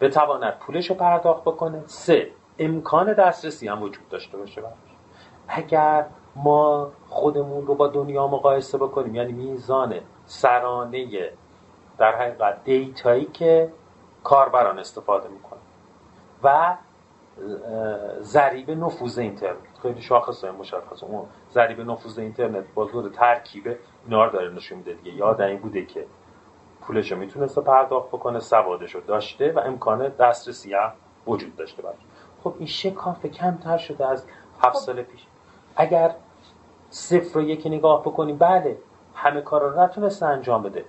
بتواند 0.00 0.58
پولش 0.58 0.90
رو 0.90 0.96
پرداخت 0.96 1.40
بکنه. 1.42 1.82
سه 1.86 2.30
امکان 2.58 3.12
دسترسی 3.12 3.68
هم 3.68 3.82
وجود 3.82 4.08
داشته 4.08 4.38
باشه 4.38 4.62
اگر 5.48 6.06
ما 6.36 6.90
خودمون 7.08 7.66
رو 7.66 7.74
با 7.74 7.88
دنیا 7.88 8.26
مقایسه 8.26 8.78
بکنیم. 8.78 9.14
یعنی 9.14 9.32
میزان 9.32 9.94
سرانه 10.26 11.32
در 11.98 12.16
حقیقت 12.16 12.64
دیتایی 12.64 13.24
که 13.24 13.72
کاربران 14.24 14.78
استفاده 14.78 15.28
می‌کنن 15.28 15.60
و 16.42 16.76
ضریب 18.20 18.70
نفوذ 18.70 19.18
اینترنت. 19.18 19.78
خیلی 19.82 20.02
شاخص 20.02 20.44
های 20.44 20.52
مشخص. 20.52 21.02
اون 21.02 21.26
ضریب 21.52 21.80
نفوذ 21.80 22.18
اینترنت 22.18 22.64
با 22.74 22.84
دور 22.84 23.08
ترکیب 23.08 23.76
اینا 24.04 24.24
رو 24.24 24.32
داره 24.32 24.50
نشون 24.50 24.78
میده 24.78 24.92
دیگه. 24.92 25.16
یاد 25.16 25.40
این 25.40 25.58
بوده 25.58 25.84
که 25.84 26.06
پولش 26.80 27.12
رو 27.12 27.18
می‌تونسته 27.18 27.60
پرداخت 27.60 28.08
بکنه 28.08 28.40
سوادش 28.40 28.94
رو 28.94 29.00
داشته 29.00 29.52
و 29.52 29.58
امکان 29.58 30.08
دسترسی 30.08 30.74
هم 30.74 30.92
وجود 31.26 31.56
داشته 31.56 31.82
باشه. 31.82 31.98
خب 32.44 32.54
این 32.58 32.66
شکاف 32.66 33.26
کمتر 33.26 33.76
شده 33.76 34.06
از 34.06 34.26
هفت 34.62 34.76
سال 34.76 35.02
پیش. 35.02 35.26
اگر 35.76 36.14
صفر 36.96 37.34
رو 37.34 37.42
یکی 37.42 37.70
نگاه 37.70 38.02
بکنیم 38.02 38.36
بله 38.36 38.76
همه 39.14 39.40
کار 39.40 39.70
رو 39.70 39.80
نتونسته 39.80 40.26
انجام 40.26 40.62
بده. 40.62 40.84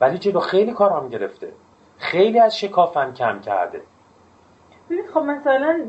ولی 0.00 0.18
جلو 0.18 0.40
خیلی 0.40 0.72
کار 0.72 0.92
هم 0.92 1.08
گرفته. 1.08 1.52
خیلی 1.98 2.40
از 2.40 2.58
شکافم 2.58 3.12
کم 3.12 3.40
کرده. 3.40 3.82
ببینید 4.86 5.10
خب 5.10 5.20
مثلا 5.20 5.80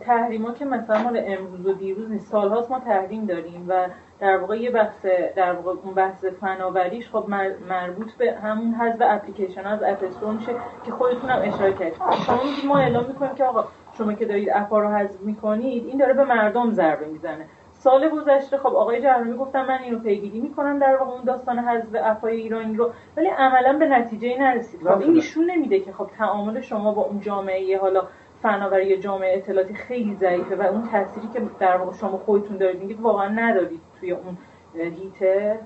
تحریما 0.00 0.52
که 0.52 0.64
مثلا 0.64 1.02
مال 1.02 1.22
امروز 1.26 1.66
و 1.66 1.72
دیروز 1.72 2.10
نیست. 2.10 2.30
سالهاست 2.30 2.70
ما 2.70 2.80
تحریم 2.80 3.26
داریم 3.26 3.64
و 3.68 3.86
در 4.20 4.36
واقع 4.36 4.58
یه 4.60 4.70
بحث 4.70 5.06
در 5.36 5.52
واقع 5.52 5.78
اون 5.84 5.94
بحث 5.94 6.24
فناوریش 6.24 7.10
خب 7.10 7.24
مربوط 7.68 8.12
به 8.12 8.32
همون 8.32 8.74
حذف 8.74 8.98
اپلیکیشن 9.00 9.66
از 9.66 9.82
اپ 9.82 10.26
میشه 10.26 10.54
که 10.84 10.92
خودتون 10.92 11.30
هم 11.30 11.52
اشاره 11.54 11.72
کردید. 11.72 11.94
شما 12.26 12.40
میگید 12.44 12.64
ما 12.64 12.78
اعلام 12.78 13.06
می‌کنیم 13.06 13.34
که 13.34 13.44
آقا 13.44 13.64
شما 13.98 14.12
که 14.12 14.24
دارید 14.24 14.48
اپا 14.54 14.80
رو 14.80 14.88
حذف 14.88 15.20
می‌کنید 15.20 15.86
این 15.86 15.98
داره 15.98 16.14
به 16.14 16.24
مردم 16.24 16.72
ضربه 16.72 17.06
می‌زنه. 17.06 17.46
سال 17.82 18.08
گذشته 18.08 18.58
خب 18.58 18.66
آقای 18.66 19.02
جهرمی 19.02 19.36
گفتن 19.36 19.66
من 19.66 19.78
اینو 19.78 19.98
پیگیری 19.98 20.40
می‌کنم 20.40 20.78
در 20.78 20.96
واقع 20.96 21.10
اون 21.10 21.24
داستان 21.24 21.58
حذف 21.58 21.86
اپای 21.94 22.36
ایرانی 22.36 22.76
رو 22.76 22.92
ولی 23.16 23.26
عملا 23.26 23.78
به 23.78 23.86
نتیجه 23.86 24.38
نرسید. 24.38 24.88
خب 24.88 25.00
این 25.00 25.16
نشون 25.16 25.50
نمیده 25.50 25.80
که 25.80 25.92
خب 25.92 26.10
تعامل 26.18 26.60
شما 26.60 26.92
با 26.92 27.02
اون 27.02 27.20
جامعه 27.20 27.78
حالا 27.78 28.02
فناوری 28.42 28.98
جامعه 28.98 29.36
اطلاعاتی 29.36 29.74
خیلی 29.74 30.14
ضعیفه 30.14 30.56
و 30.56 30.62
اون 30.62 30.82
تأثیری 30.82 31.28
که 31.28 31.42
در 31.58 31.76
واقع 31.76 31.96
شما 31.96 32.18
خودتون 32.18 32.56
دارید 32.56 32.80
میگید 32.80 33.00
واقعا 33.00 33.28
ندارید 33.28 33.80
توی 34.00 34.12
اون 34.12 34.38
هیته. 34.74 35.60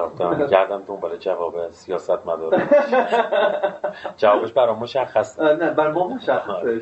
جواب 0.00 0.50
گردم 0.50 0.82
دنبال 0.82 1.16
جواب 1.16 1.70
سیاست 1.70 2.26
مداره 2.26 2.68
جوابش 4.16 4.52
برای 4.52 4.74
مشخص 4.74 5.40
نه 5.40 5.70
برای 5.70 5.92
ما 5.92 6.08
مشخصه 6.08 6.80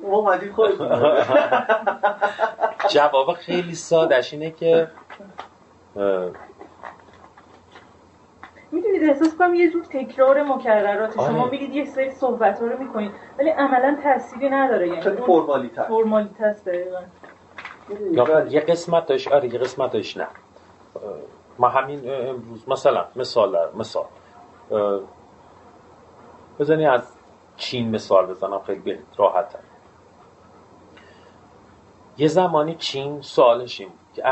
ما 0.00 0.22
مدید 0.22 0.54
جواب 2.94 3.32
خیلی 3.32 3.74
سادش 3.74 4.32
اینه 4.32 4.50
که 4.50 4.88
می‌دونید 8.72 9.04
احساس 9.04 9.36
کنم 9.36 9.54
یه 9.54 9.70
جور 9.70 9.84
تکرار 9.84 10.42
مکررات 10.42 11.14
شما 11.14 11.42
آره. 11.42 11.50
میرید 11.50 11.74
یه 11.74 11.84
سری 11.84 12.10
صحبت 12.10 12.60
ها 12.60 12.66
رو 12.66 12.78
می‌کنید 12.78 13.12
ولی 13.38 13.50
عملا 13.50 13.98
تأثیری 14.02 14.48
نداره. 14.48 14.88
یعنی 14.88 15.00
فرمالیته 15.00 15.82
فرمالیته 15.82 16.44
است 16.44 16.68
یه 18.50 18.60
قسمت 18.60 19.06
داشت 19.06 19.32
آره 19.32 19.54
یه 19.54 19.58
قسمت 19.58 19.92
داشت 19.92 20.18
نه. 20.18 20.26
ما 21.58 21.68
همین 21.68 22.10
امروز 22.28 22.68
مثلا 22.68 23.04
مثال 23.16 23.68
مثال. 23.74 24.04
بزنی 26.58 26.86
از 26.86 27.16
چین 27.56 27.90
مثال 27.90 28.26
بزنم 28.26 28.60
خیلی 28.66 28.98
راحت 29.16 29.56
یه 32.18 32.28
زمانی 32.28 32.74
چین 32.74 33.22
سوالش 33.22 33.80
این 33.80 33.90
که 34.14 34.22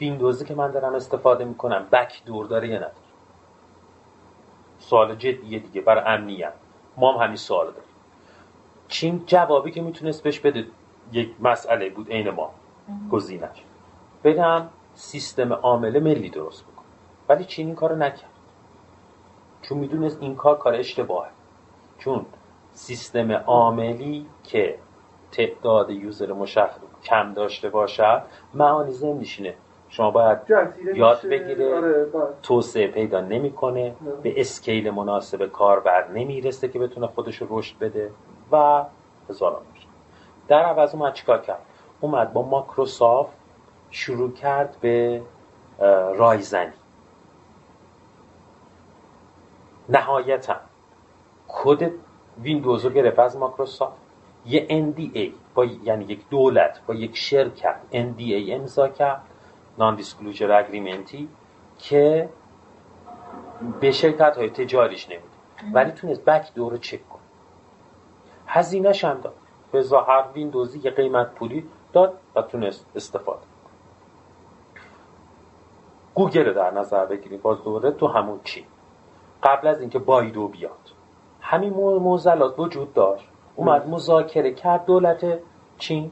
ویندوزی 0.00 0.44
که 0.44 0.54
من 0.54 0.70
دارم 0.70 0.94
استفاده 0.94 1.44
می‌کنم 1.44 1.86
بک 1.92 2.24
دور 2.24 2.46
داره 2.46 2.68
یا 2.68 2.76
نداره؟ 2.76 2.94
سوال 4.78 5.14
جدیه 5.14 5.58
دیگه 5.58 5.80
برای 5.80 6.04
امنیت. 6.06 6.52
ما 6.96 7.12
هم 7.12 7.24
همین 7.24 7.36
سوال 7.36 7.66
داریم. 7.66 7.90
چین 8.88 9.22
جوابی 9.26 9.70
که 9.70 9.82
می‌تونست 9.82 10.22
بهش 10.22 10.40
بده 10.40 10.66
یک 11.12 11.30
مسئله 11.40 11.90
بود 11.90 12.10
عین 12.10 12.30
ما. 12.30 12.50
گزینش. 13.10 13.64
بدم 14.24 14.68
سیستم 14.94 15.52
عامل 15.52 16.00
ملی 16.00 16.30
درست 16.30 16.64
بکن 16.64 16.84
ولی 17.28 17.44
چین 17.44 17.66
این 17.66 17.74
کارو 17.74 17.96
نکرد. 17.96 18.30
چون 19.62 19.78
می‌دونست 19.78 20.18
این 20.20 20.36
کار 20.36 20.58
کار 20.58 20.74
اشتباهه. 20.74 21.30
چون 21.98 22.26
سیستم 22.72 23.32
عاملی 23.32 24.26
که 24.44 24.78
تعداد 25.32 25.90
یوزر 25.90 26.32
مشخص 26.32 26.78
کم 27.04 27.32
داشته 27.32 27.68
باشد 27.68 28.22
معانی 28.54 29.14
نشینه 29.14 29.54
شما 29.88 30.10
باید 30.10 30.38
یاد 30.94 31.26
بگیره 31.26 31.76
آره، 31.76 32.06
توسعه 32.42 32.86
پیدا 32.86 33.20
نمی‌کنه. 33.20 33.94
به 34.22 34.40
اسکیل 34.40 34.90
مناسب 34.90 35.46
کاربر 35.46 36.08
نمی‌رسه 36.08 36.68
که 36.68 36.78
بتونه 36.78 37.06
خودش 37.06 37.36
رو 37.36 37.46
رشد 37.50 37.78
بده 37.78 38.10
و 38.52 38.84
هزاران 39.30 39.62
در 40.48 40.62
عوض 40.62 40.94
اومد 40.94 41.12
چیکار 41.12 41.40
کرد؟ 41.40 41.62
اومد 42.00 42.32
با 42.32 42.42
ماکروسافت 42.42 43.36
شروع 43.94 44.32
کرد 44.32 44.76
به 44.80 45.22
رایزنی 46.16 46.72
نهایتا 49.88 50.56
کد 51.48 51.90
ویندوز 52.42 52.84
رو 52.84 52.90
گرفت 52.90 53.18
از 53.18 53.36
ماکروسافت 53.36 53.96
یه 54.46 54.66
NDA 54.68 55.32
با 55.54 55.64
یعنی 55.64 56.04
یک 56.04 56.28
دولت 56.28 56.80
با 56.86 56.94
یک 56.94 57.16
شرکت 57.16 57.76
NDA 57.92 58.50
امضا 58.50 58.88
کرد 58.88 59.22
نان 59.78 59.96
دیسکلوجر 59.96 60.52
اگریمنتی 60.52 61.28
که 61.78 62.28
به 63.80 63.90
شرکت 63.90 64.36
های 64.36 64.50
تجاریش 64.50 65.08
نمیده. 65.08 65.28
ولی 65.72 65.90
تونست 65.90 66.24
بک 66.24 66.54
دور 66.54 66.76
چک 66.76 67.08
کن 67.08 67.18
هزینهش 68.46 69.04
هم 69.04 69.20
داد. 69.20 69.34
به 69.72 69.82
ظاهر 69.82 70.24
ویندوزی 70.34 70.80
یه 70.84 70.90
قیمت 70.90 71.34
پولی 71.34 71.66
داد 71.92 72.18
و 72.34 72.42
تونست 72.42 72.86
استفاده. 72.96 73.53
گوگل 76.14 76.52
در 76.52 76.70
نظر 76.70 77.06
بگیریم. 77.06 77.40
باز 77.42 77.62
دوره 77.64 77.90
تو 77.90 78.06
همون 78.06 78.40
چی؟ 78.44 78.66
قبل 79.42 79.66
از 79.68 79.80
اینکه 79.80 79.98
بایدو 79.98 80.48
بیاد. 80.48 80.90
همین 81.40 81.72
موزلات 81.74 82.58
وجود 82.58 82.94
داشت. 82.94 83.28
اومد 83.56 83.88
مذاکره 83.88 84.54
کرد 84.54 84.84
دولت 84.84 85.38
چین. 85.78 86.10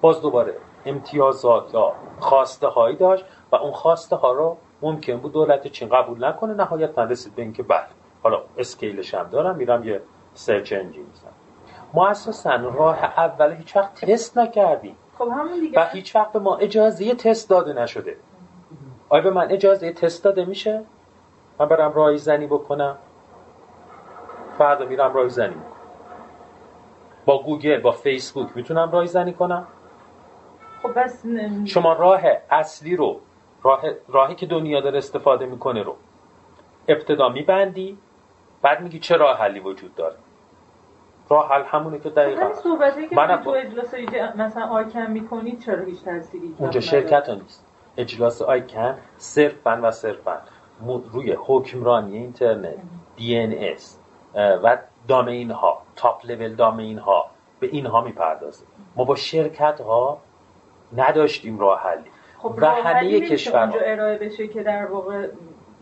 باز 0.00 0.22
دوباره 0.22 0.56
امتیازات 0.86 1.74
یا 1.74 1.92
خواسته 2.20 2.66
هایی 2.66 2.96
داشت 2.96 3.24
و 3.52 3.56
اون 3.56 3.72
خواسته 3.72 4.16
ها 4.16 4.32
رو 4.32 4.56
ممکن 4.82 5.16
بود 5.16 5.32
دولت 5.32 5.66
چین 5.66 5.88
قبول 5.88 6.24
نکنه. 6.24 6.54
نهایت 6.54 6.98
رسید 6.98 7.34
به 7.34 7.42
اینکه 7.42 7.62
بله. 7.62 7.86
حالا 8.22 8.42
اسکیلش 8.58 9.14
هم 9.14 9.28
دارم. 9.30 9.56
میرم 9.56 9.84
یه 9.84 10.02
سرچ 10.34 10.72
انجین 10.72 11.06
می‌زنم. 11.06 11.32
ما 11.94 12.08
اساسا 12.08 12.56
راه 12.56 13.04
اول 13.04 13.52
هیچ 13.52 13.76
وقت 13.76 14.04
تست 14.04 14.38
نکردیم. 14.38 14.96
خب 15.18 15.28
همون 15.28 15.60
دیگه. 15.60 15.80
و 15.80 15.84
هیچ 15.92 16.16
وقت 16.16 16.32
به 16.32 16.38
ما 16.38 16.56
اجازه 16.56 17.14
تست 17.14 17.50
داده 17.50 17.72
نشده. 17.72 18.16
آیا 19.12 19.22
به 19.22 19.30
من 19.30 19.50
اجازه 19.50 19.92
تست 19.92 20.24
داده 20.24 20.44
میشه؟ 20.44 20.84
من 21.60 21.66
برم 21.66 21.92
رای 21.92 22.18
زنی 22.18 22.46
بکنم. 22.46 22.98
فردا 24.58 24.84
میرم 24.84 25.14
رای 25.14 25.28
زنی 25.28 25.56
با 27.26 27.42
گوگل 27.42 27.80
با 27.80 27.92
فیسبوک 27.92 28.48
می‌تونم 28.54 28.92
رای 28.92 29.06
زنی 29.06 29.32
کنم؟ 29.32 29.66
خب 30.82 31.00
بس 31.00 31.24
شما 31.64 31.92
راه 31.92 32.20
اصلی 32.50 32.96
رو 32.96 33.20
راه 33.62 33.82
راهی 34.08 34.34
که 34.34 34.46
دنیا 34.46 34.80
داره 34.80 34.98
استفاده 34.98 35.46
می‌کنه 35.46 35.82
رو 35.82 35.96
ابتدا 36.88 37.28
میبندی 37.28 37.98
بعد 38.62 38.80
میگی 38.80 38.98
چه 38.98 39.16
راه 39.16 39.38
حلی 39.38 39.60
وجود 39.60 39.94
داره؟ 39.94 40.16
راه 41.28 41.52
حل 41.52 41.62
همونه 41.62 41.98
که 41.98 42.10
دقیقا. 42.10 42.54
صحبتی 42.54 43.08
که 43.08 43.16
من 43.16 43.42
تو 43.42 43.50
اجلاس 43.50 43.94
مثلا 44.36 44.66
آیکن 44.66 45.06
می‌کنید 45.06 45.60
چرا 45.60 45.84
هیچ 45.84 46.04
تأثیری 46.04 46.54
اونجا 46.58 46.80
شرکت 46.80 47.28
ها 47.28 47.34
نیست. 47.34 47.71
اجلاس 47.96 48.42
آیکن 48.42 48.98
صرفا 49.16 49.80
و 49.82 49.90
صرفا. 49.90 50.40
روی 51.12 51.32
حکمرانی 51.32 52.16
اینترنت 52.16 52.76
DNS 53.18 53.82
و 54.34 54.78
دامین 55.08 55.50
ها 55.50 55.82
تاپ 55.96 56.26
لول 56.26 56.54
دامین 56.54 56.98
ها 56.98 57.26
به 57.60 57.66
اینها 57.66 58.00
می‌پردازه 58.00 58.64
ما 58.96 59.04
با 59.04 59.14
شرکت 59.14 59.80
ها 59.80 60.18
نداشتیم 60.96 61.58
راه 61.58 61.80
حلی. 61.80 62.10
خب 62.38 62.54
و 62.56 62.66
همه 62.66 63.20
کشورها. 63.20 63.62
اونجا 63.62 63.80
ارائه 63.80 64.18
بشه 64.18 64.48
که 64.48 64.62
در 64.62 64.86
واقع 64.86 65.28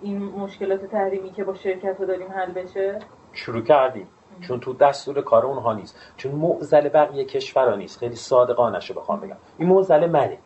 این 0.03 0.19
مشکلات 0.19 0.85
تحریمی 0.85 1.31
که 1.31 1.45
با 1.45 1.55
شرکت 1.55 1.99
ها 1.99 2.05
داریم 2.05 2.33
حل 2.33 2.53
بشه؟ 2.53 2.99
شروع 3.33 3.63
کردیم. 3.63 4.09
چون 4.41 4.61
تو 4.61 4.73
دستور 4.73 5.21
کار 5.23 5.47
اونها 5.47 5.73
نیست. 5.73 5.99
چون 6.17 6.33
معزل 6.33 6.89
بقیه 6.89 7.25
کشورها 7.25 7.75
نیست. 7.75 7.99
خیلی 7.99 8.15
صادقانه 8.15 8.81
شو 8.81 8.95
بخوام 8.95 9.21
بگم. 9.21 9.37
این 9.59 9.69
معزل 9.69 10.07
منه. 10.07 10.39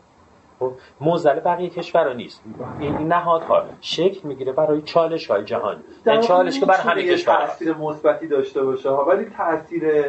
موزل 1.00 1.40
بقیه 1.40 1.70
کشورها 1.70 2.12
نیست. 2.12 2.42
این 2.80 3.08
نهادها 3.12 3.64
شکل 3.80 4.28
می‌گیره 4.28 4.52
برای 4.52 4.82
چالش 4.82 5.30
های 5.30 5.44
جهانی. 5.44 5.80
این 6.06 6.20
چالش 6.20 6.60
که 6.60 6.66
برای 6.66 6.80
همه 6.80 7.02
کشور 7.02 7.46
تاثیر 7.46 7.74
مثبتی 7.76 8.28
داشته 8.28 8.62
باشه 8.62 8.90
ولی 8.90 9.24
تاثیر 9.24 10.04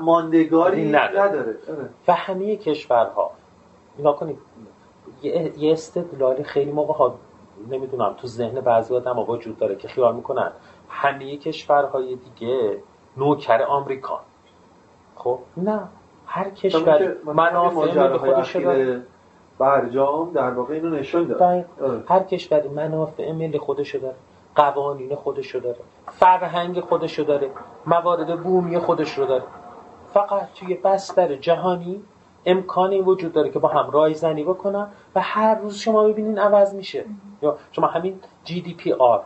ماندگاری 0.00 0.90
نداره. 0.90 1.38
آره. 1.38 1.88
و 2.08 2.12
همه 2.12 2.56
کشورها 2.56 3.30
اینا 3.96 4.12
کنید 4.12 4.38
یه 5.22 5.72
استدلال 5.72 6.42
خیلی 6.42 6.72
موقع 6.72 6.94
ها 6.94 7.14
نمی‌دونم 7.70 8.14
تو 8.14 8.26
ذهن 8.26 8.60
بعضی 8.60 8.96
آدم 8.96 9.18
وجود 9.18 9.58
داره 9.58 9.76
که 9.76 9.88
خیال 9.88 10.14
می‌کنن. 10.14 10.52
همه 10.88 11.36
کشورهای 11.36 12.16
دیگه 12.16 12.78
نوکر 13.16 13.62
آمریکا 13.62 14.20
خب؟ 15.16 15.38
نه. 15.56 15.80
هر 16.26 16.50
کشور 16.50 17.14
منافع 17.24 18.08
به 18.08 18.18
خودش 18.18 18.56
داره. 18.56 19.02
برجام 19.58 20.32
در 20.32 20.50
واقع 20.50 20.74
اینو 20.74 20.90
نشون 20.90 21.24
داد. 21.24 21.64
هر 22.08 22.20
کشوری 22.20 22.68
منافع 22.68 23.32
ملی 23.32 23.58
خودشو 23.58 23.98
داره 23.98 24.14
قوانین 24.54 25.14
خودشو 25.14 25.58
داره 25.58 25.78
فرهنگ 26.06 26.80
خودشو 26.80 27.22
داره 27.22 27.50
موارد 27.86 28.42
بومی 28.42 28.78
خودش 28.78 29.18
رو 29.18 29.26
داره. 29.26 29.42
فقط 30.14 30.48
توی 30.54 30.74
بستر 30.74 31.34
جهانی 31.36 32.02
امکانی 32.46 33.00
وجود 33.00 33.32
داره 33.32 33.50
که 33.50 33.58
با 33.58 33.68
هم 33.68 33.90
رایزنی 33.90 34.44
بکنن 34.44 34.86
و 35.14 35.20
هر 35.20 35.54
روز 35.54 35.78
شما 35.78 36.04
ببینین 36.04 36.38
عوض 36.38 36.74
میشه. 36.74 37.04
یا 37.42 37.56
شما 37.72 37.86
همین 37.86 38.20
جی 38.44 38.60
دی 38.60 38.74
پی 38.74 38.92
آر 38.92 39.22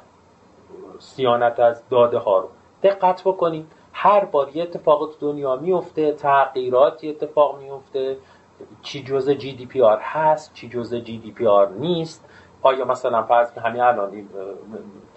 صیانت 0.99 1.61
از 1.61 1.83
داده 1.91 2.19
ها 2.19 2.39
رو. 2.39 2.49
دقت 2.83 3.23
بکنید 3.25 3.67
هر 3.93 4.25
بار 4.25 4.57
یه 4.57 4.63
اتفاق 4.63 5.11
تو 5.11 5.33
دنیا 5.33 5.57
میفته 5.57 6.13
تغییراتی 6.13 7.11
اتفاق 7.11 7.59
میفته 7.59 8.17
چی 8.83 9.03
جزء 9.03 9.35
GDPR 9.35 9.99
هست 10.03 10.55
چی 10.55 10.69
جزء 10.69 10.99
GDPR 10.99 11.69
نیست. 11.69 12.25
آیا 12.63 12.85
مثلا 12.85 13.23
فرض 13.23 13.59
همین 13.59 13.81
الان 13.81 14.29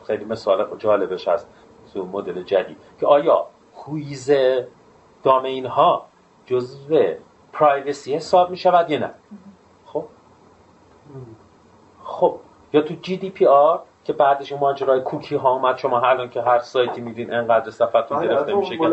خیلی 0.08 0.26
مثال 0.26 0.78
جالبش 0.78 1.28
هست 1.28 1.50
تو 1.94 2.06
مدل 2.06 2.44
جدید 2.44 2.78
که 3.00 3.08
آیا 3.08 3.48
WHOIS 3.76 4.32
domain 5.24 5.66
ها 5.66 6.06
جزء 6.46 7.14
privacy 7.54 8.16
حساب 8.16 8.50
می 8.50 8.58
شود 8.58 8.90
یا 8.90 9.00
نه؟ 9.00 9.12
خب. 9.86 10.06
خب. 12.04 12.40
یا 12.74 12.82
تو 12.82 12.94
GDPR 13.02 13.82
که 14.06 14.14
بعدش 14.14 14.54
ماجرای 14.54 15.02
کوکی 15.02 15.36
ها 15.36 15.52
اومد 15.52 15.78
شما 15.78 16.02
الان 16.02 16.30
که 16.30 16.42
هر 16.42 16.60
سایتی 16.60 17.02
میدین 17.02 17.34
انقدر 17.34 17.72
صفحتون 17.72 18.18
آره، 18.18 18.28
گرفته 18.28 18.54
میشه 18.54 18.78
که 18.78 18.86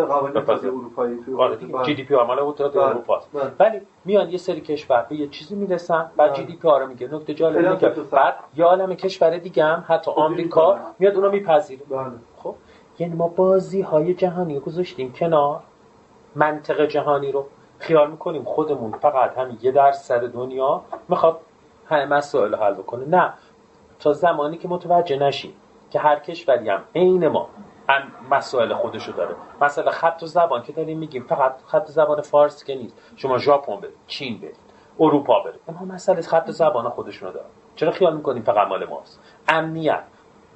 آره 1.39 1.57
دیگه 1.57 1.83
GDPR 1.83 2.27
مال 2.27 2.39
اروپا 2.39 3.23
ولی 3.59 3.81
میان 4.05 4.31
یه 4.31 4.39
سری 4.39 4.61
کشور 4.61 5.07
به 5.09 5.17
یه 5.17 5.29
چیزی 5.29 5.55
می‌رسن 5.55 6.11
بعد 6.17 6.35
GDPR 6.35 6.87
میگه. 6.87 7.15
نکته 7.15 7.35
جالب 7.35 7.57
اینه 7.57 7.77
که 7.77 7.89
بعد 7.89 8.35
یه 8.57 8.65
عالم 8.65 8.95
کشور 8.95 9.39
دیگه 9.39 9.65
هم 9.65 9.85
حتی 9.89 10.11
آمریکا 10.11 10.79
میاد 10.99 11.15
اونو 11.15 11.31
میپذیره. 11.31 11.83
بله. 11.91 12.11
خب 12.37 12.55
یعنی 12.99 13.15
ما 13.15 13.29
بازی 13.29 13.81
های 13.81 14.15
جهانی 14.15 14.61
گذاشتیم 14.61 15.13
کنار. 15.13 15.61
منطق 16.35 16.87
جهانی 16.87 17.33
رو 17.33 17.47
خیال 17.79 18.11
می‌کنیم 18.11 18.45
خودمون 18.45 18.93
فقط 18.93 19.39
همین 19.39 19.59
یه 19.63 19.71
درصد 19.71 20.33
دنیا 20.33 20.83
می‌خواد 21.09 21.39
همه 21.87 22.05
مسائل 22.05 22.55
حل 22.55 22.75
بکنه. 22.75 23.05
نه 23.05 23.33
تا 24.03 24.13
زمانی 24.13 24.59
که 24.59 24.69
متوجه 24.69 25.17
نشیم 25.17 25.53
که 25.91 25.99
هر 25.99 26.19
کشوری 26.19 26.69
هم 26.69 26.83
عین 26.95 27.29
ما 27.29 27.49
مسائل 28.31 28.75
خودشو 28.75 29.13
داره. 29.13 29.35
مثلا 29.61 29.91
خط 29.91 30.23
و 30.23 30.27
زبان 30.27 30.63
که 30.63 30.73
داریم 30.73 30.99
میگیم 30.99 31.25
فقط 31.25 31.55
خط 31.67 31.87
زبان 31.87 32.21
فارسی 32.21 32.67
که 32.67 32.75
نیست. 32.75 32.97
شما 33.17 33.39
ژاپن 33.39 33.77
برید 33.77 33.95
چین 34.07 34.39
برید 34.39 34.57
اروپا 35.01 35.41
برید. 35.41 35.61
اونها 35.67 35.85
مسئله 35.85 36.23
خط 36.23 36.45
و 36.49 36.53
زبان 36.53 36.89
خودشونو 36.89 37.33
دارن. 37.33 37.47
چرا 37.77 37.91
خیال 37.91 38.17
می‌کنیم 38.17 38.43
فقط 38.43 38.69
مال 38.69 38.85
ماست؟ 38.85 39.21
امنیت. 39.49 40.03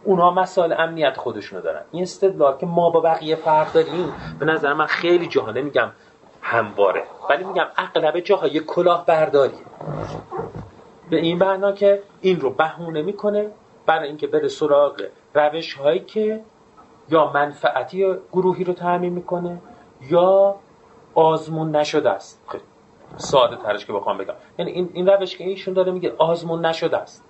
اونها 0.04 0.30
مسائل 0.30 0.74
امنیت 0.78 1.16
خودشونو 1.16 1.62
دارن. 1.62 1.82
این 1.92 2.02
استدلال 2.02 2.56
که 2.56 2.66
ما 2.66 2.90
با 2.90 3.00
بقیه 3.00 3.36
فرق 3.36 3.72
داریم 3.72 4.12
به 4.38 4.46
نظر 4.46 4.72
من 4.72 4.86
خیلی 4.86 5.26
جاها 5.26 5.52
میگم 5.52 5.90
همواره. 6.42 7.04
ولی 7.30 7.44
میگم 7.44 7.66
اغلب 7.76 8.20
جاها 8.20 8.46
یه 8.46 8.60
کلاه 8.60 9.06
برداریه 9.06 9.58
به 11.10 11.16
این 11.16 11.38
معنا 11.38 11.72
که 11.72 12.02
این 12.20 12.40
رو 12.40 12.50
بهونه 12.50 13.02
می‌کنه 13.02 13.50
برای 13.86 14.08
اینکه 14.08 14.26
بره 14.26 14.48
سراغ 14.48 15.02
روش 15.34 15.74
هایی 15.74 16.00
که 16.00 16.44
یا 17.08 17.30
منفعتی 17.34 18.14
گروهی 18.32 18.64
رو 18.64 18.72
تعمین 18.72 19.12
می‌کنه 19.12 19.62
یا 20.00 20.54
آزمون 21.14 21.76
نشده 21.76 22.10
است. 22.10 22.44
خیلی 22.48 22.64
ساده 23.16 23.56
ترش 23.56 23.86
که 23.86 23.92
بخوام 23.92 24.18
بگم. 24.18 24.34
یعنی 24.58 24.70
این, 24.70 24.90
این 24.92 25.06
روش 25.06 25.36
که 25.36 25.44
ایشون 25.44 25.74
داره 25.74 25.92
میگه 25.92 26.14
آزمون 26.18 26.66
نشده 26.66 26.96
است. 26.96 27.24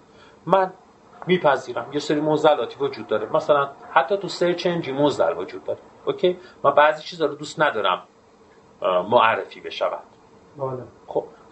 من 0.46 0.72
میپذیرم. 1.26 1.86
یه 1.92 1.98
سری 1.98 2.20
موزلاتی 2.20 2.76
وجود 2.80 3.06
داره. 3.06 3.32
مثلا 3.32 3.68
حتی 3.90 4.16
تو 4.16 4.28
سرچ 4.28 4.66
انجین 4.66 4.94
موزل 4.94 5.38
وجود 5.38 5.64
داره. 5.64 5.78
اوکی؟ 6.04 6.38
من 6.64 6.70
بعضی 6.70 7.02
چیزا 7.02 7.26
رو 7.26 7.34
دوست 7.34 7.60
ندارم 7.60 8.02
معرفی 8.82 9.60
بشود. 9.60 10.02
بله. 10.56 10.82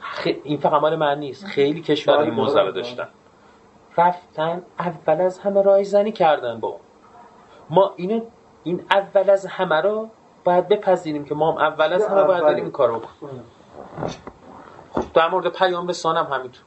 خب 0.04 0.30
این 0.44 0.58
فقط 0.58 0.82
مال 0.82 0.96
من 0.96 1.18
نیست. 1.18 1.46
خیلی 1.46 1.80
کشور 1.80 2.18
این 2.18 2.34
موزه 2.34 2.60
رو 2.60 2.72
داشتن. 2.72 3.08
رفتن 3.96 4.62
اول 4.78 5.20
از 5.20 5.38
همه 5.38 5.62
رایزنی 5.62 6.12
کردن 6.12 6.60
با. 6.60 6.76
ما 7.70 7.92
اینو 7.96 8.20
این 8.64 8.84
اول 8.90 9.30
از 9.30 9.46
همه 9.46 9.80
رو 9.80 10.08
باید 10.44 10.68
بپذیریم 10.68 11.24
که 11.24 11.34
ما 11.34 11.52
هم 11.52 11.58
اول 11.58 11.92
از 11.92 12.08
همه 12.08 12.22
باید 12.22 12.44
بریم 12.44 12.64
این 12.64 12.72
کارو 12.72 13.02
خب 14.92 15.02
در 15.14 15.28
مورد 15.28 15.48
پیام 15.48 15.88
رسانم 15.88 16.24
همینطور. 16.32 16.62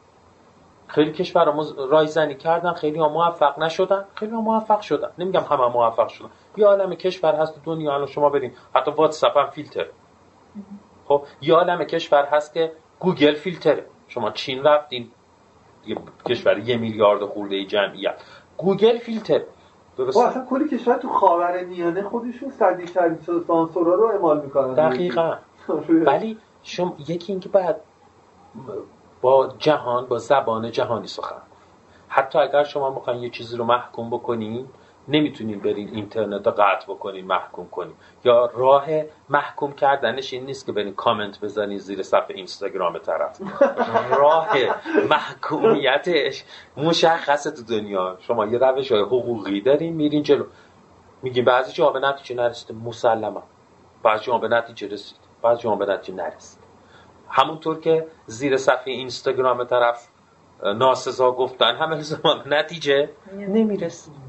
خیلی 0.88 1.12
کشور 1.12 1.54
رایزنی 1.90 2.36
کردن 2.36 2.74
خیلی 2.74 3.00
ها 3.00 3.10
موفق 3.10 3.60
نشدن. 3.60 4.06
خیلی 4.16 4.32
ها 4.32 4.42
موفق 4.42 4.82
شدن. 4.82 5.10
نمیگم 5.18 5.44
همه 5.50 5.68
موفق 5.68 6.08
شدن. 6.08 6.30
یه 6.58 6.66
عالم 6.66 6.96
کشور 6.96 7.36
هست 7.36 7.64
دنیا 7.64 7.94
الان 7.94 8.08
شما 8.08 8.30
برین. 8.30 8.54
حتی 8.76 8.92
واتساپ 8.92 9.38
هم 9.38 9.50
فیلتر 9.50 9.86
خب 11.08 11.24
یه 11.42 11.56
عالم 11.56 11.84
کشور 11.84 12.26
هست 12.26 12.54
که 12.54 12.72
گوگل 13.00 13.36
فیلتره. 13.36 13.86
شما 14.08 14.32
چین 14.32 14.64
رفتین 14.64 15.12
یه 15.86 15.98
کشور 16.26 16.60
یه 16.60 16.78
میلیارد 16.78 17.26
خورده 17.26 17.66
جمعیت. 17.66 18.22
گوگل 18.58 18.98
فیلتر. 18.98 19.42
درسته؟ 19.98 20.28
اصلا 20.28 20.46
کلی 20.50 20.70
کشور 20.70 20.98
تو 20.98 21.10
خاور 21.10 21.64
میانه 21.64 22.04
خودشون 22.04 22.52
سری 22.52 22.88
سانسورا 23.48 23.96
رو 23.96 24.06
اعمال 24.06 24.42
می‌کنن. 24.42 24.74
دقیقا. 24.74 25.36
ولی 25.90 26.38
شما 26.64 26.96
یکی 27.08 27.34
اینکه 27.34 27.50
بعد 27.50 27.82
با 29.22 29.54
جهان 29.60 30.06
با 30.06 30.18
زبان 30.18 30.72
جهانی 30.72 31.08
سخن. 31.08 31.42
حتی 32.10 32.40
اگر 32.40 32.64
شما 32.64 32.90
می‌خواین 32.90 33.24
یه 33.24 33.30
چیزی 33.30 33.58
رو 33.58 33.64
محکوم 33.66 34.10
بکنین 34.10 34.68
نمی‌تونین 35.08 35.60
برین 35.60 35.90
اینترنت 35.90 36.48
رو 36.48 36.54
قطع 36.54 36.86
بکنین 36.94 37.26
محکوم 37.26 37.70
کنین 37.70 37.94
یا 38.24 38.46
راه 38.46 38.86
محکوم 39.30 39.72
کردنش 39.72 40.34
این 40.34 40.46
نیست 40.46 40.66
که 40.66 40.72
برین 40.72 40.94
کامنت 40.94 41.42
بزنین 41.42 41.78
زیر 41.78 42.04
صفحه 42.04 42.36
اینستاگرام 42.36 42.98
طرف. 42.98 43.42
راه 44.18 44.50
محکومیتش 45.10 46.44
مشخصه 46.78 47.52
تو 47.52 47.64
دنیا. 47.64 48.18
شما 48.20 48.46
یه 48.46 48.58
روش 48.58 48.92
های 48.92 49.02
حقوقی 49.02 49.62
دارین 49.62 49.94
میرین 49.94 50.24
جلو. 50.24 50.46
میگین 51.24 51.46
بعضی 51.46 51.72
جا 51.72 51.90
به 51.90 52.00
نتیجه 52.00 52.36
نرسیده 52.36 52.74
مسلما. 52.74 53.44
بعضی 54.04 54.26
جا 54.26 54.38
به 54.38 54.48
نتیجه 54.48 54.88
رسید. 54.88 55.18
بعضی 55.42 55.62
جا 55.62 55.76
به 55.76 55.86
نتیجه 55.86 56.18
نرسید. 56.18 56.60
همونطور 57.30 57.80
که 57.80 58.08
زیر 58.26 58.58
صفحه 58.58 58.94
اینستاگرام 58.94 59.64
طرف 59.64 60.08
ناسزا 60.64 61.32
گفتن 61.32 61.76
همه 61.76 62.02
زمان 62.02 62.54
نتیجه 62.54 63.10
نمی‌رسید. 63.34 64.27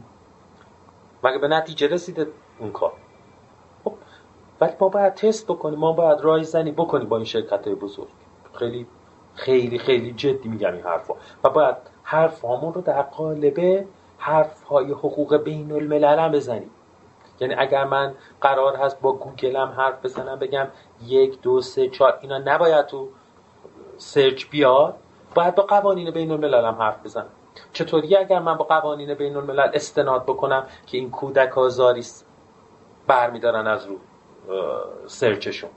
مگه 1.25 1.39
به 1.39 1.49
نتیجه 1.49 1.87
رسیده 1.87 2.27
اون 2.59 2.73
کار؟ 2.73 2.93
خب 3.85 3.95
ولی 4.61 4.73
ما 4.81 4.89
باید 4.89 5.15
تست 5.15 5.47
بکنیم 5.47 5.79
ما 5.79 5.93
باید 5.93 6.21
رایزنی 6.21 6.73
بکنیم 6.73 7.09
با 7.09 7.17
این 7.17 7.27
شرکت 7.27 7.67
های 7.67 7.75
بزرگ. 7.75 8.09
خیلی 8.55 8.87
خیلی 9.35 9.79
خیلی 9.79 10.13
جدی 10.13 10.49
میگم 10.49 10.73
این 10.73 10.83
حرفا. 10.83 11.15
و 11.45 11.51
باید 11.51 11.77
حرف 12.03 12.41
هامون 12.41 12.75
رو 12.75 12.81
در 12.81 13.03
قالب 13.03 13.87
حرف 14.19 14.63
های 14.63 14.93
حقوق 14.93 15.37
بین 15.37 15.73
الملل 15.73 16.19
هم 16.19 16.33
بزنیم. 16.33 16.71
یعنی 17.41 17.55
اگر 17.55 17.85
من 17.85 18.15
قرار 18.41 18.77
هست 18.77 19.01
با 19.01 19.13
گوگل 19.13 19.57
هم 19.57 19.69
حرف 19.69 20.05
بزنم 20.05 20.39
بگم 20.39 20.67
یک 21.07 21.41
دو 21.41 21.61
سه 21.61 21.89
چهار 21.89 22.19
اینا 22.23 22.39
نباید 22.39 22.87
تو 22.87 23.09
search 23.97 24.47
بیاد 24.51 24.95
باید 25.35 25.55
با 25.55 25.63
قوانین 25.63 26.11
بین 26.11 26.31
الملل 26.31 26.65
هم 26.65 26.75
حرف 26.75 27.05
بزنم. 27.05 27.31
چطوری 27.73 28.17
اگر 28.17 28.39
من 28.39 28.57
با 28.57 28.65
قوانین 28.65 29.15
بین 29.15 29.37
الملل 29.37 29.71
استناد 29.75 30.23
بکنم 30.23 30.67
که 30.87 30.99
این 30.99 31.11
کودک 31.11 31.59
آزاری 31.59 32.05
برمیدارن 33.07 33.67
از 33.67 33.87
رو 33.87 33.97
search 35.07 35.42
شون؟ 35.42 35.71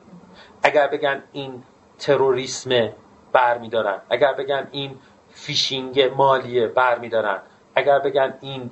اگر 0.63 0.87
بگن 0.87 1.23
این 1.31 1.63
تروریسم 1.99 2.89
برمیدارن 3.31 4.01
اگر 4.09 4.33
بگن 4.33 4.67
این 4.71 4.99
فیشینگ 5.29 6.01
مالیه 6.01 6.67
برمیدارن 6.67 7.41
اگر 7.75 7.99
بگن 7.99 8.33
این 8.41 8.71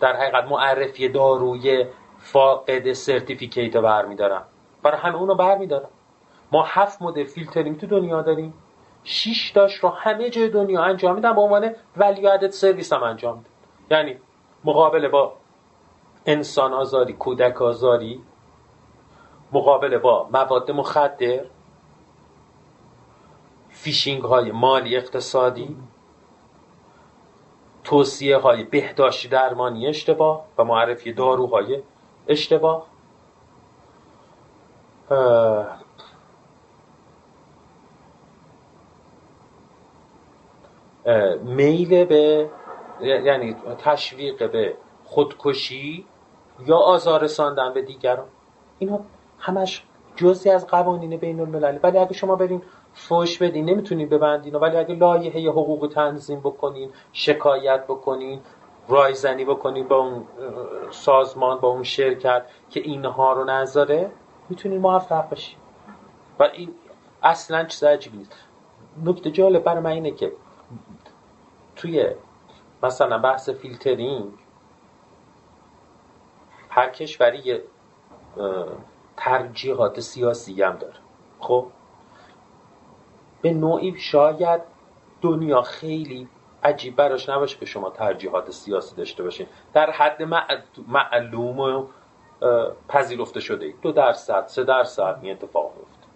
در 0.00 0.16
حقیقت 0.16 0.44
معرفی 0.44 1.08
داروی 1.08 1.86
فاقد 2.18 2.92
certificate 2.92 3.76
برمیدارن. 3.76 4.42
برای 4.82 4.98
همه 4.98 5.16
اونو 5.16 5.34
برمیدارن. 5.34 5.88
ما 6.52 6.62
هفت 6.62 7.02
مدل 7.02 7.24
فیلترینگ 7.24 7.80
تو 7.80 7.86
دنیا 7.86 8.22
داریم. 8.22 8.54
شش 9.06 9.50
تاش 9.50 9.74
رو 9.74 9.88
همه 9.88 10.30
جای 10.30 10.48
دنیا 10.48 10.82
انجام 10.82 11.14
میدن 11.14 11.34
به 11.34 11.40
عنوان 11.40 11.74
value 11.96 12.50
service 12.50 12.92
هم 12.92 13.02
انجام 13.02 13.36
میدن 13.38 13.50
یعنی 13.90 14.20
مقابله 14.64 15.08
با 15.08 15.32
انسان 16.26 16.72
آزاری 16.72 17.12
کودک 17.12 17.62
آزاری 17.62 18.22
مقابله 19.52 19.98
با 19.98 20.28
مواد 20.32 20.70
مخدر 20.70 21.44
فیشینگ 23.68 24.22
های 24.22 24.52
مالی 24.52 24.96
اقتصادی 24.96 25.76
توصیه 27.84 28.36
های 28.36 28.64
بهداشتی 28.64 29.28
درمانی 29.28 29.86
اشتباه 29.86 30.44
و 30.58 30.64
معرفی 30.64 31.12
داروهای 31.12 31.82
اشتباه. 32.28 32.86
میل 41.44 42.04
به 42.04 42.50
یعنی 43.00 43.56
تشویق 43.78 44.50
به 44.50 44.76
خودکشی 45.04 46.06
یا 46.66 46.76
آزار 46.76 47.22
رساندن 47.22 47.72
به 47.74 47.82
دیگران. 47.82 48.26
اینا 48.78 49.00
همش 49.38 49.84
جزی 50.16 50.50
از 50.50 50.66
قوانین 50.66 51.16
بین 51.16 51.40
المللی 51.40 51.78
ولی 51.82 51.98
اگه 51.98 52.12
شما 52.12 52.36
برین 52.36 52.62
فوش 52.94 53.38
بدین 53.38 53.64
نمی‌تونین 53.64 54.08
ببندین. 54.08 54.54
ولی 54.54 54.76
اگه 54.76 54.94
لایحه 54.94 55.50
حقوق 55.50 55.90
تنظیم 55.94 56.40
بکنین 56.40 56.90
شکایت 57.12 57.84
بکنین 57.84 58.40
رایزنی 58.88 59.44
بکنین 59.44 59.88
با 59.88 59.96
اون 59.96 60.24
سازمان 60.90 61.58
با 61.60 61.68
اون 61.68 61.82
شرکت 61.82 62.46
که 62.70 62.80
اینها 62.80 63.32
رو 63.32 63.44
نذاره 63.44 64.10
می‌تونین 64.48 64.80
موفق 64.80 65.30
بشین. 65.30 65.58
و 66.38 66.42
این 66.52 66.74
اصلا 67.22 67.64
چیز 67.64 67.84
عجیبی 67.84 68.18
نیست. 68.18 68.32
نکته 69.04 69.30
جالب 69.30 69.64
برای 69.64 69.80
من 69.80 69.90
اینه 69.90 70.10
که 70.10 70.32
توی 71.76 72.10
مثلا 72.82 73.18
بحث 73.18 73.48
فیلترینگ 73.50 74.32
هر 76.70 76.90
کشوری 76.90 77.38
یه 77.38 77.62
ترجیحات 79.16 80.00
سیاسی 80.00 80.62
هم 80.62 80.76
داره. 80.76 80.94
خب؟ 81.40 81.66
به 83.42 83.52
نوعی 83.52 83.98
شاید 83.98 84.60
دنیا 85.20 85.62
خیلی 85.62 86.28
عجیب 86.64 86.96
براش 86.96 87.28
نباشه 87.28 87.58
که 87.58 87.66
شما 87.66 87.90
ترجیحات 87.90 88.50
سیاسی 88.50 88.96
داشته 88.96 89.22
باشین. 89.22 89.46
در 89.72 89.90
حد 89.90 90.22
معلوم 90.88 91.58
و 91.58 91.86
پذیرفته 92.88 93.40
شده. 93.40 93.74
دو 93.82 93.92
درصد 93.92 94.46
سه 94.46 94.64
درصد 94.64 95.18
این 95.22 95.32
اتفاق 95.32 95.72
میفته 95.76 96.06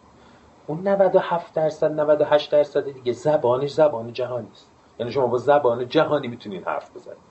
اون 0.66 0.88
97 0.88 1.54
درصد 1.54 2.00
98 2.00 2.52
درصد 2.52 2.90
دیگه 2.90 3.12
زبانش 3.12 3.70
زبان 3.70 4.12
جهانی 4.12 4.48
است. 4.52 4.69
یعنی 5.00 5.12
شما 5.12 5.26
با 5.26 5.38
زبان 5.38 5.88
جهانی 5.88 6.28
می‌تونین 6.28 6.64
حرف 6.64 6.96
بزنید 6.96 7.30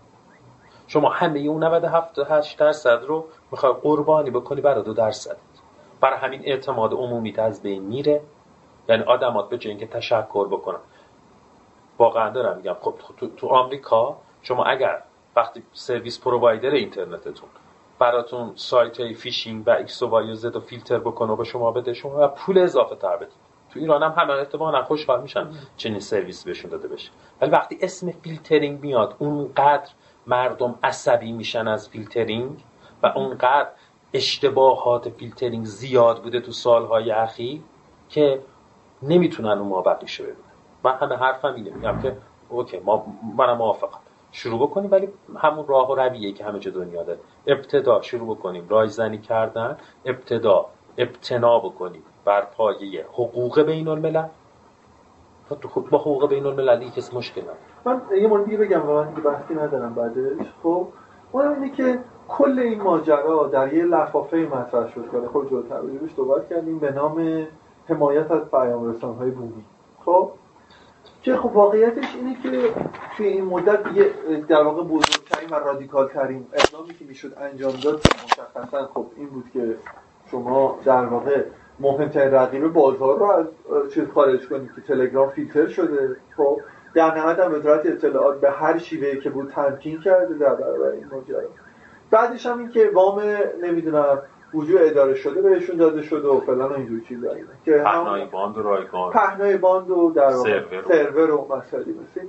شما 0.88 1.09
همه 1.09 1.39
اون 1.39 1.63
97 1.63 2.20
8 2.30 2.59
درصد 2.59 3.03
رو 3.03 3.26
می‌خوای 3.51 3.74
قربانی 3.82 4.30
بکنی 4.30 4.61
برای 4.61 4.84
دو 4.84 4.93
درصد 4.93 5.38
برای 6.01 6.20
همین 6.20 6.41
اعتماد 6.43 6.93
عمومی 6.93 7.38
از 7.38 7.61
بین 7.61 7.84
میره. 7.84 8.22
یعنی 8.89 9.03
آدمات 9.03 9.49
به 9.49 9.57
جای 9.57 9.70
اینکه 9.72 9.88
تشکر 9.88 10.47
بکنن. 10.47 10.80
واقعا 11.97 12.30
دارم 12.30 12.57
میگم 12.57 12.76
خب 12.82 12.93
تو, 13.17 13.28
تو 13.28 13.47
آمریکا 13.47 14.17
شما 14.41 14.63
اگر 14.63 15.03
وقتی 15.36 15.63
service 15.73 16.21
provider 16.21 16.69
اینترنتتون 16.70 17.49
براتون 17.99 18.51
سایت 18.55 18.99
های 18.99 19.13
فیشینگ 19.13 19.67
و 19.67 19.70
ایکس 19.70 20.03
و 20.03 20.07
وای 20.07 20.32
و 20.32 20.36
زد 20.36 20.55
و 20.55 20.59
فیلتر 20.59 20.99
بکنه 20.99 21.32
و 21.32 21.36
به 21.36 21.43
شما 21.43 21.72
بده 21.72 21.93
شما 21.93 22.28
پول 22.28 22.57
اضافه 22.57 22.95
تر 22.95 23.15
بدید. 23.15 23.48
تو 23.74 23.80
ایران 23.80 24.03
هم 24.03 24.13
همه 24.17 24.34
احتمالا 24.34 24.84
خوشحال 24.84 25.22
میشن 25.22 25.47
چنین 25.78 25.99
سرویس 25.99 26.43
بهشون 26.43 26.72
داده 26.72 26.88
بشه. 26.88 27.11
ولی 27.41 27.51
وقتی 27.51 27.78
اسم 27.82 28.11
فیلترینگ 28.11 28.82
میاد 28.82 29.15
اونقدر 29.20 29.89
مردم 30.28 30.80
عصبی 30.84 31.32
میشن 31.32 31.67
از 31.67 31.89
فیلترینگ 31.89 32.63
و 33.03 33.07
اونقدر 33.07 33.70
اشتباهات 34.13 35.09
فیلترینگ 35.09 35.65
زیاد 35.65 36.24
بوده 36.24 36.41
تو 36.41 36.51
سالهای 36.51 37.11
اخیر 37.11 37.61
که 38.09 38.41
نمی‌تونن 39.03 39.57
اون 39.57 39.67
مابقیشو 39.67 40.24
ببینن. 40.24 40.38
من 40.84 40.95
همه 40.95 41.15
حرفم 41.15 41.53
اینه. 41.55 41.72
میگم 41.72 42.01
که 42.01 42.17
okay 42.49 42.80
ما 42.80 43.05
منم 43.38 43.57
موافقم. 43.57 43.99
شروع 44.32 44.59
بکنیم 44.59 44.91
ولی 44.91 45.07
همون 45.38 45.67
راه 45.67 45.91
و 45.91 45.95
رویه 45.95 46.32
که 46.32 46.45
همه 46.45 46.59
جا 46.59 46.72
دنیا 46.72 47.03
داره. 47.03 47.20
ابتدا 47.47 48.01
شروع 48.01 48.36
بکنیم. 48.36 48.70
رایزنی 48.70 49.17
کردن 49.17 49.78
ابتدا 50.05 50.65
ابتنا 50.97 51.59
بکنیم. 51.59 52.03
بر 52.26 52.41
پایه 52.41 53.05
حقوق 53.13 53.61
بین 53.61 53.88
الملل 53.88 54.28
با 55.91 55.97
حقوق 55.97 56.30
بین 56.30 56.45
المللی 56.45 56.89
کسی 56.89 57.17
مشکل 57.17 57.41
من 57.86 58.01
یه 58.22 58.28
مورد 58.28 58.45
دیگه 58.45 58.57
بگم 58.57 58.89
و 58.89 58.93
من 58.93 59.13
بحثی 59.13 59.53
ندارم 59.53 59.93
بعدش. 59.93 60.47
خب 60.63 60.88
اون 61.32 61.47
اینه 61.47 61.70
که 61.70 61.99
کل 62.28 62.59
این 62.59 62.82
ماجرا 62.82 63.47
در 63.47 63.74
یه 63.74 63.84
لفافه 63.84 64.38
مطرح 64.38 64.91
شد 64.91 65.11
که 65.11 65.28
خود 65.28 65.49
جلوتر 65.49 65.82
بهش 65.82 66.11
صحبت 66.15 66.49
کردیم 66.49 66.80
به 66.80 66.91
نام 66.91 67.47
حمایت 67.88 68.32
از 68.32 68.51
پیام 68.51 68.95
های 69.20 69.32
بومی. 69.32 69.63
خب 70.05 70.32
که 71.22 71.38
خب 71.38 71.55
واقعیتش 71.55 72.15
اینه 72.15 72.41
که 72.43 72.74
توی 73.17 73.28
این 73.28 73.45
مدت 73.45 73.80
یه 73.95 74.11
در 74.47 74.63
واقع 74.63 74.84
بزرگترین 74.84 75.49
و 75.51 75.55
رادیکال 75.55 76.07
ترین 76.07 76.45
اقدامی 76.53 76.93
که 76.93 77.05
می‌شد 77.05 77.34
انجام 77.38 77.74
داد 77.84 78.01
مشخصا 78.24 78.89
خب 78.93 79.05
این 79.17 79.30
بود 79.30 79.45
که 79.53 79.76
شما 80.32 80.80
در 80.86 81.05
واقع 81.05 81.43
مهمترین 81.80 82.34
رقیب 82.34 82.73
بازار 82.73 83.19
رو 83.19 83.25
از 83.25 83.45
چیز 83.93 84.03
خارج 84.13 84.47
کنید 84.47 84.69
که 84.75 84.82
تلگرام 84.82 85.30
فیلتر 85.30 85.67
شده. 85.67 86.15
خب 86.38 86.61
در 86.93 87.17
نهایت 87.17 87.39
هم 87.39 87.53
وزارت 87.53 87.86
اطلاعات 87.86 88.41
به 88.41 88.51
هر 88.51 88.77
شیوهی 88.77 89.19
که 89.19 89.30
بود 89.30 89.49
تمکین 89.49 90.01
کرده 90.01 90.34
در 90.34 90.55
برابر 90.55 90.88
این 90.88 91.05
ماجرا. 91.11 91.39
بعدش 92.11 92.45
هم 92.45 92.59
این 92.59 92.69
که 92.69 92.89
وام 92.93 93.21
نمی‌دونم 93.63 94.21
وجود 94.53 94.82
اداره 94.82 95.15
شده 95.15 95.41
بهشون 95.41 95.77
داده 95.77 96.01
شده 96.01 96.27
و 96.27 96.39
فلان 96.39 96.73
اینجور 96.73 96.99
چیزا 96.99 97.27
که 97.65 97.71
پهنای 97.71 98.25
باند 98.25 98.57
و 98.57 98.63
رایگان. 98.63 99.11
پهنای 99.13 99.57
باند 99.57 99.89
و 99.89 100.11
در 100.15 100.30
سرور, 100.30 100.84
سرور 100.88 101.32
و 101.32 101.47
مسائلی 101.55 101.91
مثل 101.91 102.27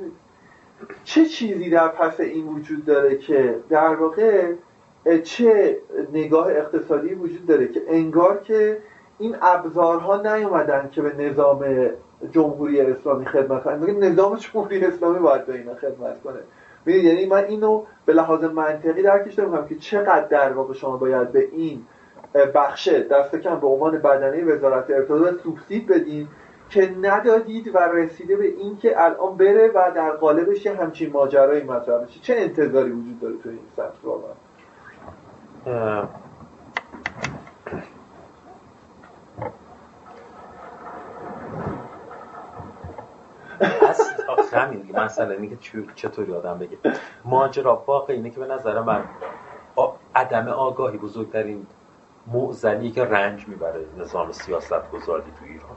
چه 1.04 1.24
چیزی 1.24 1.70
در 1.70 1.88
پس 1.88 2.20
این 2.20 2.48
وجود 2.48 2.84
داره 2.84 3.16
که 3.16 3.58
در 3.68 3.94
واقع 3.94 4.52
چه 5.22 5.78
نگاه 6.12 6.50
اقتصادی 6.50 7.14
وجود 7.14 7.46
داره 7.46 7.68
که 7.68 7.82
انگار 7.88 8.40
که 8.40 8.78
این 9.20 9.36
ابزارها 9.42 10.36
نیومدن 10.36 10.88
که 10.92 11.02
به 11.02 11.24
نظام 11.24 11.64
جمهوری 12.30 12.80
اسلامی 12.80 13.26
خدمت 13.26 13.62
کنن. 13.62 14.04
نظام 14.04 14.36
جمهوری 14.36 14.84
اسلامی 14.84 15.18
باید 15.18 15.46
به 15.46 15.54
اینا 15.54 15.74
خدمت 15.74 16.22
کنه. 16.22 16.38
می‌دونید 16.86 17.06
یعنی 17.06 17.26
من 17.26 17.44
اینو 17.44 17.84
به 18.06 18.12
لحاظ 18.12 18.44
منطقی 18.44 19.02
درکش 19.02 19.38
نمی‌کنم 19.38 19.66
که 19.66 19.74
چقدر 19.74 20.26
در 20.26 20.52
واقع 20.52 20.74
شما 20.74 20.96
باید 20.96 21.32
به 21.32 21.48
این 21.52 21.86
بخشه 22.54 23.02
دست 23.02 23.36
کم 23.36 23.60
به 23.60 23.66
عنوان 23.66 23.98
بدنه 23.98 24.44
وزارت 24.44 24.90
ارتباطات 24.90 25.40
سوبسید 25.40 25.86
بدین 25.86 26.28
که 26.70 26.90
ندادید 27.02 27.74
و 27.74 27.78
رسیده 27.78 28.36
به 28.36 28.46
این 28.46 28.76
که 28.76 29.04
الان 29.04 29.36
بره 29.36 29.70
و 29.74 29.90
در 29.94 30.10
قالبش 30.10 30.66
یه 30.66 30.74
همچین 30.74 31.12
ماجرایی 31.12 31.64
مطرح 31.64 32.04
بشه. 32.04 32.20
چه 32.20 32.34
انتظاری 32.36 32.90
وجود 32.90 33.20
داره 33.20 33.34
تو 33.42 33.48
این 33.48 33.58
سطح 33.76 33.98
واقعا؟ 34.04 34.32
همین 44.52 44.80
دیگه. 44.80 45.00
مثلا 45.04 45.30
اینه 45.30 45.56
که 45.56 45.84
چطوری 45.94 46.34
آدم 46.34 46.58
بگه. 46.58 46.78
ماجرا 47.24 47.82
واقع 47.86 48.12
اینه 48.12 48.30
که 48.30 48.40
به 48.40 48.46
نظر 48.46 48.80
من 48.80 49.04
عدم 50.14 50.48
آگاهی 50.48 50.98
بزرگترین 50.98 51.66
معزلی 52.26 52.90
که 52.90 53.04
رنج 53.04 53.48
می‌بره 53.48 53.86
نظام 53.98 54.32
سیاست 54.32 54.90
گذاری 54.90 55.32
تو 55.38 55.44
ایران. 55.44 55.76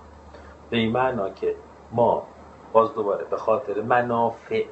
به 0.69 0.77
این 0.77 0.91
معنا 0.91 1.29
که 1.29 1.55
ما 1.91 2.27
باز 2.73 2.93
دوباره 2.93 3.25
به 3.25 3.38
خاطر 3.38 3.81
منافع 3.81 4.65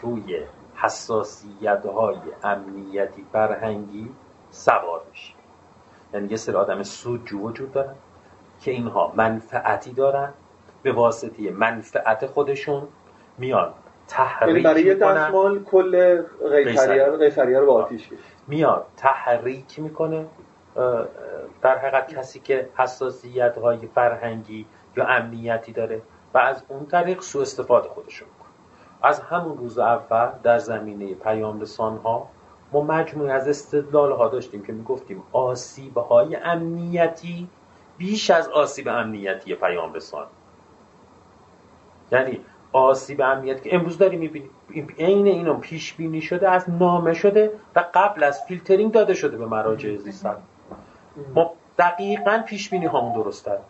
روی 0.00 0.40
حساسیت 0.74 1.86
های 1.86 2.16
امنیتی 2.42 3.26
فرهنگی 3.32 4.10
سوار 4.50 5.00
میشیم. 5.10 5.36
یعنی 6.14 6.28
یه 6.28 6.36
سری 6.36 6.54
آدم 6.54 6.82
سودجو 6.82 7.38
وجود 7.38 7.72
دارن 7.72 7.94
که 8.60 8.70
اینها 8.70 9.12
منفعتی 9.16 9.92
دارن 9.92 10.32
به 10.84 10.92
واسطه 10.92 11.50
منفعت 11.50 12.26
خودشون 12.26 12.88
میان. 13.38 13.72
تحریک 14.08 14.48
یعنی 14.48 14.60
برای 14.62 14.82
یه 14.82 14.94
دستمال 14.94 15.64
کل 15.64 16.22
قیصریه 17.18 17.58
رو 17.58 17.66
با 17.66 17.82
آتیش 17.82 18.08
میاد 18.46 18.86
تحریک 18.96 19.78
می‌کنه. 19.78 20.26
در 21.62 21.78
حقیقت 21.78 22.14
کسی 22.14 22.40
که 22.40 22.68
حساسیت 22.76 23.58
های 23.58 23.86
فرهنگی 23.94 24.66
یا 24.96 25.06
امنیتی 25.06 25.72
داره 25.72 26.02
و 26.34 26.38
از 26.38 26.62
اون 26.68 26.86
طریق 26.86 27.20
سو 27.20 27.38
استفاده 27.38 27.88
خودشون 27.88 28.28
می‌کنه. 28.28 28.52
از 29.02 29.20
همون 29.20 29.58
روز 29.58 29.78
اول 29.78 30.28
در 30.42 30.58
زمینه 30.58 31.14
پیام 31.14 31.60
رسان 31.60 31.96
ها 31.96 32.28
ما 32.72 32.80
مجموعی 32.80 33.30
از 33.30 33.48
استدلال 33.48 34.12
ها 34.12 34.28
داشتیم 34.28 34.62
که 34.62 34.72
می‌گفتیم 34.72 35.22
آسیب 35.32 35.98
های 35.98 36.36
امنیتی 36.36 37.48
بیش 37.98 38.30
از 38.30 38.48
آسیب 38.48 38.88
امنیتی 38.88 39.54
پیام 39.54 39.92
رسان. 39.92 40.26
یعنی 42.14 42.40
آسیب 42.72 43.20
امنیتی 43.20 43.70
که 43.70 43.76
امروز 43.76 43.98
داریم 43.98 44.20
می‌بینیم 44.20 44.50
عین 44.98 45.26
اینو 45.26 45.54
پیش 45.54 45.92
بینی 45.94 46.20
شده 46.20 46.50
از 46.50 46.70
نامه 46.70 47.14
شده 47.14 47.50
و 47.76 47.84
قبل 47.94 48.22
از 48.22 48.44
فیلترینگ 48.48 48.92
داده 48.92 49.14
شده 49.14 49.36
به 49.36 49.46
مراجع 49.46 49.96
زیست 49.96 50.26
ما 51.34 51.52
دقیقا 51.78 52.42
پیش 52.46 52.70
بینی 52.70 52.86
همون 52.86 53.12
درست 53.12 53.46
داریم 53.46 53.64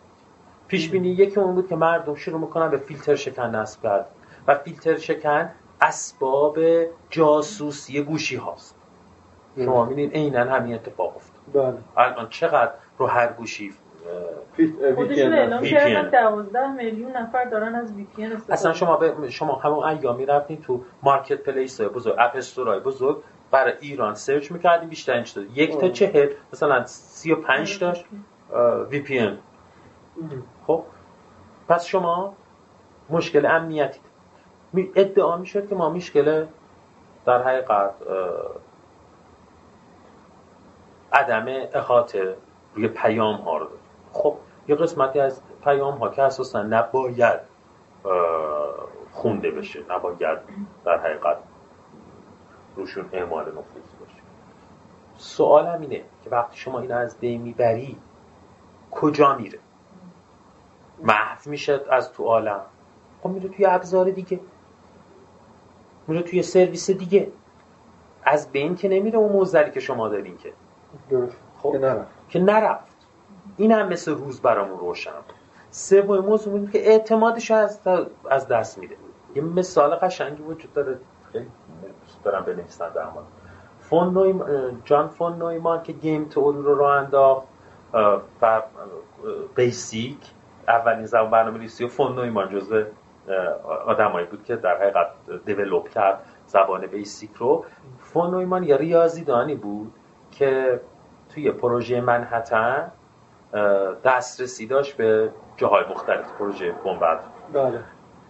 پیش 0.67 0.89
بینی 0.89 1.09
یکی 1.09 1.39
اون 1.39 1.55
بود 1.55 1.67
که 1.67 1.75
مردم 1.75 2.15
شروع 2.15 2.39
می‌کنن 2.39 2.69
به 2.69 2.77
فیلتر 2.77 3.15
شکن 3.15 3.55
نصب 3.55 3.83
کرد 3.83 4.05
و 4.47 4.55
فیلتر 4.55 4.97
شکن 4.97 5.51
اسباب 5.81 6.59
جاسوسی 7.09 8.01
گوشی 8.01 8.35
هاست. 8.35 8.75
شما 9.57 9.85
می‌بینید 9.85 10.13
عینا 10.13 10.43
همین 10.43 10.73
اتفاق 10.73 11.15
افتاد. 11.15 11.63
بله. 11.63 11.77
الان 11.97 12.29
چقدر 12.29 12.71
رو 12.97 13.07
هر 13.07 13.27
گوشی 13.27 13.73
خودشون 14.95 15.33
اعلام 15.33 15.63
کردن 15.63 16.09
12 16.09 16.71
میلیون 16.71 17.11
نفر 17.11 17.45
دارن 17.45 17.75
از 17.75 17.93
VPN 17.93 18.25
اصلا 18.49 18.73
شما 18.73 18.97
به 18.97 19.29
شما 19.29 19.55
همون 19.55 19.85
ایامی 19.85 20.25
رفتین 20.25 20.61
تو 20.61 20.81
marketplace 21.03 21.81
های 21.81 21.89
بزرگ 21.89 22.15
app 22.19 22.35
store 22.35 22.72
ای 22.72 22.79
بزرگ 22.79 23.17
برای 23.51 23.73
ایران 23.79 24.13
سرچ 24.13 24.51
می‌کردیم 24.51 24.89
بیشتر 24.89 25.13
این 25.13 25.23
شد 25.23 25.57
یک 25.57 25.77
تا 25.77 25.89
چهل 25.89 26.29
مثلا 26.53 26.85
35 26.85 27.79
داشت 27.79 28.05
VPN. 28.89 29.37
خب 30.67 30.83
پس 31.69 31.85
شما 31.85 32.33
مشکل 33.09 33.45
امنیتی 33.45 33.99
ادعا 34.95 35.37
می‌شد 35.37 35.69
که 35.69 35.75
ما 35.75 35.89
مشکل 35.89 36.45
در 37.25 37.43
حقیقت 37.43 37.91
عدم 41.13 41.45
احاطه 41.73 42.35
روی 42.75 42.87
پیام 42.87 43.35
ها 43.35 43.57
رو 43.57 43.67
خب 44.15 44.37
یه 44.67 44.75
قسمتی 44.75 45.19
از 45.19 45.41
پیام 45.63 45.97
ها 45.97 46.09
که 46.09 46.21
اساسا 46.21 46.63
نباید 46.63 47.39
خونده 49.11 49.51
بشه 49.51 49.83
نباید 49.89 50.39
در 50.85 50.97
حقیقت 50.97 51.37
روشون 52.75 53.09
اعمال 53.11 53.45
نفوذ 53.45 53.93
باشه. 53.99 54.21
سوالم 55.17 55.81
اینه 55.81 56.01
که 56.23 56.29
وقتی 56.29 56.57
شما 56.57 56.79
این 56.79 56.91
از 56.91 57.19
بین 57.19 57.41
می‌بری 57.41 57.97
کجا 58.91 59.35
میره؟ 59.35 59.59
محو 61.03 61.49
میشه 61.49 61.81
از 61.89 62.11
تو 62.11 62.23
عالم. 62.23 62.61
خب 63.21 63.29
میره 63.29 63.49
توی 63.49 63.65
ابزار 63.65 64.09
دیگه. 64.09 64.39
میره 66.07 66.23
توی 66.23 66.43
سرویس 66.43 66.91
دیگه. 66.91 67.31
از 68.23 68.51
بین 68.51 68.75
که 68.75 68.89
نمیره 68.89 69.17
اون 69.17 69.31
معضلی 69.31 69.71
که 69.71 69.79
شما 69.79 70.09
دارین 70.09 70.37
که. 70.37 70.53
خب 71.57 71.71
که 71.71 71.77
نرفت. 71.77 72.11
که 72.29 72.39
نرفت. 72.39 72.94
این 73.57 73.71
هم 73.71 73.87
مثل 73.87 74.15
روز 74.15 74.41
برامون 74.41 74.79
روشن 74.79 75.11
سوم 75.71 76.19
موضوع 76.19 76.69
که 76.69 76.89
اعتمادش 76.89 77.51
از, 77.51 77.79
از 78.29 78.47
دست 78.47 78.77
میده. 78.77 78.95
یه 79.35 79.41
مثال 79.41 79.95
قشنگی 79.95 80.43
وجود 80.43 80.73
داره. 80.73 80.97
خیلی 81.31 81.47
دارم 82.23 82.45
بنویسن 82.45 82.89
در 82.89 83.03
مورد. 83.03 83.25
فون 83.79 84.13
نویم 84.13 84.43
جان 84.85 85.07
فون 85.07 85.37
نویمان 85.37 85.83
که 85.83 85.93
game 85.93 86.25
theory 86.25 86.57
رو 86.57 86.75
راه 86.75 86.97
انداخت 86.97 87.47
و 88.41 88.61
بیسیک 89.55 90.17
اولین 90.67 91.05
زبان 91.05 91.31
برنامه 91.31 91.57
نویسی 91.57 91.87
فون 91.87 92.15
نویمان 92.15 92.49
جزو 92.49 92.83
آدمایی 93.85 94.27
بود 94.27 94.43
که 94.43 94.55
در 94.55 94.77
حقیقت 94.77 95.07
develop 95.45 95.89
کرد 95.89 96.25
زبان 96.47 96.87
بیسیک 96.87 97.31
رو. 97.33 97.65
فون 97.99 98.31
نویمان 98.31 98.63
یه 98.63 98.77
ریاضیدانی 98.77 99.55
بود 99.55 99.93
که 100.31 100.81
توی 101.29 101.51
پروژه 101.51 102.01
منهتن 102.01 102.91
دسترسی 104.03 104.67
داشت 104.67 104.97
به 104.97 105.31
جاهای 105.57 105.83
مختلف 105.89 106.31
پروژه 106.31 106.71
بمب 106.71 107.19
بله. 107.53 107.79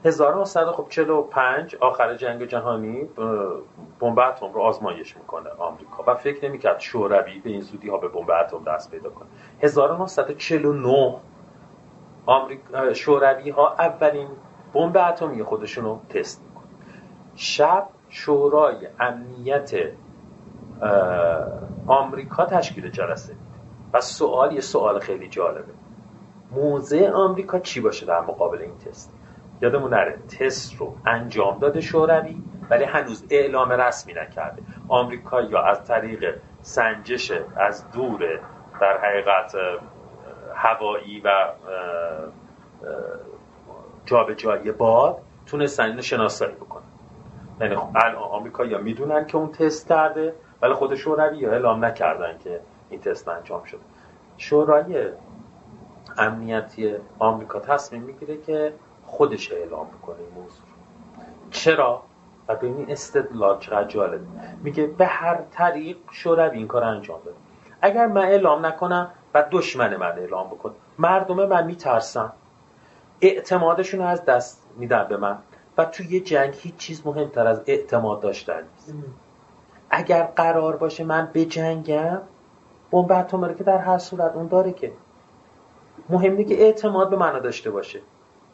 1945 0.05 1.75
آخر 1.75 2.15
جنگ 2.15 2.45
جهانی 2.45 3.09
بمب 3.99 4.19
اتم 4.19 4.53
رو 4.53 4.61
آزمایش 4.61 5.17
می‌کنه 5.17 5.49
آمریکا 5.49 6.03
و 6.07 6.15
فکر 6.15 6.45
نمی‌کرد 6.45 6.79
شوروی 6.79 7.39
به 7.39 7.49
این 7.49 7.61
زودی 7.61 7.89
ها 7.89 7.97
به 7.97 8.07
بمب 8.07 8.31
اتم 8.31 8.63
دست 8.63 8.91
پیدا 8.91 9.09
کنه. 9.09 9.27
1949 9.61 11.15
آمریکا 12.25 12.93
شوروی 12.93 13.49
ها 13.49 13.75
اولین 13.79 14.27
بمب 14.73 14.97
اتمی 14.97 15.43
خودشون 15.43 15.85
رو 15.85 15.99
تست 16.09 16.43
می‌کنه. 16.43 16.65
شب 17.35 17.87
شورای 18.09 18.87
امنیت 18.99 19.71
آمریکا 21.87 22.45
تشکیل 22.45 22.89
جلسه. 22.89 23.33
و 23.95 24.01
سوال 24.01 24.53
یه 24.53 24.61
سوال 24.61 24.99
خیلی 24.99 25.27
جالبه. 25.27 25.73
موضع 26.51 27.11
آمریکا 27.11 27.59
چی 27.59 27.81
باشه 27.81 28.05
در 28.05 28.21
مقابل 28.21 28.61
این 28.61 28.77
تست؟ 28.77 29.13
یادمون 29.61 29.93
نره 29.93 30.17
تست 30.39 30.75
رو 30.75 30.95
انجام 31.05 31.59
داده 31.59 31.81
شوروی 31.81 32.37
ولی 32.69 32.83
هنوز 32.83 33.25
اعلام 33.29 33.71
رسمی 33.71 34.13
نکرده. 34.13 34.63
آمریکا 34.87 35.41
یا 35.41 35.61
از 35.61 35.85
طریق 35.85 36.35
سنجش 36.61 37.31
از 37.57 37.91
دور 37.91 38.39
در 38.81 38.97
حقیقت 38.97 39.55
هوایی 40.55 41.21
و 41.25 41.29
جابجایی 44.05 44.71
باد 44.71 45.17
تونستن 45.45 45.83
اینو 45.83 46.01
شناسایی 46.01 46.55
بکنن. 46.55 46.83
یعنی 47.61 47.75
الان 47.75 48.15
آمریکا 48.15 48.65
یا 48.65 48.77
می‌دونن 48.77 49.25
که 49.25 49.37
اون 49.37 49.51
تست 49.51 49.89
کرده 49.89 50.35
ولی 50.61 50.73
خود 50.73 50.95
شوروی 50.95 51.37
یا 51.37 51.51
اعلام 51.51 51.85
نکردن 51.85 52.37
که 52.37 52.59
این 52.89 53.01
تست 53.01 53.27
انجام 53.27 53.63
شده 53.63 53.81
شورای 54.37 55.09
امنیتی 56.17 56.95
آمریکا 57.19 57.59
تصمیم 57.59 58.01
می‌گیره 58.01 58.37
که 58.37 58.73
خودش 59.05 59.51
اعلام 59.51 59.87
بکنه 59.87 60.15
این 60.19 60.33
موضوع. 60.35 60.65
چرا؟ 61.51 62.01
و 62.47 62.55
به 62.55 62.67
این 62.67 62.85
استدلال 62.89 63.59
چقدر 63.59 63.87
جالب. 63.87 64.21
میگه 64.63 64.87
به 64.87 65.05
هر 65.05 65.41
طریق 65.51 65.97
شوروی 66.11 66.57
این 66.57 66.67
کار 66.67 66.83
انجام 66.83 67.21
بده. 67.21 67.33
اگر 67.81 68.07
من 68.07 68.21
اعلام 68.21 68.65
نکنم 68.65 69.11
و 69.33 69.45
دشمن 69.51 69.95
من 69.95 70.11
اعلام 70.11 70.47
بکن. 70.47 70.75
مردم 70.99 71.45
من 71.45 71.65
میترسن. 71.65 72.31
اعتمادشون 73.21 74.01
از 74.01 74.25
دست 74.25 74.63
میدن 74.77 75.07
به 75.09 75.17
من. 75.17 75.37
و 75.77 75.85
توی 75.85 76.07
یه 76.07 76.19
جنگ 76.19 76.53
هیچ 76.57 76.75
چیز 76.75 77.07
مهمتر 77.07 77.47
از 77.47 77.61
اعتماد 77.65 78.19
داشتن 78.19 78.61
نیست. 78.73 78.93
اگر 79.89 80.23
قرار 80.23 80.75
باشه 80.75 81.03
من 81.03 81.29
به 81.33 81.45
جنگم 81.45 82.21
بمب 82.91 83.11
اتم 83.11 83.53
که 83.53 83.63
در 83.63 83.77
هر 83.77 83.97
صورت 83.97 84.35
اون 84.35 84.47
داره 84.47 84.71
که 84.71 84.91
مهمه 86.09 86.43
که 86.43 86.61
اعتماد 86.61 87.09
به 87.09 87.15
من 87.15 87.39
داشته 87.39 87.71
باشه. 87.71 88.01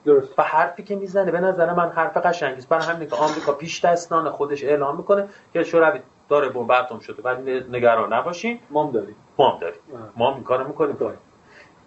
درست. 0.06 0.40
و 0.40 0.44
حرفی 0.44 0.84
که 0.84 0.96
می‌زنه 0.96 1.32
به 1.32 1.40
نظر 1.40 1.74
من 1.74 1.90
حرف 1.90 2.18
قشنگی 2.18 2.58
است 2.58 2.70
برای 2.70 2.86
همین 2.86 3.10
که 3.10 3.16
آمریکا 3.16 3.52
پیش 3.52 3.86
دستان 3.86 4.30
خودش 4.30 4.64
اعلام 4.64 4.98
می‌کنه 4.98 5.28
که 5.54 5.64
شوروی 5.64 6.00
داره 6.30 6.50
بمب 6.50 6.72
اتم 6.72 7.00
شده. 7.00 7.24
ولی 7.24 7.64
نگران 7.70 8.14
نباشین. 8.14 8.60
ما 8.70 8.92
داریم. 8.94 9.16
ما 9.38 9.58
داریم. 9.62 9.80
ما 10.18 10.34
این 10.34 10.44
کارو 10.44 10.68
می‌کنیم. 10.68 10.96
داریم. 10.96 11.20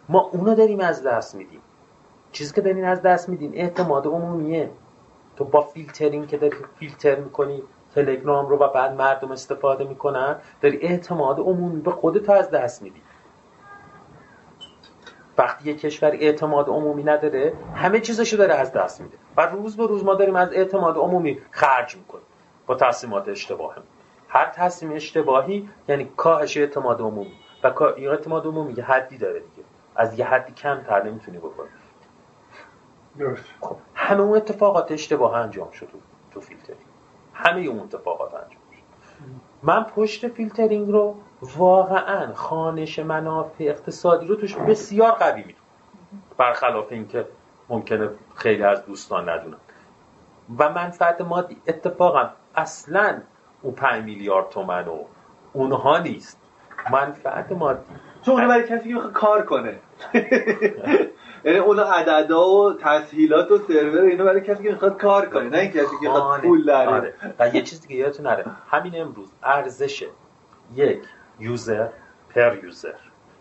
ما 0.09 0.20
اونو 0.20 0.55
داریم 0.55 0.80
از 0.80 1.03
دست 1.03 1.34
میدیم. 1.34 1.61
چیزی 2.32 2.55
که 2.55 2.61
دارین 2.61 2.84
از 2.84 3.03
دست 3.03 3.28
میدین 3.28 3.55
اعتماد 3.55 4.07
عمومیه. 4.07 4.70
تو 5.36 5.45
با 5.45 5.61
فیلترینگ 5.61 6.28
که 6.28 6.36
داری 6.36 6.57
فیلتر 6.78 7.14
می‌کنی 7.14 7.62
تلگرام 7.95 8.47
رو 8.47 8.59
و 8.59 8.68
بعد 8.68 8.95
مردم 8.95 9.32
استفاده 9.32 9.84
می‌کنن 9.84 10.36
داری 10.61 10.76
اعتماد 10.76 11.38
عمومی 11.38 11.80
به 11.80 11.90
خودت 11.90 12.30
از 12.30 12.51
دست 12.51 12.82
میدی. 12.82 13.03
وقتی 15.38 15.68
یه 15.68 15.76
کشور 15.76 16.11
اعتماد 16.11 16.68
عمومی 16.68 17.05
نداره 17.05 17.53
همه 17.74 18.01
چیزشو 18.01 18.36
داره 18.36 18.55
از 18.55 18.72
دست 18.72 19.01
میده. 19.01 19.16
و 19.36 19.47
روز 19.47 19.76
به 19.76 19.86
روز 19.86 20.05
ما 20.05 20.14
داریم 20.14 20.36
از 20.36 20.53
اعتماد 20.53 20.97
عمومی 20.97 21.40
خرج 21.51 21.97
می‌کنیم 21.97 22.24
با 22.66 22.74
تصمیمات 22.74 23.28
اشتباه 23.28 23.74
هر 24.28 24.47
تصمیم 24.47 24.92
اشتباهی 24.92 25.68
یعنی 25.88 26.12
کاهش 26.16 26.57
اعتماد 26.57 27.01
عمومی. 27.01 27.32
و 27.64 27.82
اعتماد 27.82 28.47
عمومی 28.47 28.72
یه 28.72 28.84
حدی 28.84 29.18
داره 29.18 29.40
دیگه. 29.40 29.64
از 29.97 30.18
یه 30.18 30.26
حدی 30.26 30.53
کمتر 30.53 31.03
نمی‌تونی 31.03 31.38
بکنی. 31.38 31.68
خب 33.61 33.76
همه 33.95 34.20
اون 34.20 34.36
اتفاقات 34.36 34.92
اشتباه 34.92 35.34
انجام 35.34 35.70
شد 35.70 35.88
تو 36.30 36.40
فیلترینگ 36.40 36.84
همه 37.35 37.61
اون 37.61 37.80
اتفاقات 37.80 38.35
انجام 38.35 38.51
شد 38.51 38.82
من 39.62 39.85
پشت 39.85 40.28
فیلترینگ 40.28 40.89
رو 40.89 41.16
واقعا 41.57 42.35
خانش 42.35 42.99
منافع 42.99 43.64
اقتصادی 43.64 44.26
رو 44.26 44.37
توش 44.37 44.57
بسیار 44.57 45.12
قوی 45.12 45.41
می‌دونم. 45.41 45.64
برخلاف 46.39 46.93
اینکه 46.93 47.26
ممکنه 47.68 48.11
خیلی 48.35 48.62
از 48.62 48.87
دوستان 48.87 49.28
ندونن. 49.28 49.57
و 50.59 50.72
منفعت 50.72 51.20
مادی 51.20 51.57
اتفاقا 51.66 52.30
اصلا 52.55 53.20
اون 53.62 53.74
5 53.74 54.05
میلیارد 54.05 54.49
تومن 54.49 54.89
و 54.89 55.05
اونها 55.53 55.99
نیست. 55.99 56.41
منفعت 56.93 57.53
مادی 57.53 57.85
چون 58.22 58.49
برای 58.49 58.68
کسی 58.68 58.95
که 58.95 59.01
کار 59.01 59.45
کنه. 59.45 59.78
یعنی 61.45 61.59
اون 61.59 61.80
عددا 61.80 62.49
و 62.49 62.72
تسهیلات 62.72 63.51
و 63.51 63.59
سرور 63.59 64.03
اینو 64.03 64.24
برای 64.24 64.40
کسی 64.40 64.62
که 64.62 64.70
می‌خواد 64.70 65.01
کار 65.01 65.26
کنه 65.26 65.49
نه 65.49 65.59
این 65.59 65.70
کسی 65.70 65.80
که 65.80 66.09
می‌خواد 66.09 66.22
آره. 66.22 66.42
پول 66.42 66.64
داره. 66.64 67.14
و 67.38 67.49
یه 67.49 67.62
چیز 67.62 67.80
دیگه 67.80 67.95
یادتون 67.95 68.26
نره. 68.26 68.45
همین 68.70 69.01
امروز 69.01 69.32
ارزش 69.42 70.05
یک 70.74 71.03
user 71.38 71.88
per 72.34 72.64
user. 72.64 72.94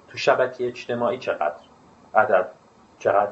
تو 0.07 0.17
شبکه 0.17 0.67
اجتماعی 0.67 1.17
چقدر؟ 1.17 1.55
عدد 2.15 2.49
چقدر؟ 2.99 3.31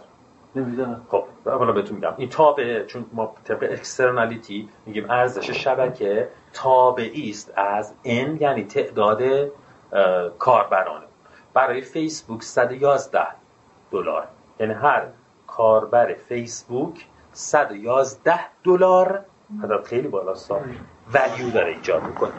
نمی‌دونم. 0.55 1.01
خب 1.09 1.23
حالا 1.45 1.71
بهتون 1.71 1.95
میگم. 1.95 2.13
این 2.17 2.29
تابعه 2.29 2.85
چون 2.85 3.05
ما 3.13 3.35
طبق 3.43 3.63
externality 3.71 4.69
میگیم 4.85 5.09
ارزش 5.09 5.49
شبکه 5.49 6.29
تابعی 6.53 7.29
است 7.29 7.53
از 7.55 7.93
n 8.05 8.41
یعنی 8.41 8.63
تعداد 8.63 9.21
کاربران 10.39 11.01
برای 11.53 11.81
فیسبوک 11.81 12.43
111 12.43 13.27
دلار. 13.91 14.27
یعنی 14.59 14.73
هر 14.73 15.03
کاربر 15.47 16.13
فیسبوک 16.13 17.05
111 17.31 18.39
دلار. 18.63 19.25
عدد 19.63 19.83
خیلی 19.83 20.07
بالا 20.07 20.35
social 20.35 20.61
value 21.13 21.49
داره 21.49 21.67
ایجاد 21.67 22.03
می‌کنه. 22.03 22.31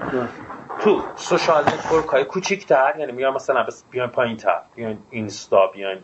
تو 0.81 1.03
social 1.17 1.63
network 1.63 2.07
های 2.07 2.25
کوچیکتر 2.25 2.95
یعنی 2.99 3.13
میگم 3.13 3.35
مثلا 3.35 3.67
بیاین 3.91 4.11
پایین 4.11 4.37
تر 4.37 4.61
بیاین 4.75 4.99
اینستا 5.11 5.67
بیاین 5.67 5.99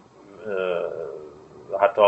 حتی 1.81 2.03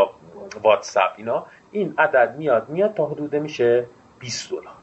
واتساپ 0.63 1.13
اینا. 1.17 1.47
این 1.71 1.95
عدد 1.99 2.35
میاد 2.39 2.69
میاد 2.69 2.95
تا 2.95 3.07
حدود 3.07 3.37
میشه 3.37 3.87
20 4.19 4.51
دلار. 4.51 4.75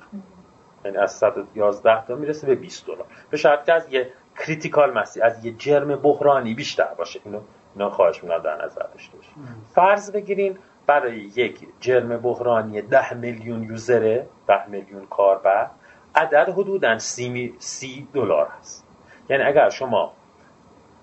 یعنی 0.85 0.97
از 0.97 1.11
111 1.11 2.05
تا 2.05 2.15
می‌رسه 2.15 2.47
به 2.47 2.55
20 2.55 2.87
دلار. 2.87 3.05
به 3.29 3.37
شرط 3.37 3.65
که 3.65 3.73
از 3.73 3.93
یه 3.93 4.13
critical 4.37 4.93
mass 4.93 5.15
ی 5.15 5.21
از 5.21 5.45
یه 5.45 5.51
جرم 5.51 5.95
بحرانی 5.95 6.53
بیشتر 6.53 6.93
باشه. 6.97 7.19
اینو 7.25 7.39
اینا 7.77 7.89
خواهش 7.89 8.23
می‌کنم 8.23 8.39
در 8.39 8.65
نظر 8.65 8.83
داشته 8.93 9.17
باشه 9.17 9.29
فرض 9.73 10.11
بگیرین 10.11 10.57
برای 10.87 11.17
یک 11.17 11.67
جرم 11.79 12.17
بحرانی 12.17 12.81
10 12.81 13.13
میلیون 13.13 13.63
user 13.63 14.14
ه 14.14 14.27
10 14.47 14.69
میلیون 14.69 15.05
کاربر 15.05 15.67
عدد 16.15 16.49
حدودا 16.49 16.99
30 16.99 18.07
دلار 18.13 18.47
هست. 18.59 18.87
یعنی 19.29 19.43
اگر 19.43 19.69
شما 19.69 20.13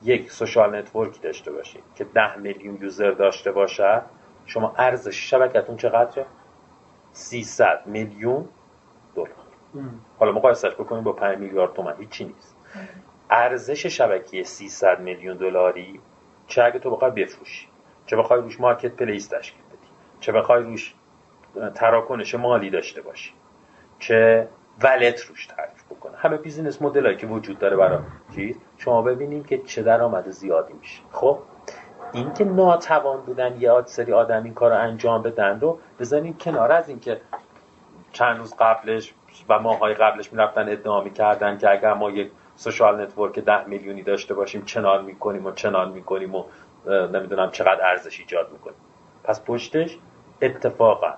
یک 0.03 0.31
social 0.31 0.77
network 0.77 1.15
ی 1.15 1.21
داشته 1.21 1.53
باشید 1.53 1.83
که 1.95 2.05
10 2.05 2.37
میلیون 2.37 2.79
user 2.83 3.11
داشته 3.11 3.53
باشه 3.53 4.01
شما 4.47 4.75
ارزش 4.79 5.31
شبکتون 5.31 5.77
چقدره؟ 5.77 6.27
300 7.13 7.83
میلیون 7.87 8.49
دلار. 9.15 9.29
حالا 10.19 10.33
مقایسش 10.33 10.75
بکنیم 10.75 11.05
با 11.05 11.13
5 11.13 11.39
میلیارد 11.39 11.73
تومان 11.73 11.95
هیچی 11.99 12.25
نیست. 12.25 12.57
ارزش 13.31 13.87
شبکه 13.87 14.43
300 14.43 15.01
میلیون 15.01 15.37
دلاری 15.37 16.01
چه 16.55 16.63
اگه 16.63 16.79
تو 16.79 16.91
بخوای 16.91 17.11
بفروشی. 17.11 17.69
چه 18.07 18.17
بخوای 18.17 18.41
روش 18.41 18.61
marketplace 18.61 19.27
تشکیل 19.29 19.63
بدی. 19.63 19.89
چه 20.21 20.33
بخوای 20.33 20.63
روش 20.63 20.95
تراکنش 21.75 22.35
مالی 22.35 22.71
داشته 22.71 23.03
باشی. 23.03 23.33
چه 23.99 24.49
wallet 24.83 25.21
روش 25.21 25.47
تعریف 25.47 25.85
بکنه. 25.91 26.17
همه 26.17 26.37
business 26.37 26.83
model 26.83 27.07
ایی 27.07 27.17
که 27.17 27.27
وجود 27.27 27.59
داره 27.59 27.77
برای 27.77 27.99
چیز 28.35 28.59
شما 28.79 29.03
ببینیم 29.03 29.45
که 29.45 29.59
چه 29.59 29.83
درآمد 29.83 30.31
زیادی 30.31 30.73
میشه. 30.73 31.03
خب؟ 31.13 31.39
اینکه 32.13 32.45
ناتوان 32.45 33.21
بودن 33.21 33.61
یه 33.61 33.83
سری 33.87 34.13
آدم 34.13 34.45
این 34.45 34.55
کار 34.55 34.71
رو 34.71 34.77
انجام 34.77 35.23
بدن 35.23 35.61
رو 35.61 35.79
بزنین 35.99 36.35
کنار 36.39 36.73
از 36.73 36.89
اینکه 36.89 37.21
چند 38.13 38.39
روز 38.39 38.55
قبلش 38.59 39.15
و 39.49 39.59
ماهای 39.59 39.95
قبلش 39.95 40.33
می‌رفتن 40.33 40.69
ادعا 40.69 41.05
می‌کردن 41.05 41.59
که 41.59 41.71
اگر 41.71 41.95
ما 41.95 42.11
یک 42.11 42.31
سوشال 42.57 43.03
نتورک 43.03 43.39
ده 43.39 43.65
میلیونی 43.65 44.03
داشته 44.03 44.35
باشیم 44.35 44.65
چنان 44.65 45.05
می‌کنیم 45.05 45.47
و 45.47 45.53
چنان 45.53 45.91
می‌کنیم 45.93 46.35
و 46.35 46.45
نمی‌دونم 46.87 47.51
چقدر 47.51 47.87
ارزش 47.87 48.21
ایجاد 48.21 48.53
می‌کنیم. 48.53 48.77
پس 49.25 49.45
پشتش 49.45 49.99
اتفاقا 50.43 51.15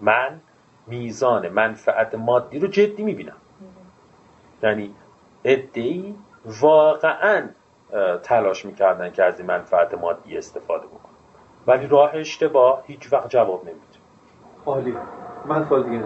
من 0.00 0.40
میزان 0.86 1.48
منفعت 1.48 2.14
مادی 2.14 2.58
رو 2.58 2.68
جدی 2.68 3.02
می‌بینم. 3.02 3.36
یعنی 4.62 4.94
ادهی 5.44 6.14
واقعا 6.60 7.48
تلاش 8.22 8.64
می‌کردن 8.64 9.12
که 9.12 9.24
از 9.24 9.38
این 9.38 9.48
منفعت 9.48 9.94
مادی 9.94 10.38
استفاده 10.38 10.86
بکنن. 10.86 11.12
ولی 11.66 11.86
راه 11.86 12.10
اشتباه 12.14 12.82
هیچ 12.86 13.12
وقت 13.12 13.28
جواب 13.28 13.64
نمیده. 13.64 13.80
عالی. 14.66 14.96
من 15.46 15.68
سوال 15.68 15.82
دیگه 15.82 16.04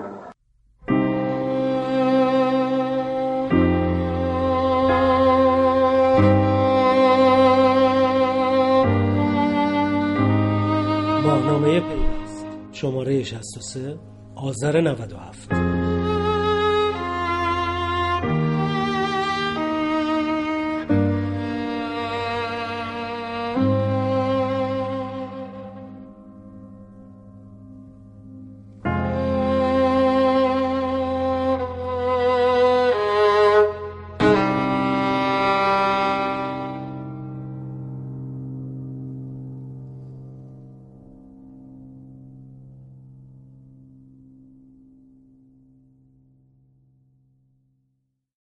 ماهنامه 11.71 11.81
پیوست. 11.81 12.47
شماره 12.73 13.23
63 13.23 13.99
آذر 14.37 14.81
97 14.81 15.80